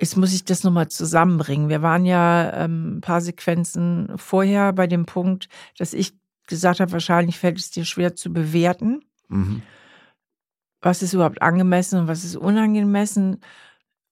Jetzt 0.01 0.16
muss 0.16 0.33
ich 0.33 0.45
das 0.45 0.62
nochmal 0.62 0.89
zusammenbringen. 0.89 1.68
Wir 1.68 1.83
waren 1.83 2.05
ja 2.05 2.53
ähm, 2.53 2.99
ein 2.99 3.01
paar 3.01 3.20
Sequenzen 3.20 4.12
vorher 4.16 4.72
bei 4.72 4.87
dem 4.87 5.07
Punkt, 5.07 5.49
dass 5.76 5.93
ich 5.93 6.12
gesagt 6.49 6.80
habe, 6.80 6.92
wahrscheinlich 6.92 7.38
fällt 7.38 7.59
es 7.59 7.70
dir 7.70 7.84
schwer 7.84 8.16
zu 8.16 8.32
bewerten. 8.32 9.05
Mhm. 9.28 9.62
Was 10.80 11.03
ist 11.03 11.12
überhaupt 11.12 11.42
angemessen 11.42 12.01
und 12.01 12.09
was 12.09 12.24
ist 12.24 12.36
unangemessen? 12.36 13.40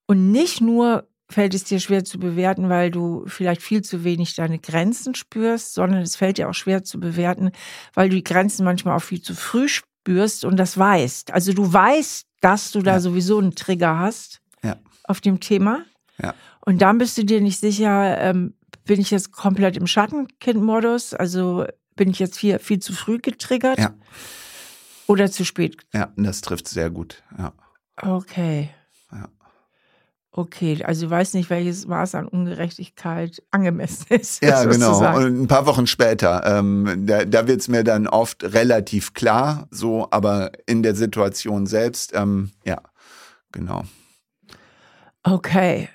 Und 0.06 0.30
nicht 0.30 0.60
nur 0.60 1.08
fällt 1.28 1.54
es 1.54 1.64
dir 1.64 1.80
schwer 1.80 2.04
zu 2.04 2.18
bewerten, 2.18 2.68
weil 2.68 2.90
du 2.90 3.24
vielleicht 3.26 3.62
viel 3.62 3.82
zu 3.82 4.04
wenig 4.04 4.34
deine 4.34 4.58
Grenzen 4.58 5.14
spürst, 5.14 5.74
sondern 5.74 6.02
es 6.02 6.16
fällt 6.16 6.38
dir 6.38 6.48
auch 6.48 6.54
schwer 6.54 6.84
zu 6.84 7.00
bewerten, 7.00 7.50
weil 7.94 8.08
du 8.08 8.16
die 8.16 8.24
Grenzen 8.24 8.64
manchmal 8.64 8.96
auch 8.96 9.02
viel 9.02 9.20
zu 9.20 9.34
früh 9.34 9.68
spürst 9.68 10.44
und 10.44 10.56
das 10.56 10.78
weißt. 10.78 11.32
Also 11.32 11.52
du 11.52 11.72
weißt, 11.72 12.26
dass 12.40 12.70
du 12.70 12.82
da 12.82 12.92
ja. 12.92 13.00
sowieso 13.00 13.38
einen 13.38 13.56
Trigger 13.56 13.98
hast 13.98 14.40
ja. 14.62 14.76
auf 15.04 15.20
dem 15.20 15.40
Thema. 15.40 15.84
Ja. 16.22 16.34
Und 16.64 16.80
dann 16.82 16.98
bist 16.98 17.18
du 17.18 17.24
dir 17.24 17.40
nicht 17.40 17.58
sicher, 17.58 18.18
ähm, 18.20 18.54
bin 18.84 19.00
ich 19.00 19.10
jetzt 19.10 19.32
komplett 19.32 19.76
im 19.76 19.86
Schattenkind-Modus? 19.86 21.12
Also 21.12 21.66
bin 21.96 22.10
ich 22.10 22.18
jetzt 22.18 22.38
viel, 22.38 22.58
viel 22.58 22.78
zu 22.78 22.92
früh 22.92 23.18
getriggert? 23.18 23.78
Ja. 23.78 23.94
Oder 25.06 25.30
zu 25.30 25.44
spät? 25.44 25.76
Ja, 25.92 26.12
das 26.16 26.40
trifft 26.40 26.68
sehr 26.68 26.90
gut. 26.90 27.22
Ja. 27.38 27.52
Okay. 28.00 28.70
Ja. 29.12 29.28
Okay, 30.32 30.84
also 30.84 31.06
du 31.06 31.10
weißt 31.10 31.34
nicht, 31.34 31.48
welches 31.48 31.86
Maß 31.86 32.14
an 32.14 32.28
Ungerechtigkeit 32.28 33.42
angemessen 33.50 34.06
ist. 34.10 34.42
Ja, 34.42 34.64
genau. 34.64 34.98
Und 35.16 35.42
ein 35.42 35.48
paar 35.48 35.64
Wochen 35.64 35.86
später, 35.86 36.44
ähm, 36.44 37.04
da, 37.06 37.24
da 37.24 37.46
wird 37.46 37.60
es 37.60 37.68
mir 37.68 37.84
dann 37.84 38.06
oft 38.06 38.44
relativ 38.44 39.14
klar, 39.14 39.66
so, 39.70 40.08
aber 40.10 40.52
in 40.66 40.82
der 40.82 40.94
Situation 40.94 41.66
selbst, 41.66 42.12
ähm, 42.14 42.50
ja, 42.64 42.82
genau. 43.50 43.84
Okay. 45.22 45.88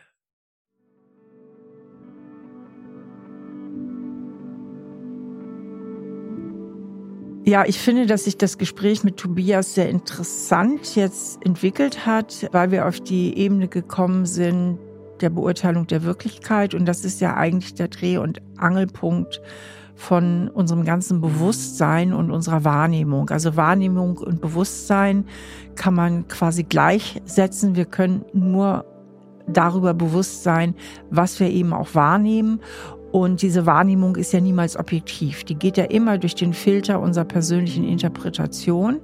Ja, 7.43 7.65
ich 7.65 7.79
finde, 7.79 8.05
dass 8.05 8.25
sich 8.25 8.37
das 8.37 8.59
Gespräch 8.59 9.03
mit 9.03 9.17
Tobias 9.17 9.73
sehr 9.73 9.89
interessant 9.89 10.95
jetzt 10.95 11.43
entwickelt 11.43 12.05
hat, 12.05 12.47
weil 12.51 12.69
wir 12.69 12.87
auf 12.87 12.99
die 12.99 13.35
Ebene 13.35 13.67
gekommen 13.67 14.27
sind 14.27 14.77
der 15.21 15.31
Beurteilung 15.31 15.87
der 15.87 16.03
Wirklichkeit. 16.03 16.75
Und 16.75 16.85
das 16.85 17.03
ist 17.03 17.19
ja 17.19 17.35
eigentlich 17.35 17.73
der 17.73 17.87
Dreh- 17.87 18.17
und 18.17 18.41
Angelpunkt 18.57 19.41
von 19.95 20.49
unserem 20.49 20.85
ganzen 20.85 21.19
Bewusstsein 21.21 22.13
und 22.13 22.31
unserer 22.31 22.63
Wahrnehmung. 22.63 23.29
Also 23.29 23.55
Wahrnehmung 23.55 24.17
und 24.17 24.41
Bewusstsein 24.41 25.25
kann 25.75 25.95
man 25.95 26.27
quasi 26.27 26.63
gleichsetzen. 26.63 27.75
Wir 27.75 27.85
können 27.85 28.23
nur 28.33 28.85
darüber 29.47 29.93
bewusst 29.93 30.43
sein, 30.43 30.75
was 31.09 31.39
wir 31.39 31.49
eben 31.49 31.73
auch 31.73 31.93
wahrnehmen. 31.93 32.61
Und 33.11 33.41
diese 33.41 33.65
Wahrnehmung 33.65 34.15
ist 34.15 34.31
ja 34.31 34.39
niemals 34.39 34.77
objektiv. 34.77 35.43
Die 35.43 35.55
geht 35.55 35.77
ja 35.77 35.85
immer 35.85 36.17
durch 36.17 36.35
den 36.35 36.53
Filter 36.53 36.99
unserer 36.99 37.25
persönlichen 37.25 37.83
Interpretation. 37.83 38.99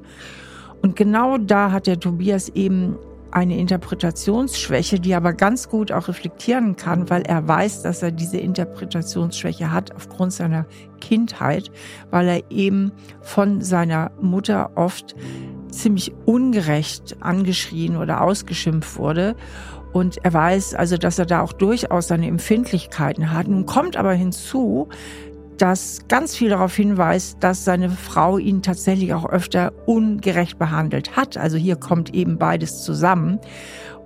Und 0.81 0.95
genau 0.95 1.37
da 1.37 1.71
hat 1.71 1.87
der 1.87 1.99
Tobias 1.99 2.49
eben 2.49 2.97
eine 3.31 3.57
Interpretationsschwäche, 3.57 4.99
die 4.99 5.11
er 5.11 5.17
aber 5.17 5.33
ganz 5.33 5.69
gut 5.69 5.91
auch 5.91 6.07
reflektieren 6.07 6.75
kann, 6.75 7.09
weil 7.09 7.23
er 7.23 7.47
weiß, 7.47 7.83
dass 7.83 8.01
er 8.01 8.11
diese 8.11 8.37
Interpretationsschwäche 8.37 9.71
hat 9.71 9.93
aufgrund 9.95 10.33
seiner 10.33 10.65
Kindheit, 11.01 11.69
weil 12.09 12.27
er 12.27 12.51
eben 12.51 12.91
von 13.21 13.61
seiner 13.61 14.11
Mutter 14.21 14.71
oft 14.75 15.15
ziemlich 15.69 16.13
ungerecht 16.25 17.17
angeschrien 17.19 17.97
oder 17.97 18.21
ausgeschimpft 18.21 18.97
wurde. 18.97 19.35
Und 19.97 20.23
er 20.23 20.31
weiß 20.31 20.75
also, 20.75 20.95
dass 20.95 21.17
er 21.17 21.25
da 21.25 21.41
auch 21.41 21.53
durchaus 21.53 22.09
seine 22.09 22.27
Empfindlichkeiten 22.27 23.33
hat. 23.33 23.47
Nun 23.47 23.65
kommt 23.65 23.97
aber 23.97 24.13
hinzu, 24.13 24.89
dass 25.57 26.01
ganz 26.07 26.35
viel 26.35 26.49
darauf 26.49 26.75
hinweist, 26.75 27.37
dass 27.39 27.65
seine 27.65 27.89
Frau 27.89 28.37
ihn 28.37 28.61
tatsächlich 28.61 29.15
auch 29.15 29.25
öfter 29.25 29.73
ungerecht 29.87 30.59
behandelt 30.59 31.17
hat. 31.17 31.35
Also 31.35 31.57
hier 31.57 31.77
kommt 31.77 32.13
eben 32.13 32.37
beides 32.37 32.83
zusammen. 32.83 33.39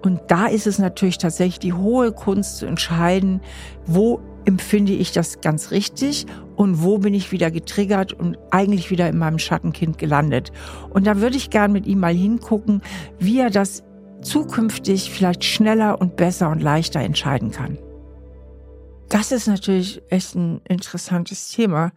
Und 0.01 0.21
da 0.29 0.45
ist 0.47 0.65
es 0.65 0.79
natürlich 0.79 1.17
tatsächlich 1.17 1.59
die 1.59 1.73
hohe 1.73 2.13
Kunst 2.13 2.59
zu 2.59 2.67
entscheiden, 2.67 3.41
wo 3.85 4.21
empfinde 4.45 4.93
ich 4.93 5.11
das 5.11 5.41
ganz 5.41 5.71
richtig 5.71 6.25
und 6.55 6.81
wo 6.81 6.99
bin 6.99 7.13
ich 7.13 7.33
wieder 7.33 7.51
getriggert 7.51 8.13
und 8.13 8.37
eigentlich 8.49 8.91
wieder 8.91 9.09
in 9.09 9.17
meinem 9.17 9.39
Schattenkind 9.39 9.97
gelandet. 9.97 10.53
Und 10.89 11.05
da 11.05 11.19
würde 11.19 11.35
ich 11.35 11.49
gern 11.49 11.73
mit 11.73 11.85
ihm 11.85 11.99
mal 11.99 12.13
hingucken, 12.13 12.81
wie 13.19 13.41
er 13.41 13.49
das 13.49 13.83
zukünftig 14.22 15.11
vielleicht 15.11 15.43
schneller 15.43 15.99
und 15.99 16.15
besser 16.15 16.49
und 16.49 16.61
leichter 16.61 16.99
entscheiden 16.99 17.51
kann. 17.51 17.78
Das 19.09 19.32
ist 19.32 19.47
natürlich 19.47 20.01
echt 20.09 20.36
ein 20.36 20.61
interessantes 20.67 21.49
Thema, 21.49 21.91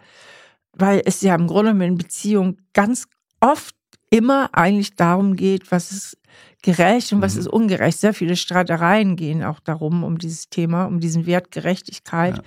weil 0.72 1.03
es 1.05 1.20
ja 1.22 1.35
im 1.35 1.47
Grunde 1.47 1.85
in 1.85 1.97
Beziehungen 1.97 2.66
ganz 2.72 3.07
oft 3.41 3.77
immer 4.11 4.51
eigentlich 4.53 4.97
darum 4.97 5.37
geht, 5.37 5.70
was 5.70 5.93
ist 5.93 6.18
gerecht 6.62 7.12
und 7.12 7.20
was 7.20 7.35
mhm. 7.35 7.41
ist 7.41 7.47
ungerecht. 7.49 8.01
Sehr 8.01 8.14
viele 8.14 8.37
Streitereien 8.37 9.16
gehen 9.16 9.45
auch 9.45 9.61
darum, 9.61 10.03
um 10.03 10.18
dieses 10.18 10.49
Thema, 10.49 10.87
um 10.87 10.99
diesen 10.99 11.27
Wert 11.27 11.51
Gerechtigkeit 11.51 12.39
ja. 12.39 12.43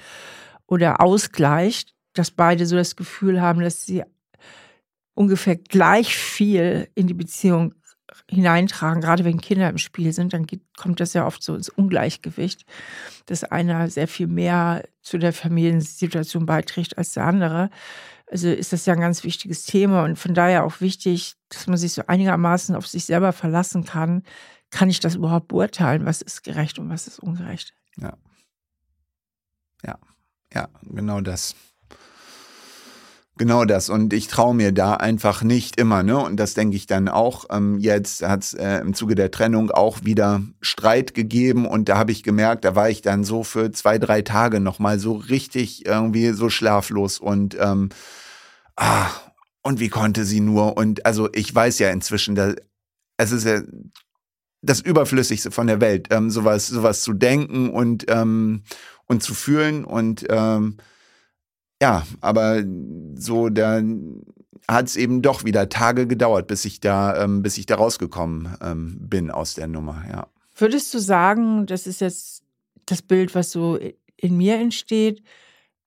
oder 0.65 1.01
Ausgleich, 1.01 1.85
dass 2.13 2.31
beide 2.31 2.65
so 2.65 2.75
das 2.75 2.95
Gefühl 2.95 3.41
haben, 3.41 3.61
dass 3.61 3.85
sie 3.85 4.03
ungefähr 5.13 5.55
gleich 5.55 6.15
viel 6.17 6.89
in 6.95 7.07
die 7.07 7.13
Beziehung 7.13 7.73
hineintragen, 8.29 9.01
gerade 9.01 9.25
wenn 9.25 9.41
Kinder 9.41 9.69
im 9.69 9.77
Spiel 9.77 10.13
sind, 10.13 10.33
dann 10.33 10.45
geht, 10.45 10.61
kommt 10.77 10.99
das 10.99 11.13
ja 11.13 11.25
oft 11.25 11.41
so 11.43 11.55
ins 11.55 11.69
Ungleichgewicht, 11.69 12.65
dass 13.25 13.43
einer 13.43 13.89
sehr 13.89 14.07
viel 14.07 14.27
mehr 14.27 14.83
zu 15.01 15.17
der 15.17 15.33
Familiensituation 15.33 16.45
beiträgt 16.45 16.97
als 16.97 17.13
der 17.13 17.25
andere. 17.25 17.69
Also 18.29 18.49
ist 18.49 18.73
das 18.73 18.85
ja 18.85 18.93
ein 18.93 18.99
ganz 18.99 19.23
wichtiges 19.23 19.65
Thema 19.65 20.03
und 20.03 20.17
von 20.17 20.33
daher 20.33 20.65
auch 20.65 20.81
wichtig, 20.81 21.35
dass 21.49 21.67
man 21.67 21.77
sich 21.77 21.93
so 21.93 22.03
einigermaßen 22.07 22.75
auf 22.75 22.87
sich 22.87 23.05
selber 23.05 23.31
verlassen 23.31 23.85
kann. 23.85 24.23
Kann 24.69 24.89
ich 24.89 24.99
das 24.99 25.15
überhaupt 25.15 25.47
beurteilen? 25.47 26.05
Was 26.05 26.21
ist 26.21 26.43
gerecht 26.43 26.77
und 26.77 26.89
was 26.89 27.07
ist 27.07 27.19
ungerecht? 27.19 27.73
Ja. 27.95 28.17
Ja, 29.85 29.97
ja, 30.53 30.67
genau 30.83 31.21
das. 31.21 31.55
Genau 33.37 33.65
das. 33.65 33.89
Und 33.89 34.13
ich 34.13 34.27
traue 34.27 34.55
mir 34.55 34.71
da 34.71 34.95
einfach 34.95 35.43
nicht 35.43 35.79
immer, 35.79 36.01
ne? 36.01 36.17
Und 36.17 36.37
das 36.37 36.55
denke 36.55 36.75
ich 36.75 36.87
dann 36.87 37.07
auch. 37.07 37.45
Ähm, 37.51 37.77
jetzt 37.77 38.23
hat 38.23 38.43
es 38.43 38.53
äh, 38.55 38.79
im 38.79 38.95
Zuge 38.95 39.13
der 39.13 39.29
Trennung 39.29 39.69
auch 39.69 40.03
wieder 40.03 40.41
Streit 40.59 41.13
gegeben 41.13 41.67
und 41.67 41.87
da 41.87 41.97
habe 41.97 42.11
ich 42.11 42.23
gemerkt, 42.23 42.65
da 42.65 42.75
war 42.75 42.89
ich 42.89 43.03
dann 43.03 43.23
so 43.23 43.43
für 43.43 43.71
zwei, 43.71 43.99
drei 43.99 44.23
Tage 44.23 44.59
nochmal 44.59 44.97
so 44.97 45.13
richtig 45.13 45.85
irgendwie 45.85 46.31
so 46.31 46.49
schlaflos 46.49 47.19
und 47.19 47.55
ähm, 47.59 47.89
ah, 48.75 49.09
und 49.61 49.79
wie 49.79 49.89
konnte 49.89 50.25
sie 50.25 50.39
nur? 50.39 50.77
Und 50.77 51.05
also 51.05 51.29
ich 51.33 51.53
weiß 51.53 51.77
ja 51.79 51.91
inzwischen, 51.91 52.33
da, 52.33 52.53
es 53.17 53.31
ist 53.31 53.45
ja 53.45 53.61
das 54.61 54.81
Überflüssigste 54.81 55.51
von 55.51 55.67
der 55.67 55.79
Welt, 55.81 56.07
ähm, 56.09 56.31
sowas, 56.31 56.67
sowas 56.67 57.01
zu 57.01 57.13
denken 57.13 57.69
und, 57.69 58.05
ähm, 58.09 58.63
und 59.05 59.21
zu 59.21 59.33
fühlen 59.33 59.85
und 59.85 60.25
ähm, 60.29 60.77
ja, 61.81 62.03
aber 62.21 62.63
so, 63.15 63.49
da 63.49 63.81
hat 64.67 64.87
es 64.87 64.95
eben 64.95 65.21
doch 65.21 65.45
wieder 65.45 65.69
Tage 65.69 66.07
gedauert, 66.07 66.47
bis 66.47 66.65
ich 66.65 66.79
da, 66.79 67.23
ähm, 67.23 67.41
bis 67.41 67.57
ich 67.57 67.65
da 67.65 67.75
rausgekommen 67.75 68.55
ähm, 68.61 68.97
bin 68.99 69.31
aus 69.31 69.53
der 69.53 69.67
Nummer, 69.67 70.03
ja. 70.09 70.27
Würdest 70.55 70.93
du 70.93 70.99
sagen, 70.99 71.65
das 71.67 71.85
ist 71.85 72.01
jetzt 72.01 72.43
das 72.85 73.01
Bild, 73.01 73.35
was 73.35 73.51
so 73.51 73.77
in 74.17 74.37
mir 74.37 74.55
entsteht, 74.55 75.21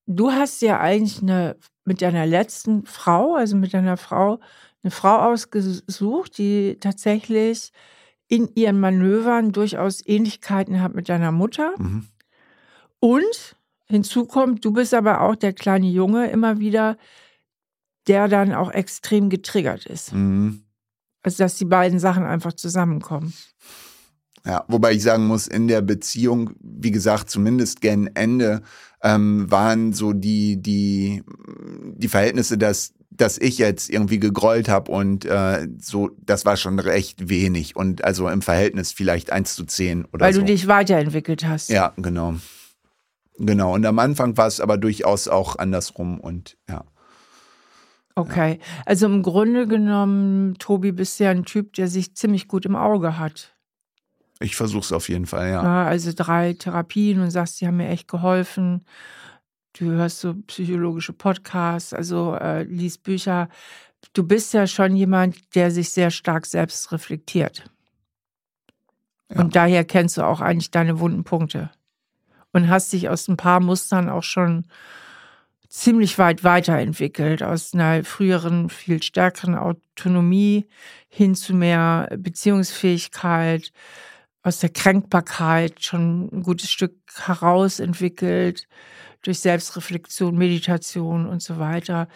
du 0.07 0.31
hast 0.31 0.63
ja 0.63 0.79
eigentlich 0.79 1.23
eine, 1.23 1.57
mit 1.85 2.03
deiner 2.03 2.27
letzten 2.27 2.85
Frau, 2.87 3.35
also 3.35 3.57
mit 3.57 3.75
deiner 3.75 3.97
Frau, 3.97 4.39
eine 4.83 4.91
Frau 4.91 5.19
ausgesucht, 5.19 6.39
die 6.39 6.79
tatsächlich 6.81 7.73
in 8.29 8.49
ihren 8.55 8.79
Manövern 8.79 9.53
durchaus 9.53 10.07
Ähnlichkeiten 10.07 10.81
hat 10.81 10.95
mit 10.95 11.09
deiner 11.09 11.33
Mutter. 11.33 11.75
Mhm. 11.79 12.07
Und 13.01 13.57
Hinzu 13.91 14.25
kommt, 14.25 14.65
du 14.65 14.73
bist 14.73 14.95
aber 14.95 15.21
auch 15.21 15.35
der 15.35 15.53
kleine 15.53 15.89
Junge 15.89 16.31
immer 16.31 16.61
wieder, 16.61 16.97
der 18.07 18.29
dann 18.29 18.55
auch 18.55 18.71
extrem 18.71 19.29
getriggert 19.31 19.87
ist. 19.87 20.13
Mhm. 20.13 20.63
Also, 21.23 21.43
dass 21.43 21.57
die 21.57 21.67
beiden 21.67 21.99
Sachen 21.99 22.25
einfach 22.25 22.55
zusammenkommen. 22.55 23.35
Ja, 24.47 24.65
wobei 24.69 24.93
ich 24.93 25.03
sagen 25.03 25.27
muss, 25.27 25.47
in 25.47 25.69
der 25.69 25.83
Beziehung, 25.83 26.53
wie 26.61 26.91
gesagt, 26.91 27.29
zumindest 27.29 27.83
gen 27.83 28.09
Ende, 28.15 28.63
ähm, 29.03 29.51
waren 29.51 29.93
so 29.93 30.13
die, 30.13 30.63
die, 30.63 31.23
die 31.95 32.09
Verhältnisse, 32.09 32.57
dass, 32.57 32.95
dass 33.11 33.37
ich 33.37 33.59
jetzt 33.59 33.91
irgendwie 33.91 34.19
gegrollt 34.19 34.69
habe 34.69 34.93
und 34.93 35.27
äh, 35.27 35.69
so, 35.79 36.11
das 36.25 36.47
war 36.47 36.57
schon 36.57 36.79
recht 36.79 37.29
wenig. 37.29 37.77
Und 37.77 38.03
also 38.03 38.29
im 38.29 38.41
Verhältnis 38.41 38.93
vielleicht 38.93 39.31
1 39.31 39.55
zu 39.55 39.65
10 39.65 40.07
oder 40.07 40.25
Weil 40.25 40.33
so. 40.33 40.41
du 40.41 40.47
dich 40.47 40.67
weiterentwickelt 40.69 41.47
hast. 41.47 41.69
Ja, 41.69 41.93
genau. 41.97 42.37
Genau, 43.43 43.75
und 43.75 43.87
am 43.87 43.99
Anfang 43.99 44.37
war 44.37 44.47
es 44.47 44.61
aber 44.61 44.77
durchaus 44.77 45.27
auch 45.27 45.57
andersrum 45.57 46.21
und 46.21 46.59
ja. 46.69 46.85
Okay, 48.15 48.59
ja. 48.61 48.83
also 48.85 49.07
im 49.07 49.23
Grunde 49.23 49.67
genommen, 49.67 50.57
Tobi, 50.59 50.93
bist 50.93 51.19
du 51.19 51.25
ja 51.25 51.31
ein 51.31 51.47
Typ, 51.47 51.73
der 51.73 51.89
sich 51.89 52.15
ziemlich 52.15 52.49
gut 52.49 52.67
im 52.67 52.77
Auge 52.77 53.19
hat. 53.19 53.57
Ich 54.41 54.57
versuche 54.57 54.83
es 54.83 54.93
auf 54.93 55.09
jeden 55.09 55.25
Fall, 55.25 55.49
ja. 55.49 55.63
ja. 55.63 55.85
Also 55.87 56.13
drei 56.15 56.53
Therapien 56.53 57.21
und 57.21 57.31
sagst, 57.31 57.61
die 57.61 57.67
haben 57.67 57.79
mir 57.79 57.89
echt 57.89 58.09
geholfen. 58.09 58.85
Du 59.73 59.87
hörst 59.87 60.21
so 60.21 60.35
psychologische 60.47 61.15
Podcasts, 61.15 61.95
also 61.95 62.35
äh, 62.35 62.65
liest 62.65 63.05
Bücher. 63.05 63.49
Du 64.13 64.23
bist 64.23 64.53
ja 64.53 64.67
schon 64.67 64.97
jemand, 64.97 65.55
der 65.55 65.71
sich 65.71 65.91
sehr 65.91 66.11
stark 66.11 66.45
selbst 66.45 66.93
reflektiert. 66.93 67.71
Ja. 69.31 69.41
Und 69.41 69.57
daher 69.57 69.85
kennst 69.85 70.19
du 70.19 70.27
auch 70.27 70.43
eigentlich 70.43 70.71
deine 70.71 71.01
wunden 71.01 71.25
Punkte 71.25 71.71
und 72.53 72.69
hast 72.69 72.93
dich 72.93 73.09
aus 73.09 73.29
ein 73.29 73.37
paar 73.37 73.61
Mustern 73.61 74.09
auch 74.09 74.23
schon 74.23 74.67
ziemlich 75.69 76.19
weit 76.19 76.43
weiterentwickelt, 76.43 77.43
aus 77.43 77.73
einer 77.75 78.03
früheren, 78.05 78.69
viel 78.71 79.03
stärkeren 79.03 79.55
Autonomie 79.55 80.67
hin 81.09 81.35
zu 81.37 81.55
mehr 81.55 82.09
Beziehungsfähigkeit, 82.19 83.73
aus 84.43 84.59
der 84.59 84.71
Kränkbarkeit 84.71 85.83
schon 85.83 86.29
ein 86.33 86.43
gutes 86.43 86.71
Stück 86.71 86.97
herausentwickelt, 87.25 88.67
durch 89.23 89.41
Selbstreflexion, 89.41 90.37
Meditation 90.37 91.27
und 91.27 91.43
so 91.43 91.59
weiter. 91.59 92.09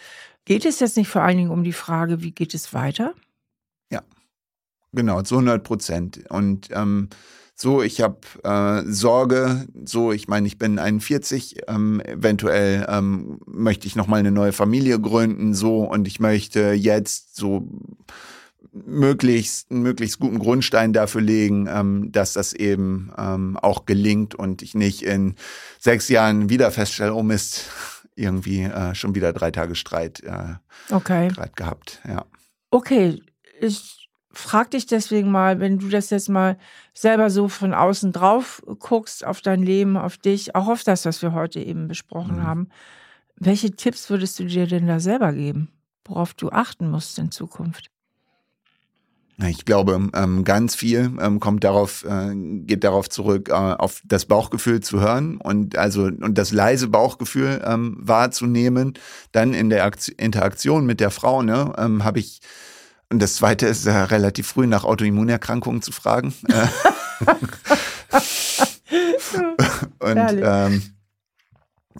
Geht 0.43 0.65
es 0.65 0.79
jetzt 0.79 0.97
nicht 0.97 1.07
vor 1.07 1.21
allen 1.21 1.37
Dingen 1.37 1.51
um 1.51 1.63
die 1.63 1.73
Frage, 1.73 2.21
wie 2.21 2.31
geht 2.31 2.53
es 2.53 2.73
weiter? 2.73 3.13
Ja, 3.91 4.01
genau, 4.91 5.21
zu 5.21 5.35
100 5.35 5.63
Prozent. 5.63 6.29
Und 6.29 6.69
ähm, 6.71 7.09
so, 7.57 7.81
ich 7.81 8.01
habe 8.01 8.19
äh, 8.43 8.83
Sorge, 8.91 9.65
so, 9.85 10.11
ich 10.11 10.27
meine, 10.27 10.45
ich 10.45 10.57
bin 10.57 10.77
41, 10.77 11.61
ähm, 11.67 12.01
eventuell 12.01 12.85
ähm, 12.89 13.39
möchte 13.45 13.87
ich 13.87 13.95
nochmal 13.95 14.19
eine 14.19 14.31
neue 14.31 14.51
Familie 14.51 14.99
gründen, 14.99 15.53
so, 15.53 15.83
und 15.83 16.05
ich 16.07 16.19
möchte 16.19 16.73
jetzt 16.73 17.37
so 17.37 17.67
möglichst 18.73 19.71
einen 19.71 19.83
möglichst 19.83 20.19
guten 20.19 20.39
Grundstein 20.39 20.91
dafür 20.91 21.21
legen, 21.21 21.67
ähm, 21.71 22.11
dass 22.11 22.33
das 22.33 22.51
eben 22.51 23.13
ähm, 23.17 23.57
auch 23.57 23.85
gelingt 23.85 24.35
und 24.35 24.61
ich 24.61 24.75
nicht 24.75 25.01
in 25.03 25.35
sechs 25.79 26.09
Jahren 26.09 26.49
wieder 26.49 26.71
feststelle, 26.71 27.13
oh 27.13 27.23
Mist, 27.23 27.69
irgendwie 28.15 28.63
äh, 28.63 28.93
schon 28.95 29.15
wieder 29.15 29.31
drei 29.31 29.51
Tage 29.51 29.75
Streit, 29.75 30.21
äh, 30.23 30.55
okay. 30.93 31.29
Streit 31.31 31.55
gehabt. 31.55 32.01
Ja. 32.05 32.25
Okay, 32.69 33.21
ich 33.61 34.04
frag 34.37 34.71
dich 34.71 34.85
deswegen 34.85 35.31
mal, 35.31 35.59
wenn 35.59 35.79
du 35.79 35.89
das 35.89 36.09
jetzt 36.09 36.29
mal 36.29 36.57
selber 36.93 37.29
so 37.29 37.47
von 37.47 37.73
außen 37.73 38.11
drauf 38.11 38.61
guckst, 38.79 39.25
auf 39.25 39.41
dein 39.41 39.63
Leben, 39.63 39.97
auf 39.97 40.17
dich, 40.17 40.55
auch 40.55 40.67
auf 40.67 40.83
das, 40.83 41.05
was 41.05 41.21
wir 41.21 41.33
heute 41.33 41.59
eben 41.59 41.87
besprochen 41.87 42.37
mhm. 42.37 42.43
haben, 42.43 42.69
welche 43.37 43.71
Tipps 43.71 44.09
würdest 44.09 44.39
du 44.39 44.45
dir 44.45 44.67
denn 44.67 44.87
da 44.87 44.99
selber 44.99 45.33
geben, 45.33 45.69
worauf 46.05 46.33
du 46.33 46.49
achten 46.49 46.89
musst 46.89 47.19
in 47.19 47.31
Zukunft? 47.31 47.89
Ich 49.43 49.65
glaube, 49.65 50.09
ähm, 50.13 50.45
ganz 50.45 50.75
viel 50.75 51.11
ähm, 51.19 51.41
kommt 51.41 51.65
darauf, 51.65 52.05
äh, 52.05 52.33
geht 52.33 52.85
darauf 52.85 53.09
zurück, 53.09 53.49
äh, 53.49 53.53
auf 53.53 54.01
das 54.05 54.25
Bauchgefühl 54.25 54.79
zu 54.79 55.01
hören 55.01 55.41
und 55.41 55.77
also 55.77 56.03
und 56.03 56.37
das 56.37 56.53
leise 56.53 56.87
Bauchgefühl 56.87 57.61
ähm, 57.65 57.97
wahrzunehmen. 57.99 58.93
Dann 59.33 59.53
in 59.53 59.69
der 59.69 59.91
Interaktion 60.15 60.85
mit 60.85 61.01
der 61.01 61.11
Frau, 61.11 61.41
ne, 61.41 61.73
habe 61.77 62.19
ich 62.19 62.39
Und 63.09 63.21
das 63.21 63.35
zweite 63.35 63.67
ist 63.67 63.85
äh, 63.85 63.91
relativ 63.91 64.47
früh 64.47 64.67
nach 64.67 64.83
Autoimmunerkrankungen 64.83 65.81
zu 65.81 65.91
fragen. 65.91 66.33
und 69.99 70.41
ähm, 70.43 70.81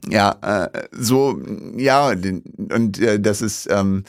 ja, 0.10 0.36
äh, 0.42 0.88
so, 0.92 1.42
ja, 1.78 2.10
und 2.10 3.00
äh, 3.00 3.20
das 3.20 3.42
ist, 3.42 3.68
ähm, 3.72 4.04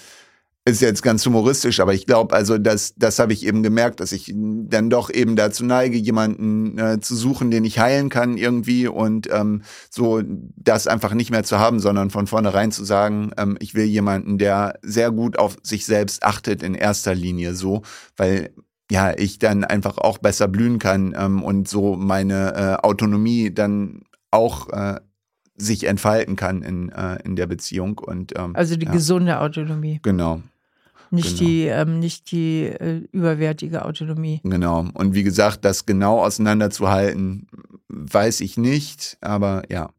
ist 0.67 0.83
jetzt 0.83 1.03
ganz 1.03 1.25
humoristisch, 1.25 1.79
aber 1.79 1.95
ich 1.95 2.07
glaube, 2.07 2.35
also 2.35 2.59
das, 2.59 2.95
das 2.97 3.21
habe 3.21 3.33
ich 3.33 3.47
eben 3.47 3.63
gemerkt, 3.63 4.01
dass 4.01 4.11
ich 4.11 4.35
dann 4.35 4.91
doch 4.91 5.11
eben 5.11 5.37
dazu 5.37 5.65
neige, 5.65 5.97
jemanden 5.97 6.77
äh, 6.77 6.99
zu 7.01 7.15
suchen, 7.15 7.53
den 7.53 7.65
ich 7.65 7.79
heilen 7.79 8.09
kann 8.09 8.37
irgendwie 8.37 8.89
und 8.89 9.29
ähm, 9.33 9.63
so 9.91 10.23
das 10.57 10.89
einfach 10.89 11.15
nicht 11.15 11.31
mehr 11.31 11.45
zu 11.45 11.61
haben, 11.61 11.79
sondern 11.79 12.11
von 12.11 12.27
vornherein 12.27 12.73
zu 12.73 12.85
sagen, 12.85 13.31
ähm, 13.37 13.57
ich 13.61 13.77
will 13.77 13.85
jemanden, 13.85 14.39
der 14.39 14.81
sehr 14.83 15.13
gut 15.13 15.39
auf 15.39 15.57
sich 15.63 15.87
selbst 15.87 16.25
achtet 16.25 16.65
in 16.65 16.75
erster 16.75 17.15
Linie 17.15 17.55
so, 17.55 17.83
weil 18.17 18.51
ja 18.91 19.17
ich 19.17 19.39
dann 19.39 19.63
einfach 19.63 19.99
auch 19.99 20.19
besser 20.19 20.49
blühen 20.49 20.81
kann 20.81 21.15
ähm, 21.17 21.45
und 21.45 21.69
so 21.69 21.95
meine 21.95 22.55
äh, 22.83 22.85
Autonomie 22.85 23.55
dann 23.55 24.03
auch 24.33 24.69
äh, 24.71 24.99
sich 25.57 25.85
entfalten 25.85 26.35
kann 26.35 26.63
in, 26.63 26.89
äh, 26.89 27.23
in 27.23 27.37
der 27.37 27.47
Beziehung 27.47 27.99
und 27.99 28.37
ähm, 28.37 28.57
also 28.57 28.75
die 28.75 28.87
ja. 28.87 28.93
gesunde 28.93 29.41
Autonomie. 29.41 30.01
Genau. 30.03 30.43
Nicht 31.11 31.39
Genau. 31.39 31.49
die, 31.49 31.67
ähm, 31.67 31.99
nicht 31.99 32.31
die 32.33 32.65
äh, 32.65 33.03
überwertige 33.13 33.85
Autonomie. 33.85 34.41
Genau. 34.45 34.87
Und 34.95 35.15
wie 35.15 35.23
gesagt, 35.23 35.65
das 35.65 35.87
genau 35.87 36.23
auseinanderzuhalten, 36.25 37.47
weiß 37.89 38.41
ich 38.41 38.57
nicht, 38.57 39.17
aber 39.21 39.63
ja. 39.71 39.91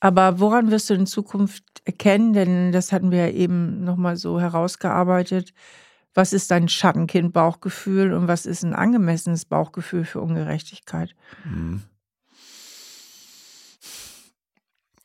Aber 0.00 0.40
woran 0.40 0.70
wirst 0.70 0.90
du 0.90 0.94
in 0.94 1.06
Zukunft 1.06 1.64
erkennen? 1.84 2.32
Denn 2.32 2.72
das 2.72 2.92
hatten 2.92 3.10
wir 3.10 3.28
ja 3.28 3.32
eben 3.32 3.84
nochmal 3.84 4.16
so 4.16 4.40
herausgearbeitet. 4.40 5.52
Was 6.14 6.32
ist 6.32 6.50
dein 6.50 6.68
Schattenkind-Bauchgefühl 6.68 8.12
und 8.12 8.28
was 8.28 8.44
ist 8.44 8.64
ein 8.64 8.74
angemessenes 8.74 9.44
Bauchgefühl 9.46 10.04
für 10.04 10.20
Ungerechtigkeit? 10.20 11.14
Hm. 11.44 11.82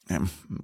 Ja, 0.10 0.20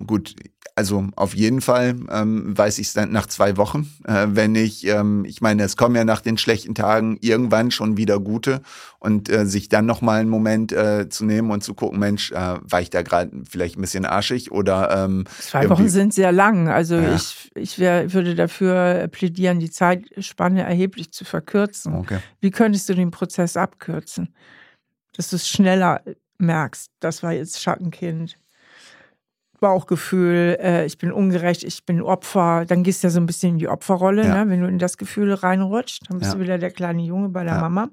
gut, 0.06 0.36
also 0.76 1.08
auf 1.16 1.36
jeden 1.36 1.62
Fall 1.62 1.96
ähm, 2.10 2.58
weiß 2.58 2.80
ich 2.80 2.88
es 2.88 2.94
dann 2.94 3.12
nach 3.12 3.28
zwei 3.28 3.58
Wochen, 3.58 3.92
äh, 4.06 4.28
wenn 4.30 4.56
ich, 4.56 4.88
ähm, 4.88 5.24
ich 5.26 5.42
meine, 5.42 5.64
es 5.64 5.78
kommen 5.78 5.96
ja 5.96 6.04
nach 6.04 6.22
den 6.22 6.38
schlechten 6.38 6.74
Tagen 6.74 7.18
irgendwann 7.22 7.70
schon 7.70 7.98
wieder 7.98 8.20
gute 8.20 8.62
und 9.00 9.30
äh, 9.30 9.46
sich 9.46 9.70
dann 9.70 9.86
noch 9.86 10.02
mal 10.02 10.22
einen 10.22 10.30
Moment 10.30 10.72
äh, 10.72 11.10
zu 11.10 11.26
nehmen 11.26 11.52
und 11.52 11.64
zu 11.64 11.74
gucken, 11.74 12.00
Mensch, 12.00 12.32
äh, 12.32 12.56
war 12.62 12.82
ich 12.82 12.90
da 12.90 13.02
gerade 13.02 13.32
vielleicht 13.48 13.78
ein 13.78 13.82
bisschen 13.82 14.06
arschig 14.06 14.52
oder 14.52 15.06
ähm, 15.06 15.26
Zwei 15.40 15.70
Wochen 15.70 15.90
sind 15.90 16.14
sehr 16.14 16.32
lang. 16.32 16.70
Also 16.70 16.96
Ja. 16.96 17.16
ich, 17.16 17.52
ich 17.56 17.78
wär, 17.78 18.14
würde 18.14 18.34
dafür 18.34 19.08
plädieren, 19.10 19.60
die 19.60 19.70
Zeitspanne 19.70 20.64
erheblich 20.64 21.12
zu 21.12 21.26
verkürzen. 21.26 21.94
okay. 21.94 22.20
Wie 22.40 22.52
könntest 22.52 22.90
du 22.90 22.96
den 22.96 23.12
Prozess 23.12 23.58
abkürzen? 23.58 24.34
Dass 25.16 25.30
du 25.30 25.36
es 25.36 25.48
schneller 25.48 26.02
merkst. 26.40 26.90
Das 27.00 27.22
war 27.22 27.34
jetzt 27.34 27.62
Schattenkind. 27.62 28.38
Bauchgefühl, 29.64 30.58
äh, 30.62 30.86
ich 30.86 30.98
bin 30.98 31.12
ungerecht, 31.14 31.64
ich 31.64 31.86
bin 31.86 32.02
Opfer. 32.02 32.66
Dann 32.68 32.84
gehst 32.84 33.02
du 33.02 33.08
ja 33.08 33.12
so 33.12 33.20
ein 33.22 33.26
bisschen 33.26 33.54
in 33.54 33.58
die 33.60 33.70
Opferrolle, 33.70 34.26
Ja. 34.28 34.44
ne? 34.44 34.52
wenn 34.52 34.60
du 34.60 34.68
in 34.68 34.78
das 34.78 34.98
Gefühl 34.98 35.34
reinrutscht. 35.34 36.04
Dann 36.10 36.20
bist 36.20 36.32
Ja. 36.34 36.38
du 36.38 36.44
wieder 36.44 36.58
der 36.58 36.70
kleine 36.72 37.02
Junge 37.02 37.30
bei 37.30 37.46
der 37.46 37.54
Ja. 37.56 37.62
Mama. 37.62 37.90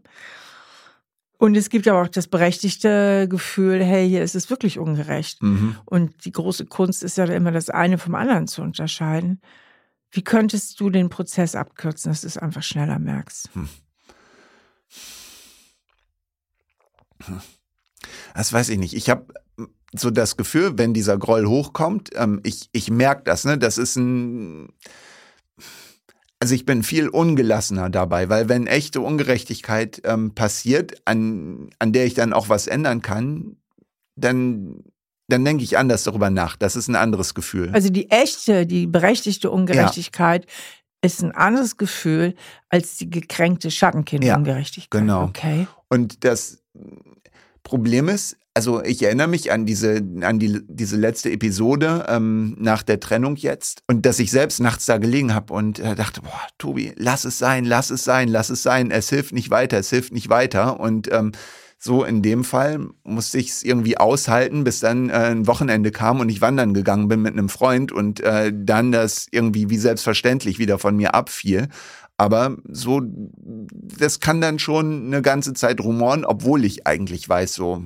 Und 1.39 1.57
es 1.57 1.71
gibt 1.71 1.87
aber 1.87 2.03
auch 2.03 2.09
das 2.09 2.27
berechtigte 2.27 3.29
Gefühl, 3.29 3.83
hey, 3.85 4.09
hier 4.09 4.23
ist 4.25 4.35
es 4.35 4.51
wirklich 4.51 4.79
ungerecht. 4.81 5.43
Mhm. 5.43 5.77
Und 5.87 6.25
die 6.25 6.33
große 6.33 6.67
Kunst 6.67 7.03
ist 7.05 7.17
ja 7.17 7.25
immer 7.27 7.53
das 7.53 7.71
eine 7.71 7.97
vom 7.99 8.15
anderen 8.17 8.49
zu 8.49 8.61
unterscheiden. 8.63 9.41
Wie 10.11 10.25
könntest 10.25 10.81
du 10.81 10.91
den 10.91 11.09
Prozess 11.09 11.55
abkürzen, 11.55 12.11
dass 12.11 12.23
du 12.23 12.27
es 12.27 12.37
einfach 12.37 12.65
schneller 12.65 12.99
merkst? 12.99 13.49
Das 18.35 18.53
weiß 18.53 18.69
ich 18.71 18.79
nicht. 18.79 18.95
Ich 18.95 19.09
habe 19.11 19.33
so 19.95 20.11
das 20.11 20.37
Gefühl, 20.37 20.79
wenn 20.79 20.95
dieser 20.95 21.19
Groll 21.19 21.47
hochkommt, 21.47 22.11
ähm, 22.15 22.41
ich, 22.45 22.69
ich 22.73 22.91
merke 22.91 23.23
das, 23.25 23.45
ne? 23.45 23.59
Das 23.59 23.79
ist 23.79 23.97
ein. 23.97 24.69
Also 26.43 26.55
ich 26.55 26.65
bin 26.65 26.83
viel 26.83 27.09
ungelassener 27.09 27.91
dabei, 27.91 28.31
weil 28.31 28.49
wenn 28.49 28.67
echte 28.67 29.03
Ungerechtigkeit 29.03 30.01
ähm, 30.05 30.35
passiert, 30.35 31.03
an, 31.05 31.69
an 31.79 31.93
der 31.93 32.07
ich 32.07 32.15
dann 32.15 32.33
auch 32.33 32.49
was 32.49 32.67
ändern 32.67 33.03
kann, 33.03 33.57
dann, 34.17 34.83
dann 35.29 35.45
denke 35.45 35.65
ich 35.65 35.77
anders 35.77 36.05
darüber 36.05 36.31
nach. 36.31 36.57
Das 36.57 36.77
ist 36.77 36.89
ein 36.89 36.97
anderes 36.97 37.35
Gefühl. 37.35 37.69
Also 37.75 37.91
die 37.91 38.11
echte, 38.11 38.65
die 38.65 38.87
berechtigte 38.87 39.51
Ungerechtigkeit 39.51 40.47
ist 41.03 41.23
ein 41.23 41.33
anderes 41.33 41.77
Gefühl 41.77 42.35
als 42.71 42.97
die 42.97 43.11
gekränkte 43.11 43.71
Schattenkind-Ungerechtigkeit. 43.71 45.01
genau. 45.03 45.25
Okay. 45.25 45.67
Und 45.91 46.25
das 46.25 46.63
Problem 47.63 48.09
ist, 48.09 48.37
also 48.55 48.83
ich 48.83 49.03
erinnere 49.03 49.29
mich 49.29 49.53
an 49.53 49.65
diese, 49.65 50.03
an 50.23 50.39
die, 50.39 50.61
diese 50.67 50.97
letzte 50.97 51.31
Episode 51.31 52.07
ähm, 52.09 52.57
nach 52.59 52.83
der 52.83 52.99
Trennung 52.99 53.37
jetzt 53.37 53.83
und 53.87 54.05
dass 54.07 54.19
ich 54.19 54.31
selbst 54.31 54.61
nachts 54.61 54.87
da 54.87 54.99
gelegen 54.99 55.35
habe 55.35 55.53
und 55.53 55.79
äh, 55.79 55.95
dachte, 55.95 56.23
boah, 56.23 56.43
Tobi, 56.59 56.93
lass 56.97 57.25
es 57.25 57.39
sein, 57.39 57.65
lass 57.65 57.91
es 57.91 58.05
sein, 58.05 58.29
lass 58.29 58.51
es 58.51 58.63
sein, 58.63 58.91
es 58.91 59.09
hilft 59.09 59.33
nicht 59.33 59.51
weiter, 59.51 59.79
es 59.79 59.91
hilft 59.91 60.13
nicht 60.13 60.29
weiter. 60.31 60.81
Und 60.81 61.13
ähm, 61.13 61.33
so 61.79 62.05
in 62.05 62.23
dem 62.23 62.45
Fall 62.45 62.89
musste 63.05 63.39
ich 63.39 63.51
es 63.51 63.63
irgendwie 63.63 63.97
aushalten, 63.97 64.65
bis 64.65 64.81
dann 64.81 65.11
äh, 65.11 65.13
ein 65.13 65.47
Wochenende 65.47 65.93
kam 65.93 66.21
und 66.21 66.29
ich 66.29 66.41
wandern 66.41 66.75
gegangen 66.75 67.09
bin 67.09 67.23
mit 67.23 67.33
einem 67.33 67.49
Freund 67.49 67.93
und 67.93 68.21
äh, 68.21 68.53
dann 68.55 68.93
das 68.93 69.29
irgendwie 69.31 69.71
wie 69.71 69.79
selbstverständlich 69.79 70.59
wieder 70.59 70.79
von 70.79 70.97
mir 70.97 71.15
abfiel. 71.15 71.69
Aber 72.19 72.57
so, 72.69 73.01
das 73.03 74.21
kann 74.21 74.43
dann 74.43 74.59
schon 74.59 75.07
eine 75.07 75.23
ganze 75.23 75.55
Zeit 75.55 75.81
rumoren, 75.81 76.27
obwohl 76.27 76.67
ich 76.67 76.87
eigentlich 76.87 77.27
weiß, 77.27 77.55
so 77.55 77.83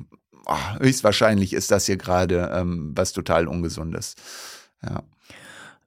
oh, 0.47 0.79
höchstwahrscheinlich 0.81 1.53
ist 1.53 1.71
das 1.71 1.87
hier 1.87 1.97
gerade 1.97 2.51
ähm, 2.53 2.93
was 2.95 3.13
total 3.13 3.49
Ungesundes. 3.49 4.15
Ja. 4.83 5.03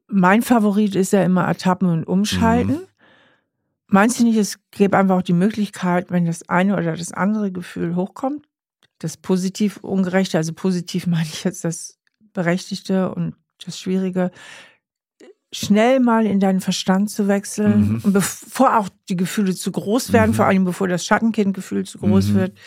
Mein 0.08 0.42
Favorit 0.42 0.96
ist 0.96 1.14
ja 1.14 1.24
immer 1.24 1.44
Ertappen 1.46 1.90
und 1.90 2.04
Umschalten. 2.06 2.72
Mhm. 2.74 2.88
Meinst 3.90 4.20
du 4.20 4.24
nicht, 4.26 4.38
es 4.38 4.60
gäbe 4.72 4.98
einfach 4.98 5.18
auch 5.18 5.22
die 5.22 5.34
Möglichkeit, 5.34 6.12
wenn 6.12 6.26
das 6.26 6.48
eine 6.50 6.76
oder 6.76 6.96
das 6.96 7.12
andere 7.14 7.52
Gefühl 7.52 7.96
hochkommt, 7.96 8.46
das 9.00 9.16
positiv 9.18 9.78
Ungerechte, 9.78 10.38
also 10.38 10.54
positiv 10.54 11.08
meine 11.08 11.24
ich 11.26 11.44
jetzt 11.44 11.64
das 11.64 11.98
Berechtigte 12.34 13.14
und 13.14 13.36
das 13.66 13.80
Schwierige, 13.80 14.32
schnell 15.54 16.00
mal 16.02 16.26
in 16.26 16.40
deinen 16.42 16.60
Verstand 16.60 17.10
zu 17.10 17.28
wechseln, 17.28 17.88
Mhm. 17.94 18.02
und 18.04 18.14
bevor 18.14 18.78
auch 18.78 18.90
die 19.10 19.16
Gefühle 19.16 19.56
zu 19.56 19.72
groß 19.72 20.12
werden, 20.12 20.32
Mhm. 20.32 20.36
vor 20.36 20.46
allem 20.46 20.66
bevor 20.66 20.88
das 20.90 21.06
Schattenkindgefühl 21.06 21.86
zu 21.86 22.00
groß 22.00 22.30
Mhm. 22.30 22.34
wird, 22.36 22.58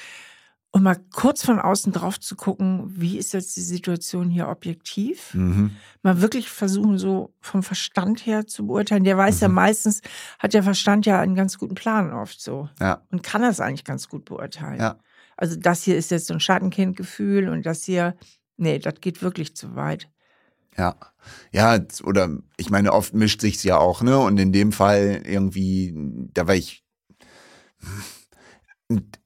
und 0.72 0.82
mal 0.84 0.96
kurz 1.12 1.44
von 1.44 1.58
außen 1.58 1.92
drauf 1.92 2.20
zu 2.20 2.36
gucken, 2.36 2.84
wie 2.96 3.18
ist 3.18 3.32
jetzt 3.32 3.56
die 3.56 3.60
Situation 3.62 4.30
hier 4.30 4.48
objektiv? 4.48 5.34
Mhm. 5.34 5.72
mal 6.02 6.20
wirklich 6.22 6.48
versuchen, 6.48 6.96
so 6.98 7.34
vom 7.40 7.62
Verstand 7.62 8.24
her 8.24 8.46
zu 8.46 8.66
beurteilen. 8.66 9.04
Der 9.04 9.18
weiß 9.18 9.40
ja 9.40 9.48
Mhm. 9.48 9.54
meistens, 9.54 10.00
hat 10.38 10.54
der 10.54 10.62
Verstand 10.62 11.04
ja 11.06 11.20
einen 11.20 11.34
ganz 11.34 11.58
guten 11.58 11.74
Plan 11.74 12.12
oft 12.12 12.40
so 12.40 12.68
Ja. 12.80 13.02
und 13.10 13.22
kann 13.22 13.42
das 13.42 13.60
eigentlich 13.60 13.84
ganz 13.84 14.08
gut 14.08 14.24
beurteilen. 14.24 14.78
Ja. 14.80 14.98
Also 15.36 15.56
das 15.56 15.82
hier 15.82 15.96
ist 15.96 16.10
jetzt 16.10 16.26
so 16.26 16.34
ein 16.34 16.40
Schattenkindgefühl 16.40 17.48
und 17.48 17.66
das 17.66 17.82
hier, 17.84 18.14
nee, 18.56 18.78
das 18.78 18.94
geht 19.00 19.22
wirklich 19.22 19.56
zu 19.56 19.74
weit. 19.74 20.08
Ja. 20.78 20.96
Ja, 21.52 21.78
oder 22.04 22.38
ich 22.56 22.70
meine, 22.70 22.92
oft 22.92 23.12
mischt 23.12 23.40
sich's 23.40 23.62
ja 23.64 23.76
auch, 23.76 24.02
ne? 24.02 24.18
Und 24.18 24.38
in 24.38 24.52
dem 24.52 24.72
Fall 24.72 25.22
irgendwie, 25.26 25.92
da 26.32 26.46
war 26.46 26.54
ich. 26.54 26.84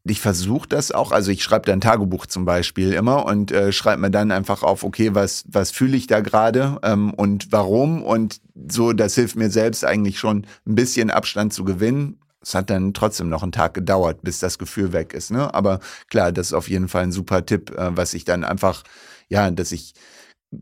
Ich 0.05 0.21
versuche 0.21 0.69
das 0.69 0.93
auch, 0.93 1.11
also 1.11 1.31
ich 1.31 1.43
schreibe 1.43 1.65
dann 1.67 1.81
Tagebuch 1.81 2.27
zum 2.27 2.45
Beispiel 2.45 2.93
immer 2.93 3.25
und 3.25 3.51
äh, 3.51 3.73
schreibe 3.73 4.03
mir 4.03 4.11
dann 4.11 4.31
einfach 4.31 4.63
auf, 4.63 4.85
okay, 4.85 5.15
was, 5.15 5.45
was 5.49 5.71
fühle 5.71 5.97
ich 5.97 6.07
da 6.07 6.21
gerade 6.21 6.79
ähm, 6.83 7.15
und 7.15 7.51
warum 7.51 8.03
und 8.03 8.41
so, 8.69 8.93
das 8.93 9.15
hilft 9.15 9.37
mir 9.37 9.51
selbst 9.51 9.85
eigentlich 9.85 10.19
schon 10.19 10.47
ein 10.67 10.75
bisschen 10.75 11.11
Abstand 11.11 11.55
zu 11.55 11.65
gewinnen. 11.65 12.21
Es 12.43 12.55
hat 12.55 12.69
dann 12.69 12.93
trotzdem 12.93 13.31
noch 13.31 13.43
einen 13.43 13.53
Tag 13.53 13.73
gedauert, 13.73 14.19
bis 14.23 14.39
das 14.39 14.59
Gefühl 14.59 14.93
weg 14.93 15.15
ist, 15.15 15.31
ne? 15.31 15.55
Aber 15.55 15.81
klar, 16.11 16.31
das 16.31 16.49
ist 16.49 16.53
auf 16.53 16.69
jeden 16.69 16.89
Fall 16.89 17.05
ein 17.05 17.13
super 17.13 17.47
Tipp, 17.47 17.71
äh, 17.71 17.97
was 17.97 18.13
ich 18.13 18.27
dann 18.27 18.45
einfach, 18.45 18.83
ja, 19.31 19.51
dass 19.51 19.73
ich 19.73 19.95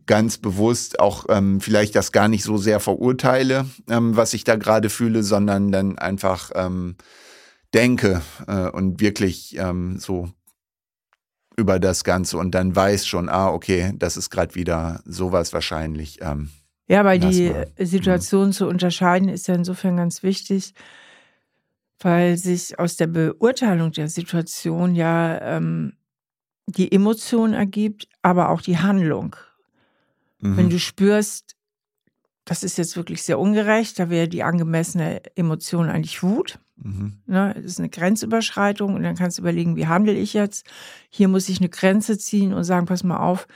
ganz 0.07 0.39
bewusst 0.39 1.01
auch 1.01 1.27
ähm, 1.29 1.61
vielleicht 1.61 1.97
das 1.97 2.13
gar 2.13 2.29
nicht 2.29 2.45
so 2.45 2.57
sehr 2.57 2.79
verurteile, 2.79 3.67
ähm, 3.91 4.17
was 4.17 4.33
ich 4.33 4.45
da 4.45 4.55
gerade 4.55 4.91
fühle, 4.91 5.25
sondern 5.25 5.73
dann 5.73 5.99
einfach 5.99 6.53
ähm, 6.55 6.97
denke 7.75 8.23
äh, 8.47 8.69
und 8.71 9.01
wirklich 9.01 9.57
ähm, 9.59 9.99
so 9.99 10.31
über 11.57 11.79
das 11.79 12.05
Ganze 12.05 12.39
und 12.39 12.55
dann 12.55 12.75
weiß 12.75 13.07
schon, 13.07 13.29
ah, 13.29 13.51
okay, 13.51 13.93
das 13.97 14.17
ist 14.17 14.31
gerade 14.31 14.55
wieder 14.55 15.03
sowas 15.05 15.53
wahrscheinlich. 15.53 16.19
Ähm, 16.23 16.51
Ja, 16.89 17.05
weil 17.05 17.19
die 17.19 17.51
mal. 17.51 17.67
Situation 17.79 18.53
zu 18.53 18.67
unterscheiden 18.67 19.29
ist 19.29 19.49
ja 19.49 19.55
insofern 19.55 19.97
ganz 19.97 20.23
wichtig, 20.23 20.75
weil 22.01 22.37
sich 22.37 22.79
aus 22.79 22.97
der 22.97 23.07
Beurteilung 23.07 23.93
der 23.93 24.09
Situation 24.09 24.95
ja 24.95 25.41
ähm, 25.41 25.95
die 26.67 26.91
Emotion 26.91 27.53
ergibt, 27.53 28.09
aber 28.23 28.51
auch 28.51 28.61
die 28.61 28.79
Handlung. 28.79 29.37
mhm. 30.41 30.57
Wenn 30.57 30.71
du 30.71 30.79
spürst, 30.79 31.57
das 32.45 32.65
ist 32.65 32.79
jetzt 32.79 32.97
wirklich 32.97 33.23
sehr 33.23 33.39
ungerecht, 33.39 33.99
da 33.99 34.11
wäre 34.11 34.29
die 34.29 34.43
angemessene 34.43 35.23
Emotion 35.37 35.89
eigentlich 35.89 36.23
Wut. 36.23 36.59
Mhm. 36.83 37.21
Ne, 37.27 37.53
das 37.55 37.65
ist 37.65 37.79
eine 37.79 37.89
Grenzüberschreitung 37.89 38.95
und 38.95 39.03
dann 39.03 39.17
kannst 39.17 39.39
du 39.39 39.43
überlegen, 39.43 39.77
wie 39.77 39.87
handle 39.87 40.15
ich 40.15 40.35
jetzt? 40.35 40.67
Hier 41.11 41.29
muss 41.29 41.49
ich 41.49 41.61
eine 41.61 41.69
Grenze 41.69 42.19
ziehen 42.19 42.53
und 42.53 42.65
sagen, 42.65 42.87
pass 42.87 43.05
mal 43.05 43.19
auf, 43.19 43.47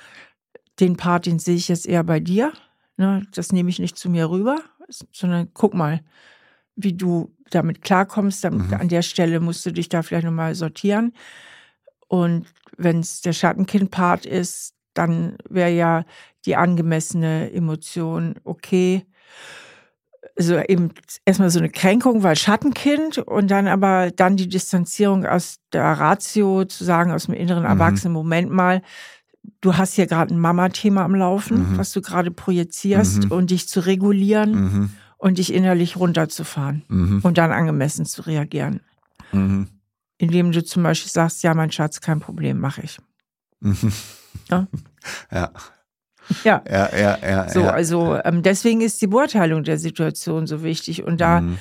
den 0.78 0.96
Part, 0.96 1.26
den 1.26 1.38
sehe 1.38 1.56
ich 1.56 1.68
jetzt 1.68 1.86
eher 1.86 2.04
bei 2.04 2.20
dir. 2.20 2.52
Ne, 2.96 3.26
das 3.34 3.52
nehme 3.52 3.68
ich 3.70 3.78
nicht 3.78 3.98
zu 3.98 4.08
mir 4.08 4.30
rüber, 4.30 4.60
sondern 5.12 5.50
guck 5.52 5.74
mal, 5.74 6.00
wie 6.76 6.92
du 6.92 7.34
damit 7.50 7.82
klarkommst. 7.82 8.44
Dann, 8.44 8.68
mhm. 8.68 8.74
An 8.74 8.88
der 8.88 9.02
Stelle 9.02 9.40
musst 9.40 9.66
du 9.66 9.72
dich 9.72 9.88
da 9.88 10.02
vielleicht 10.02 10.26
nochmal 10.26 10.54
sortieren. 10.54 11.12
Und 12.08 12.46
wenn 12.76 13.00
es 13.00 13.20
der 13.20 13.32
Schattenkind-Part 13.32 14.26
ist, 14.26 14.74
dann 14.94 15.36
wäre 15.48 15.70
ja 15.70 16.04
die 16.46 16.56
angemessene 16.56 17.52
Emotion 17.52 18.36
okay. 18.44 19.04
Also 20.38 20.58
eben 20.58 20.90
erstmal 21.24 21.50
so 21.50 21.58
eine 21.58 21.70
Kränkung, 21.70 22.22
weil 22.22 22.36
Schattenkind 22.36 23.18
und 23.18 23.50
dann 23.50 23.68
aber 23.68 24.10
dann 24.10 24.36
die 24.36 24.48
Distanzierung 24.48 25.24
aus 25.24 25.60
der 25.72 25.84
Ratio, 25.84 26.64
zu 26.66 26.84
sagen, 26.84 27.10
aus 27.10 27.24
dem 27.24 27.34
inneren 27.34 27.62
mhm. 27.62 27.70
Erwachsenen, 27.70 28.12
Moment 28.12 28.50
mal, 28.50 28.82
du 29.60 29.76
hast 29.76 29.94
hier 29.94 30.06
gerade 30.06 30.34
ein 30.34 30.38
Mama-Thema 30.38 31.04
am 31.04 31.14
Laufen, 31.14 31.72
mhm. 31.72 31.78
was 31.78 31.92
du 31.92 32.02
gerade 32.02 32.30
projizierst 32.30 33.24
mhm. 33.24 33.32
und 33.32 33.50
dich 33.50 33.68
zu 33.68 33.80
regulieren 33.80 34.50
mhm. 34.52 34.90
und 35.16 35.38
dich 35.38 35.54
innerlich 35.54 35.96
runterzufahren 35.96 36.84
mhm. 36.88 37.20
und 37.22 37.38
dann 37.38 37.52
angemessen 37.52 38.04
zu 38.04 38.22
reagieren. 38.22 38.80
Indem 40.18 40.52
du 40.52 40.64
zum 40.64 40.82
Beispiel 40.82 41.10
sagst, 41.10 41.42
ja, 41.42 41.54
mein 41.54 41.72
Schatz, 41.72 42.00
kein 42.00 42.20
Problem, 42.20 42.58
mache 42.58 42.82
ich. 42.82 42.98
Ja. 44.50 44.66
ja. 45.32 45.50
Ja. 46.44 46.62
Ja, 46.68 46.90
ja, 46.96 47.18
ja. 47.22 47.48
So, 47.48 47.60
ja. 47.60 47.70
also 47.70 48.18
ähm, 48.24 48.42
deswegen 48.42 48.80
ist 48.80 49.00
die 49.00 49.06
Beurteilung 49.06 49.64
der 49.64 49.78
Situation 49.78 50.46
so 50.46 50.62
wichtig. 50.62 51.04
Und 51.04 51.20
da, 51.20 51.40
mhm. 51.40 51.58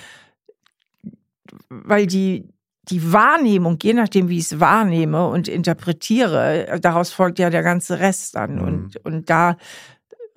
weil 1.70 2.07
die, 2.07 2.49
die 2.89 3.11
Wahrnehmung, 3.11 3.78
je 3.82 3.93
nachdem, 3.93 4.30
wie 4.30 4.38
ich 4.38 4.51
es 4.51 4.59
wahrnehme 4.59 5.28
und 5.28 5.47
interpretiere, 5.47 6.80
daraus 6.82 7.11
folgt 7.11 7.39
ja 7.39 7.49
der 7.49 7.63
ganze 7.63 7.99
Rest 7.99 8.36
dann. 8.36 8.55
Mhm. 8.55 8.61
Und, 8.61 9.05
und 9.05 9.30
da 9.30 9.57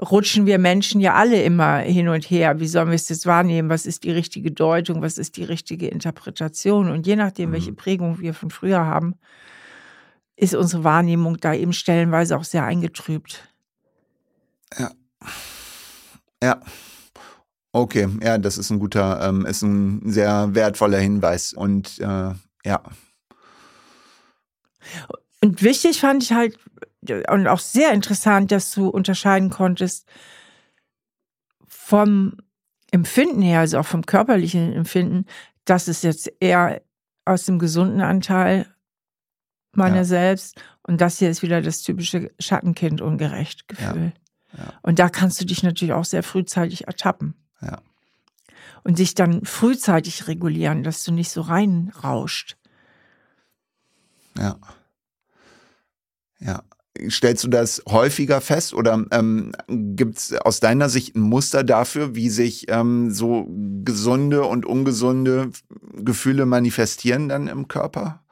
rutschen 0.01 0.47
wir 0.47 0.59
Menschen 0.59 1.01
ja 1.01 1.15
alle 1.15 1.43
immer 1.43 1.79
hin 1.79 2.09
und 2.09 2.31
her. 2.31 2.61
Wie 2.61 2.69
sollen 2.69 2.89
wir 2.89 2.95
es 2.95 3.09
jetzt 3.09 3.27
wahrnehmen? 3.27 3.69
Was 3.69 3.85
ist 3.85 4.05
die 4.05 4.13
richtige 4.13 4.53
Deutung? 4.53 5.03
Was 5.03 5.19
ist 5.19 5.37
die 5.37 5.45
richtige 5.45 5.89
Interpretation? 5.89 6.91
Und 6.91 7.07
je 7.07 7.17
nachdem, 7.17 7.51
mhm. 7.51 7.55
welche 7.55 7.73
Prägung 7.73 8.21
wir 8.21 8.35
von 8.35 8.51
früher 8.51 8.85
haben, 8.85 9.17
ist 10.37 10.55
unsere 10.55 10.85
Wahrnehmung 10.85 11.39
da 11.39 11.53
eben 11.53 11.73
stellenweise 11.73 12.37
auch 12.37 12.45
sehr 12.45 12.65
eingetrübt. 12.65 13.49
Ja. 14.77 14.91
Ja. 16.43 16.61
Okay, 17.73 18.09
ja, 18.23 18.39
das 18.39 18.59
ist 18.59 18.71
ein 18.71 18.79
guter, 18.79 19.21
ähm, 19.29 19.45
ist 19.45 19.63
ein 19.63 20.11
sehr 20.11 20.55
wertvoller 20.55 20.99
Hinweis 20.99 21.53
und 21.53 21.99
äh, 21.99 22.33
ja. 22.65 22.83
Und 25.41 25.63
wichtig 25.63 26.01
fand 26.01 26.23
ich 26.23 26.33
halt 26.33 26.59
und 27.29 27.47
auch 27.47 27.61
sehr 27.61 27.93
interessant, 27.93 28.51
dass 28.51 28.73
du 28.73 28.89
unterscheiden 28.89 29.51
konntest 29.51 30.09
vom 31.67 32.37
Empfinden 32.91 33.43
her, 33.43 33.61
also 33.61 33.79
auch 33.79 33.87
vom 33.87 34.05
körperlichen 34.05 34.73
Empfinden, 34.73 35.27
dass 35.65 35.89
es 35.89 36.03
jetzt 36.03 36.31
eher 36.41 36.83
aus 37.25 37.45
dem 37.45 37.59
gesunden 37.59 38.01
Anteil 38.01 38.67
meiner 39.73 39.97
ja. 39.97 40.05
selbst. 40.05 40.61
Und 40.83 41.01
das 41.01 41.19
hier 41.19 41.31
ist 41.31 41.43
wieder 41.43 41.61
das 41.61 41.83
typische 41.83 42.31
Schattenkind 42.41 43.01
ungerecht 43.01 43.69
Gefühl. 43.69 44.13
Ja. 44.15 44.28
Ja. 44.57 44.73
Und 44.83 44.99
da 44.99 45.09
kannst 45.09 45.41
du 45.41 45.45
dich 45.45 45.63
natürlich 45.63 45.95
auch 45.95 46.05
sehr 46.05 46.23
frühzeitig 46.23 46.87
ertappen. 46.87 47.35
Ja. 47.61 47.81
Und 48.85 48.99
dich 48.99 49.15
dann 49.15 49.45
frühzeitig 49.45 50.29
regulieren, 50.29 50.83
dass 50.83 51.05
du 51.05 51.13
nicht 51.13 51.31
so 51.31 51.43
reinrauscht. 51.43 52.57
Ja. 54.39 54.57
Ja. 56.39 56.63
Stellst 57.09 57.45
du 57.45 57.49
das 57.49 57.83
häufiger 57.89 58.41
fest 58.41 58.75
oder 58.75 59.05
ähm, 59.13 59.53
gibt 59.69 60.19
es 60.19 60.33
aus 60.35 60.59
deiner 60.59 60.89
Sicht 60.89 61.15
ein 61.15 61.21
Muster 61.21 61.63
dafür, 61.63 62.17
wie 62.17 62.29
sich 62.29 62.69
ähm, 62.71 63.13
so 63.13 63.47
gesunde 63.85 64.45
und 64.45 64.67
ungesunde 64.67 65.51
Gefühle 65.95 66.45
manifestieren 66.45 67.29
dann 67.29 67.47
im 67.47 67.69
Körper? 67.69 68.25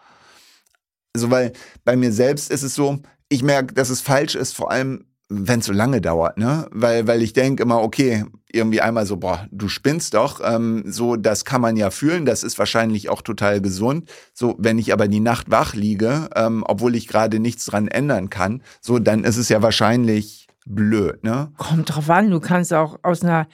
Also, 1.14 1.30
weil 1.30 1.52
bei 1.84 1.96
mir 1.96 2.12
selbst 2.12 2.50
ist 2.50 2.62
es 2.62 2.74
so, 2.74 2.98
ich 3.28 3.42
merke, 3.42 3.72
dass 3.72 3.88
es 3.88 4.00
falsch 4.00 4.34
ist, 4.34 4.52
vor 4.52 4.70
allem, 4.70 5.06
wenn 5.28 5.60
es 5.60 5.66
so 5.66 5.72
lange 5.72 6.00
dauert, 6.00 6.38
ne? 6.38 6.68
Weil, 6.70 7.06
weil 7.06 7.20
ich 7.20 7.32
denke 7.32 7.62
immer, 7.62 7.82
okay, 7.82 8.24
irgendwie 8.52 8.80
einmal 8.80 9.06
so, 9.06 9.16
boah, 9.16 9.46
du 9.50 9.68
spinnst 9.68 10.14
doch. 10.14 10.40
Ähm, 10.42 10.84
so, 10.86 11.16
das 11.16 11.44
kann 11.44 11.60
man 11.60 11.76
ja 11.76 11.90
fühlen, 11.90 12.26
das 12.26 12.42
ist 12.44 12.58
wahrscheinlich 12.58 13.08
auch 13.08 13.22
total 13.22 13.60
gesund. 13.60 14.08
So, 14.32 14.54
wenn 14.58 14.78
ich 14.78 14.92
aber 14.92 15.08
die 15.08 15.20
Nacht 15.20 15.50
wach 15.50 15.74
liege, 15.74 16.30
ähm, 16.34 16.62
obwohl 16.66 16.94
ich 16.94 17.08
gerade 17.08 17.40
nichts 17.40 17.64
dran 17.64 17.88
ändern 17.88 18.30
kann, 18.30 18.62
so, 18.80 18.98
dann 18.98 19.24
ist 19.24 19.36
es 19.36 19.48
ja 19.48 19.62
wahrscheinlich 19.62 20.46
blöd, 20.64 21.22
ne? 21.24 21.52
Kommt 21.56 21.94
drauf 21.94 22.08
an, 22.10 22.30
du 22.30 22.40
kannst 22.40 22.72
auch 22.72 22.98
aus 23.02 23.22
einer 23.22 23.48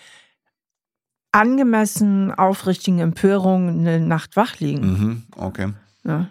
angemessen 1.32 2.30
aufrichtigen 2.32 2.98
Empörung 2.98 3.70
eine 3.70 3.98
Nacht 4.00 4.36
wach 4.36 4.60
liegen. 4.60 4.92
Mhm, 4.92 5.22
okay. 5.36 5.72
Ja. 6.04 6.28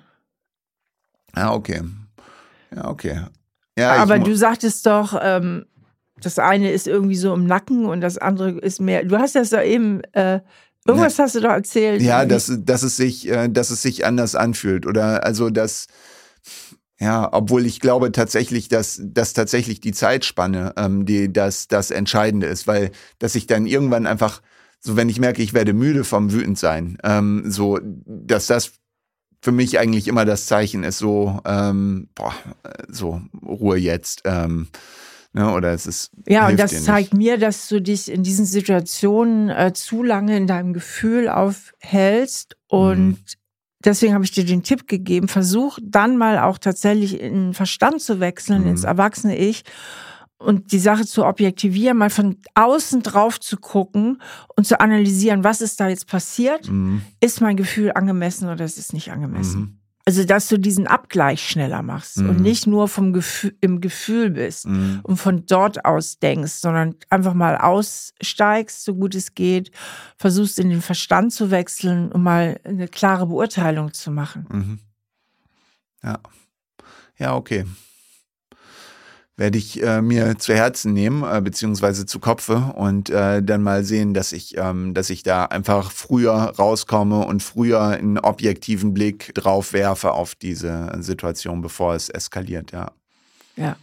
Ja, 1.36 1.54
okay. 1.54 1.82
Ja, 2.76 2.88
okay. 2.88 3.22
Ja, 3.78 3.94
Aber 3.96 4.20
du 4.20 4.36
sagtest 4.36 4.86
doch, 4.86 5.18
ähm, 5.22 5.66
das 6.22 6.40
eine 6.40 6.72
ist 6.72 6.88
irgendwie 6.88 7.16
so 7.16 7.34
im 7.34 7.46
Nacken 7.46 7.86
und 7.86 8.02
das 8.02 8.18
andere 8.18 8.52
ist 8.60 8.82
mehr. 8.82 9.04
Du 9.04 9.18
hast 9.18 9.36
das 9.36 9.50
da 9.50 9.64
eben. 9.64 10.02
Äh, 10.14 10.42
Irgendwas 10.88 11.18
ja. 11.18 11.26
hast 11.26 11.36
du 11.36 11.42
doch 11.42 11.52
erzählt. 11.52 12.02
Ja, 12.02 12.26
dass, 12.26 12.52
dass, 12.58 12.82
es 12.82 12.98
sich, 12.98 13.30
äh, 13.30 13.48
dass 13.50 13.70
es 13.70 13.84
sich 13.84 14.04
anders 14.04 14.34
anfühlt. 14.34 14.88
Oder 14.88 15.24
also 15.24 15.52
dass, 15.52 15.86
ja, 17.00 17.30
obwohl 17.32 17.68
ich 17.68 17.80
glaube 17.80 18.12
tatsächlich, 18.12 18.68
dass, 18.68 19.00
dass 19.04 19.34
tatsächlich 19.34 19.80
die 19.80 19.92
Zeitspanne, 19.92 20.74
ähm, 20.78 21.06
die 21.06 21.32
das, 21.32 21.68
das 21.68 21.92
Entscheidende 21.92 22.48
ist, 22.48 22.66
weil 22.66 22.92
dass 23.20 23.36
ich 23.36 23.46
dann 23.46 23.68
irgendwann 23.68 24.08
einfach, 24.08 24.42
so 24.80 24.96
wenn 24.96 25.10
ich 25.10 25.20
merke, 25.20 25.44
ich 25.44 25.54
werde 25.54 25.74
müde 25.74 26.04
vom 26.04 26.32
Wütendsein, 26.32 26.98
ähm, 27.04 27.44
so, 27.46 27.80
dass 27.84 28.48
das 28.48 28.72
für 29.42 29.52
mich 29.52 29.80
eigentlich 29.80 30.08
immer 30.08 30.26
das 30.26 30.46
Zeichen 30.46 30.84
ist, 30.84 31.00
so, 31.00 31.40
ähm, 31.46 32.10
boah, 32.16 32.34
so 32.88 33.22
Ruhe 33.44 33.78
jetzt. 33.78 34.22
Ähm, 34.26 34.68
ne, 35.34 35.52
oder 35.52 35.74
es 35.74 35.88
ist. 35.88 36.12
Ja, 36.28 36.48
und 36.48 36.60
das 36.60 36.84
zeigt 36.84 37.14
mir, 37.14 37.38
dass 37.38 37.68
du 37.68 37.82
dich 37.82 38.12
in 38.12 38.24
diesen 38.24 38.46
Situationen 38.46 39.50
äh, 39.50 39.74
zu 39.74 40.04
lange 40.04 40.38
in 40.38 40.48
deinem 40.48 40.74
Gefühl 40.74 41.30
aufhältst 41.30 42.56
und 42.68 43.10
mhm. 43.10 43.18
Deswegen 43.84 44.14
habe 44.14 44.24
ich 44.24 44.30
dir 44.30 44.46
den 44.46 44.62
Tipp 44.62 44.88
gegeben, 44.88 45.28
versuch 45.28 45.80
dann 45.82 46.18
mal 46.18 46.38
auch 46.38 46.60
tatsächlich 46.60 47.20
in 47.20 47.34
den 47.34 47.54
Verstand 47.56 48.02
zu 48.02 48.20
wechseln, 48.20 48.62
mhm. 48.62 48.70
ins 48.70 48.84
erwachsene 48.84 49.36
Ich 49.36 49.64
und 50.42 50.72
die 50.72 50.80
Sache 50.80 51.06
zu 51.06 51.26
objektivieren, 51.26 51.98
mal 51.98 52.10
von 52.10 52.38
außen 52.56 53.04
drauf 53.04 53.40
zu 53.40 53.58
gucken 53.58 54.22
und 54.56 54.66
zu 54.66 54.80
analysieren, 54.80 55.44
was 55.44 55.62
ist 55.62 55.80
da 55.80 55.88
jetzt 55.88 56.08
passiert? 56.08 56.70
Mhm. 56.70 57.02
Ist 57.20 57.42
mein 57.42 57.58
Gefühl 57.58 57.92
angemessen 57.94 58.50
oder 58.50 58.66
ist 58.66 58.78
es 58.78 58.94
nicht 58.94 59.12
angemessen? 59.12 59.62
Mhm. 59.62 59.78
Also, 60.04 60.24
dass 60.24 60.48
du 60.48 60.58
diesen 60.58 60.88
Abgleich 60.88 61.48
schneller 61.48 61.84
machst 61.84 62.18
mhm. 62.18 62.30
und 62.30 62.40
nicht 62.42 62.66
nur 62.66 62.88
vom 62.88 63.14
Gefühl, 63.14 63.56
im 63.62 63.82
Gefühl 63.82 64.32
bist 64.32 64.66
mhm. 64.66 65.00
und 65.04 65.18
von 65.18 65.46
dort 65.46 65.86
aus 65.86 66.18
denkst, 66.18 66.54
sondern 66.54 66.96
einfach 67.12 67.36
mal 67.36 67.56
aussteigst, 67.56 68.84
so 68.84 68.96
gut 68.96 69.14
es 69.14 69.36
geht, 69.36 69.70
versuchst 70.18 70.58
in 70.58 70.70
den 70.70 70.82
Verstand 70.82 71.34
zu 71.34 71.52
wechseln, 71.52 72.12
um 72.12 72.24
mal 72.24 72.60
eine 72.64 72.88
klare 72.88 73.28
Beurteilung 73.28 73.94
zu 73.94 74.10
machen. 74.10 74.48
Mhm. 74.50 74.80
Ja. 76.04 76.20
Ja, 77.20 77.36
okay 77.36 77.66
werde 79.42 79.58
ich 79.58 79.82
äh, 79.82 80.04
mir 80.04 80.38
zu 80.38 80.54
Herzen 80.54 80.94
nehmen, 80.94 81.24
äh, 81.24 81.42
beziehungsweise 81.42 82.06
zu 82.06 82.20
Kopfe 82.20 82.74
und 82.76 83.10
äh, 83.10 83.42
dann 83.42 83.64
mal 83.64 83.84
sehen, 83.84 84.14
dass 84.14 84.34
ich, 84.34 84.56
ähm, 84.56 84.94
dass 84.94 85.10
ich 85.10 85.24
da 85.24 85.46
einfach 85.46 85.92
früher 85.92 86.32
rauskomme 86.32 87.26
und 87.26 87.42
früher 87.42 87.82
einen 87.82 88.20
objektiven 88.20 88.94
Blick 88.94 89.34
drauf 89.34 89.74
werfe 89.74 90.12
auf 90.12 90.36
diese 90.36 90.92
Situation, 91.00 91.62
bevor 91.62 91.96
es 91.96 92.10
eskaliert, 92.10 92.72
ja. 92.72 92.92
Ja. 93.56 93.78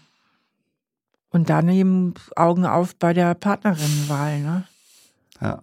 Und 1.30 1.50
dann 1.50 1.68
eben 1.68 2.14
Augen 2.36 2.64
auf 2.64 2.94
bei 2.94 3.12
der 3.12 3.34
Partnerinnenwahl, 3.34 4.38
ne? 4.38 4.64
Ja. 5.40 5.60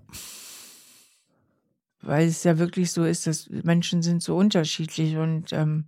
Weil 2.01 2.27
es 2.27 2.43
ja 2.43 2.57
wirklich 2.57 2.91
so 2.91 3.05
ist, 3.05 3.27
dass 3.27 3.49
Menschen 3.49 4.03
sind 4.03 4.21
so 4.21 4.35
unterschiedlich 4.35 5.15
und 5.15 5.53
ähm, 5.53 5.85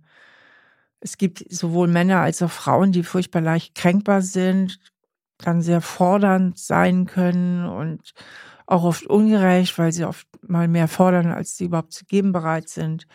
es 1.00 1.18
gibt 1.18 1.44
sowohl 1.50 1.88
Männer 1.88 2.20
als 2.20 2.42
auch 2.42 2.50
Frauen, 2.50 2.92
die 2.92 3.02
furchtbar 3.02 3.40
leicht 3.40 3.74
kränkbar 3.74 4.22
sind, 4.22 4.80
dann 5.38 5.62
sehr 5.62 5.80
fordernd 5.80 6.58
sein 6.58 7.06
können 7.06 7.66
und 7.66 8.12
auch 8.66 8.84
oft 8.84 9.06
ungerecht, 9.06 9.78
weil 9.78 9.92
sie 9.92 10.04
oft 10.04 10.26
mal 10.46 10.68
mehr 10.68 10.88
fordern, 10.88 11.28
als 11.28 11.56
sie 11.56 11.64
überhaupt 11.64 11.92
zu 11.92 12.04
geben 12.04 12.32
bereit 12.32 12.68
sind. 12.68 13.06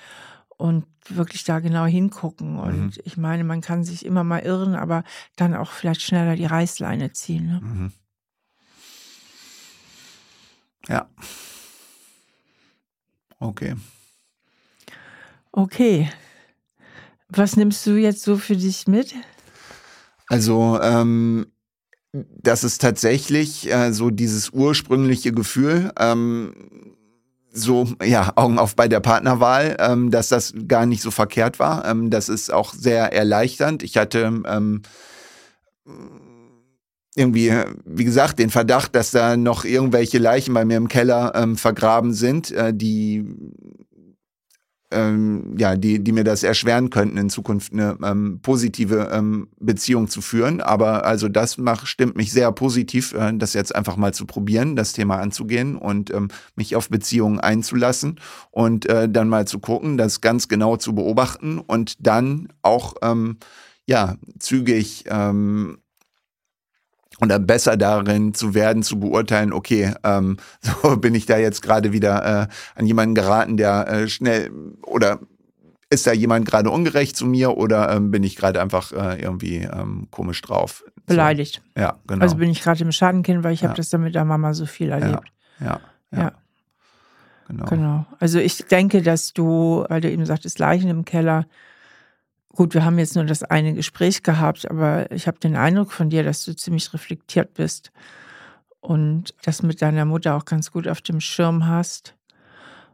Und 0.57 0.85
wirklich 1.09 1.43
da 1.43 1.59
genau 1.59 1.85
hingucken. 1.85 2.57
Und 2.57 2.81
mhm. 2.81 2.91
ich 3.03 3.17
meine, 3.17 3.43
man 3.43 3.61
kann 3.61 3.83
sich 3.83 4.05
immer 4.05 4.23
mal 4.23 4.39
irren, 4.39 4.75
aber 4.75 5.03
dann 5.35 5.55
auch 5.55 5.71
vielleicht 5.71 6.01
schneller 6.01 6.35
die 6.35 6.45
Reißleine 6.45 7.11
ziehen. 7.11 7.47
Ne? 7.47 7.59
Mhm. 7.61 7.91
Ja. 10.87 11.09
Okay. 13.39 13.75
Okay. 15.51 16.09
Was 17.35 17.55
nimmst 17.55 17.85
du 17.85 17.95
jetzt 17.95 18.23
so 18.23 18.37
für 18.37 18.55
dich 18.55 18.87
mit? 18.87 19.13
Also, 20.27 20.79
ähm, 20.81 21.47
das 22.11 22.63
ist 22.63 22.81
tatsächlich 22.81 23.71
äh, 23.71 23.91
so 23.91 24.09
dieses 24.09 24.51
ursprüngliche 24.51 25.31
Gefühl, 25.31 25.91
ähm, 25.99 26.53
so, 27.51 27.87
ja, 28.03 28.33
Augen 28.35 28.57
auf 28.57 28.75
bei 28.75 28.87
der 28.87 28.99
Partnerwahl, 28.99 29.77
ähm, 29.79 30.09
dass 30.09 30.29
das 30.29 30.53
gar 30.67 30.85
nicht 30.85 31.01
so 31.01 31.11
verkehrt 31.11 31.59
war. 31.59 31.85
Ähm, 31.85 32.09
das 32.09 32.29
ist 32.29 32.51
auch 32.51 32.73
sehr 32.73 33.13
erleichternd. 33.13 33.83
Ich 33.83 33.97
hatte 33.97 34.41
ähm, 34.45 34.81
irgendwie, 37.15 37.53
wie 37.85 38.03
gesagt, 38.05 38.39
den 38.39 38.49
Verdacht, 38.49 38.95
dass 38.95 39.11
da 39.11 39.37
noch 39.37 39.65
irgendwelche 39.65 40.17
Leichen 40.17 40.53
bei 40.53 40.65
mir 40.65 40.77
im 40.77 40.87
Keller 40.87 41.33
ähm, 41.35 41.57
vergraben 41.57 42.13
sind, 42.13 42.51
äh, 42.51 42.73
die 42.73 43.23
ähm, 44.93 45.55
ja, 45.57 45.75
die, 45.75 46.03
die 46.03 46.11
mir 46.11 46.23
das 46.23 46.43
erschweren 46.43 46.89
könnten, 46.89 47.17
in 47.17 47.29
Zukunft 47.29 47.73
eine 47.73 47.97
ähm, 48.03 48.39
positive 48.41 49.09
ähm, 49.11 49.47
Beziehung 49.59 50.07
zu 50.07 50.21
führen. 50.21 50.61
Aber 50.61 51.05
also 51.05 51.27
das 51.27 51.57
macht, 51.57 51.87
stimmt 51.87 52.15
mich 52.15 52.31
sehr 52.31 52.51
positiv, 52.51 53.13
äh, 53.13 53.33
das 53.35 53.53
jetzt 53.53 53.75
einfach 53.75 53.97
mal 53.97 54.13
zu 54.13 54.25
probieren, 54.25 54.75
das 54.75 54.93
Thema 54.93 55.17
anzugehen 55.19 55.75
und 55.75 56.13
ähm, 56.13 56.29
mich 56.55 56.75
auf 56.75 56.89
Beziehungen 56.89 57.39
einzulassen 57.39 58.19
und 58.51 58.85
äh, 58.87 59.09
dann 59.09 59.29
mal 59.29 59.45
zu 59.47 59.59
gucken, 59.59 59.97
das 59.97 60.21
ganz 60.21 60.47
genau 60.47 60.77
zu 60.77 60.95
beobachten 60.95 61.59
und 61.59 62.05
dann 62.05 62.49
auch 62.61 62.95
ähm, 63.01 63.37
ja 63.85 64.15
zügig 64.39 65.05
ähm, 65.07 65.77
oder 67.21 67.39
besser 67.39 67.77
darin 67.77 68.33
zu 68.33 68.53
werden, 68.53 68.83
zu 68.83 68.99
beurteilen, 68.99 69.53
okay, 69.53 69.93
ähm, 70.03 70.37
so 70.61 70.97
bin 70.97 71.15
ich 71.15 71.25
da 71.25 71.37
jetzt 71.37 71.61
gerade 71.61 71.91
wieder 71.91 72.43
äh, 72.43 72.47
an 72.79 72.85
jemanden 72.85 73.15
geraten, 73.15 73.57
der 73.57 73.87
äh, 73.87 74.07
schnell 74.07 74.51
oder 74.81 75.19
ist 75.89 76.07
da 76.07 76.11
jemand 76.11 76.47
gerade 76.47 76.71
ungerecht 76.71 77.15
zu 77.15 77.25
mir 77.25 77.55
oder 77.55 77.91
ähm, 77.95 78.09
bin 78.09 78.23
ich 78.23 78.35
gerade 78.35 78.59
einfach 78.61 78.91
äh, 78.91 79.21
irgendwie 79.21 79.57
ähm, 79.57 80.07
komisch 80.09 80.41
drauf? 80.41 80.83
Beleidigt. 81.05 81.61
So. 81.75 81.81
Ja, 81.81 81.99
genau. 82.07 82.23
Also 82.23 82.37
bin 82.37 82.49
ich 82.49 82.61
gerade 82.61 82.83
im 82.83 82.91
Schadenkind, 82.91 83.43
weil 83.43 83.53
ich 83.53 83.61
ja. 83.61 83.69
habe 83.69 83.77
das 83.77 83.89
dann 83.89 84.01
mit 84.01 84.15
der 84.15 84.25
Mama 84.25 84.53
so 84.53 84.65
viel 84.65 84.89
erlebt. 84.89 85.31
Ja, 85.59 85.79
ja. 86.11 86.19
ja. 86.19 86.31
Genau. 87.47 87.65
genau. 87.65 88.05
Also 88.19 88.39
ich 88.39 88.65
denke, 88.65 89.01
dass 89.01 89.33
du, 89.33 89.85
weil 89.87 90.01
du 90.01 90.09
eben 90.09 90.25
sagtest, 90.25 90.59
Leichen 90.59 90.89
im 90.89 91.05
Keller, 91.05 91.45
Gut, 92.55 92.75
wir 92.75 92.85
haben 92.85 92.99
jetzt 92.99 93.15
nur 93.15 93.25
das 93.25 93.41
eine 93.41 93.73
Gespräch 93.73 94.21
gehabt, 94.21 94.69
aber 94.69 95.11
ich 95.11 95.25
habe 95.25 95.39
den 95.39 95.55
Eindruck 95.55 95.91
von 95.91 96.11
dir, 96.11 96.23
dass 96.23 96.45
du 96.45 96.55
ziemlich 96.55 96.93
reflektiert 96.93 97.55
bist 97.55 97.91
und 98.79 99.33
das 99.43 99.63
mit 99.63 99.81
deiner 99.81 100.05
Mutter 100.05 100.35
auch 100.35 100.45
ganz 100.45 100.71
gut 100.71 100.87
auf 100.87 101.01
dem 101.01 101.19
Schirm 101.19 101.67
hast 101.67 102.15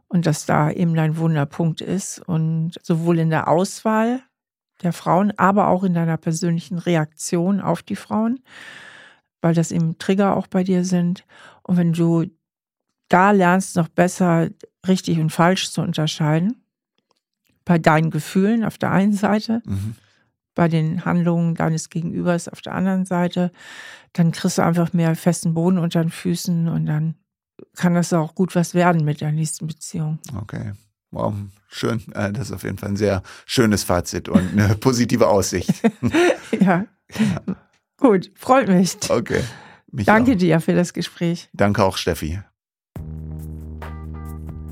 und 0.08 0.24
dass 0.24 0.46
da 0.46 0.70
eben 0.70 0.94
dein 0.94 1.18
Wunderpunkt 1.18 1.82
ist 1.82 2.20
und 2.20 2.72
sowohl 2.82 3.18
in 3.18 3.28
der 3.28 3.48
Auswahl 3.48 4.22
der 4.82 4.94
Frauen, 4.94 5.30
aber 5.36 5.68
auch 5.68 5.84
in 5.84 5.92
deiner 5.92 6.16
persönlichen 6.16 6.78
Reaktion 6.78 7.60
auf 7.60 7.82
die 7.82 7.96
Frauen, 7.96 8.40
weil 9.42 9.52
das 9.52 9.72
eben 9.72 9.98
Trigger 9.98 10.38
auch 10.38 10.46
bei 10.46 10.64
dir 10.64 10.86
sind. 10.86 11.26
Und 11.62 11.76
wenn 11.76 11.92
du 11.92 12.24
da 13.08 13.32
lernst, 13.32 13.76
noch 13.76 13.88
besser 13.88 14.48
richtig 14.88 15.18
und 15.20 15.30
falsch 15.30 15.70
zu 15.70 15.82
unterscheiden, 15.82 16.59
bei 17.64 17.78
deinen 17.78 18.10
Gefühlen 18.10 18.64
auf 18.64 18.78
der 18.78 18.90
einen 18.90 19.12
Seite, 19.12 19.62
mhm. 19.64 19.94
bei 20.54 20.68
den 20.68 21.04
Handlungen 21.04 21.54
deines 21.54 21.90
Gegenübers 21.90 22.48
auf 22.48 22.60
der 22.60 22.74
anderen 22.74 23.04
Seite, 23.04 23.52
dann 24.12 24.32
kriegst 24.32 24.58
du 24.58 24.62
einfach 24.62 24.92
mehr 24.92 25.14
festen 25.16 25.54
Boden 25.54 25.78
unter 25.78 26.02
den 26.02 26.10
Füßen 26.10 26.68
und 26.68 26.86
dann 26.86 27.14
kann 27.76 27.94
das 27.94 28.12
auch 28.12 28.34
gut 28.34 28.54
was 28.54 28.74
werden 28.74 29.04
mit 29.04 29.20
der 29.20 29.32
nächsten 29.32 29.66
Beziehung. 29.66 30.18
Okay. 30.36 30.72
Wow, 31.12 31.34
schön. 31.68 32.00
Äh, 32.14 32.32
das 32.32 32.48
ist 32.48 32.52
auf 32.52 32.62
jeden 32.62 32.78
Fall 32.78 32.90
ein 32.90 32.96
sehr 32.96 33.22
schönes 33.44 33.82
Fazit 33.82 34.28
und 34.28 34.52
eine 34.52 34.74
positive 34.80 35.28
Aussicht. 35.28 35.70
ja. 36.60 36.84
ja. 37.18 37.56
Gut, 37.96 38.30
freut 38.34 38.68
mich. 38.68 38.96
Okay. 39.08 39.42
Mich 39.90 40.06
Danke 40.06 40.32
auch. 40.32 40.36
dir 40.36 40.60
für 40.60 40.74
das 40.74 40.92
Gespräch. 40.92 41.48
Danke 41.52 41.84
auch, 41.84 41.96
Steffi. 41.96 42.40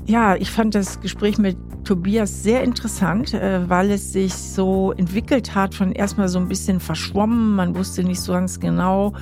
Ja, 0.09 0.35
ich 0.35 0.49
fand 0.49 0.73
das 0.73 1.01
Gespräch 1.01 1.37
mit 1.37 1.55
Tobias 1.83 2.41
sehr 2.41 2.63
interessant, 2.63 3.31
äh, 3.35 3.69
weil 3.69 3.91
es 3.91 4.11
sich 4.11 4.33
so 4.33 4.91
entwickelt 4.93 5.53
hat 5.53 5.75
von 5.75 5.91
erstmal 5.91 6.27
so 6.29 6.39
ein 6.39 6.47
bisschen 6.47 6.79
verschwommen. 6.79 7.55
Man 7.55 7.75
wusste 7.75 8.03
nicht 8.03 8.19
so 8.19 8.33
ganz 8.33 8.59
genau, 8.59 9.13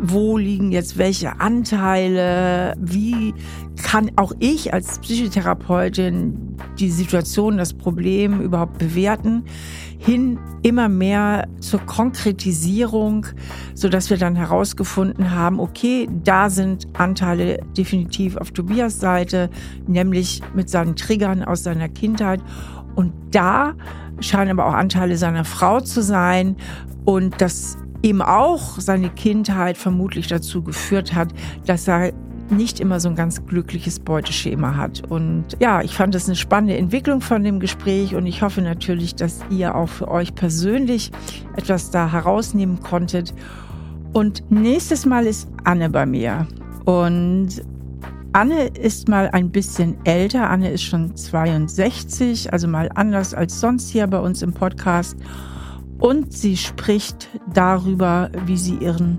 wo 0.00 0.38
liegen 0.38 0.72
jetzt 0.72 0.96
welche 0.96 1.40
Anteile, 1.40 2.74
wie 2.80 3.34
kann 3.82 4.10
auch 4.16 4.32
ich 4.38 4.72
als 4.72 4.98
Psychotherapeutin 4.98 6.56
die 6.78 6.90
Situation, 6.90 7.58
das 7.58 7.74
Problem 7.74 8.40
überhaupt 8.40 8.78
bewerten, 8.78 9.44
hin 9.98 10.38
immer 10.62 10.88
mehr 10.88 11.46
zur 11.60 11.80
Konkretisierung, 11.80 13.26
so 13.74 13.88
dass 13.90 14.08
wir 14.08 14.16
dann 14.16 14.36
herausgefunden 14.36 15.30
haben, 15.30 15.60
okay, 15.60 16.08
da 16.24 16.48
sind 16.48 16.88
Anteile 16.94 17.60
definitiv 17.76 18.36
auf 18.36 18.50
Tobias 18.52 18.98
Seite, 18.98 19.50
nämlich 19.86 20.40
mit 20.54 20.70
seinen 20.70 20.96
Triggern 20.96 21.44
aus 21.44 21.62
seiner 21.62 21.90
Kindheit. 21.90 22.40
Und 22.94 23.12
da 23.30 23.74
scheinen 24.20 24.52
aber 24.52 24.66
auch 24.66 24.74
Anteile 24.74 25.16
seiner 25.16 25.44
Frau 25.44 25.80
zu 25.80 26.02
sein. 26.02 26.56
Und 27.04 27.40
das 27.40 27.76
ihm 28.02 28.22
auch 28.22 28.78
seine 28.78 29.10
Kindheit 29.10 29.76
vermutlich 29.76 30.26
dazu 30.26 30.62
geführt 30.62 31.14
hat, 31.14 31.28
dass 31.66 31.88
er 31.88 32.12
nicht 32.50 32.80
immer 32.80 33.00
so 33.00 33.08
ein 33.08 33.14
ganz 33.14 33.46
glückliches 33.46 34.00
Beuteschema 34.00 34.76
hat. 34.76 35.02
Und 35.08 35.44
ja, 35.60 35.82
ich 35.82 35.94
fand 35.94 36.14
das 36.14 36.26
eine 36.26 36.36
spannende 36.36 36.76
Entwicklung 36.76 37.20
von 37.20 37.44
dem 37.44 37.60
Gespräch 37.60 38.14
und 38.14 38.26
ich 38.26 38.42
hoffe 38.42 38.60
natürlich, 38.62 39.14
dass 39.14 39.40
ihr 39.50 39.74
auch 39.74 39.88
für 39.88 40.08
euch 40.08 40.34
persönlich 40.34 41.12
etwas 41.56 41.90
da 41.90 42.10
herausnehmen 42.10 42.80
konntet. 42.80 43.34
Und 44.12 44.50
nächstes 44.50 45.06
Mal 45.06 45.26
ist 45.26 45.48
Anne 45.64 45.88
bei 45.90 46.06
mir. 46.06 46.48
Und 46.84 47.62
Anne 48.32 48.66
ist 48.68 49.08
mal 49.08 49.28
ein 49.30 49.50
bisschen 49.50 49.96
älter. 50.04 50.50
Anne 50.50 50.70
ist 50.70 50.82
schon 50.82 51.16
62, 51.16 52.52
also 52.52 52.68
mal 52.68 52.88
anders 52.94 53.34
als 53.34 53.60
sonst 53.60 53.90
hier 53.90 54.06
bei 54.06 54.18
uns 54.18 54.42
im 54.42 54.52
Podcast. 54.52 55.16
Und 56.00 56.32
sie 56.32 56.56
spricht 56.56 57.28
darüber, 57.52 58.30
wie 58.46 58.56
sie 58.56 58.76
ihren 58.76 59.18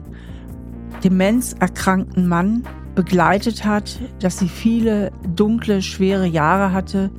demenzerkrankten 1.04 2.28
Mann 2.28 2.64
begleitet 2.96 3.64
hat, 3.64 4.00
dass 4.20 4.40
sie 4.40 4.50
viele 4.50 5.12
dunkle, 5.36 5.82
schwere 5.82 6.26
Jahre 6.26 6.74
hatte, 6.74 7.12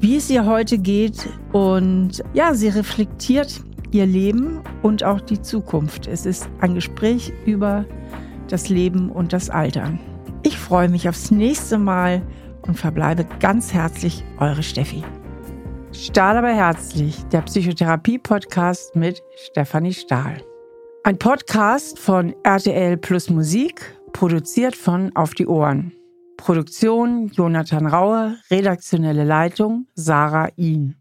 wie 0.00 0.16
es 0.16 0.30
ihr 0.30 0.44
heute 0.44 0.78
geht 0.78 1.28
und 1.52 2.22
ja, 2.34 2.54
sie 2.54 2.68
reflektiert 2.68 3.62
ihr 3.90 4.06
Leben 4.06 4.60
und 4.82 5.02
auch 5.02 5.20
die 5.20 5.40
Zukunft. 5.40 6.06
Es 6.06 6.26
ist 6.26 6.48
ein 6.60 6.74
Gespräch 6.74 7.32
über 7.46 7.86
das 8.48 8.68
Leben 8.68 9.10
und 9.10 9.32
das 9.32 9.48
Altern. 9.48 9.98
Ich 10.42 10.58
freue 10.58 10.88
mich 10.88 11.08
aufs 11.08 11.30
nächste 11.30 11.78
Mal 11.78 12.22
und 12.62 12.78
verbleibe 12.78 13.24
ganz 13.40 13.72
herzlich 13.72 14.24
eure 14.38 14.62
Steffi. 14.62 15.02
Stahl 15.94 16.36
aber 16.36 16.52
herzlich, 16.52 17.24
der 17.26 17.42
Psychotherapie-Podcast 17.42 18.96
mit 18.96 19.22
Stefanie 19.36 19.94
Stahl. 19.94 20.42
Ein 21.04 21.18
Podcast 21.18 22.00
von 22.00 22.34
RTL 22.42 22.96
Plus 22.96 23.30
Musik, 23.30 23.96
produziert 24.12 24.74
von 24.74 25.14
Auf 25.14 25.34
die 25.34 25.46
Ohren. 25.46 25.92
Produktion 26.36 27.28
Jonathan 27.28 27.86
Raue, 27.86 28.36
redaktionelle 28.50 29.22
Leitung 29.22 29.86
Sarah 29.94 30.48
Ihn. 30.56 30.96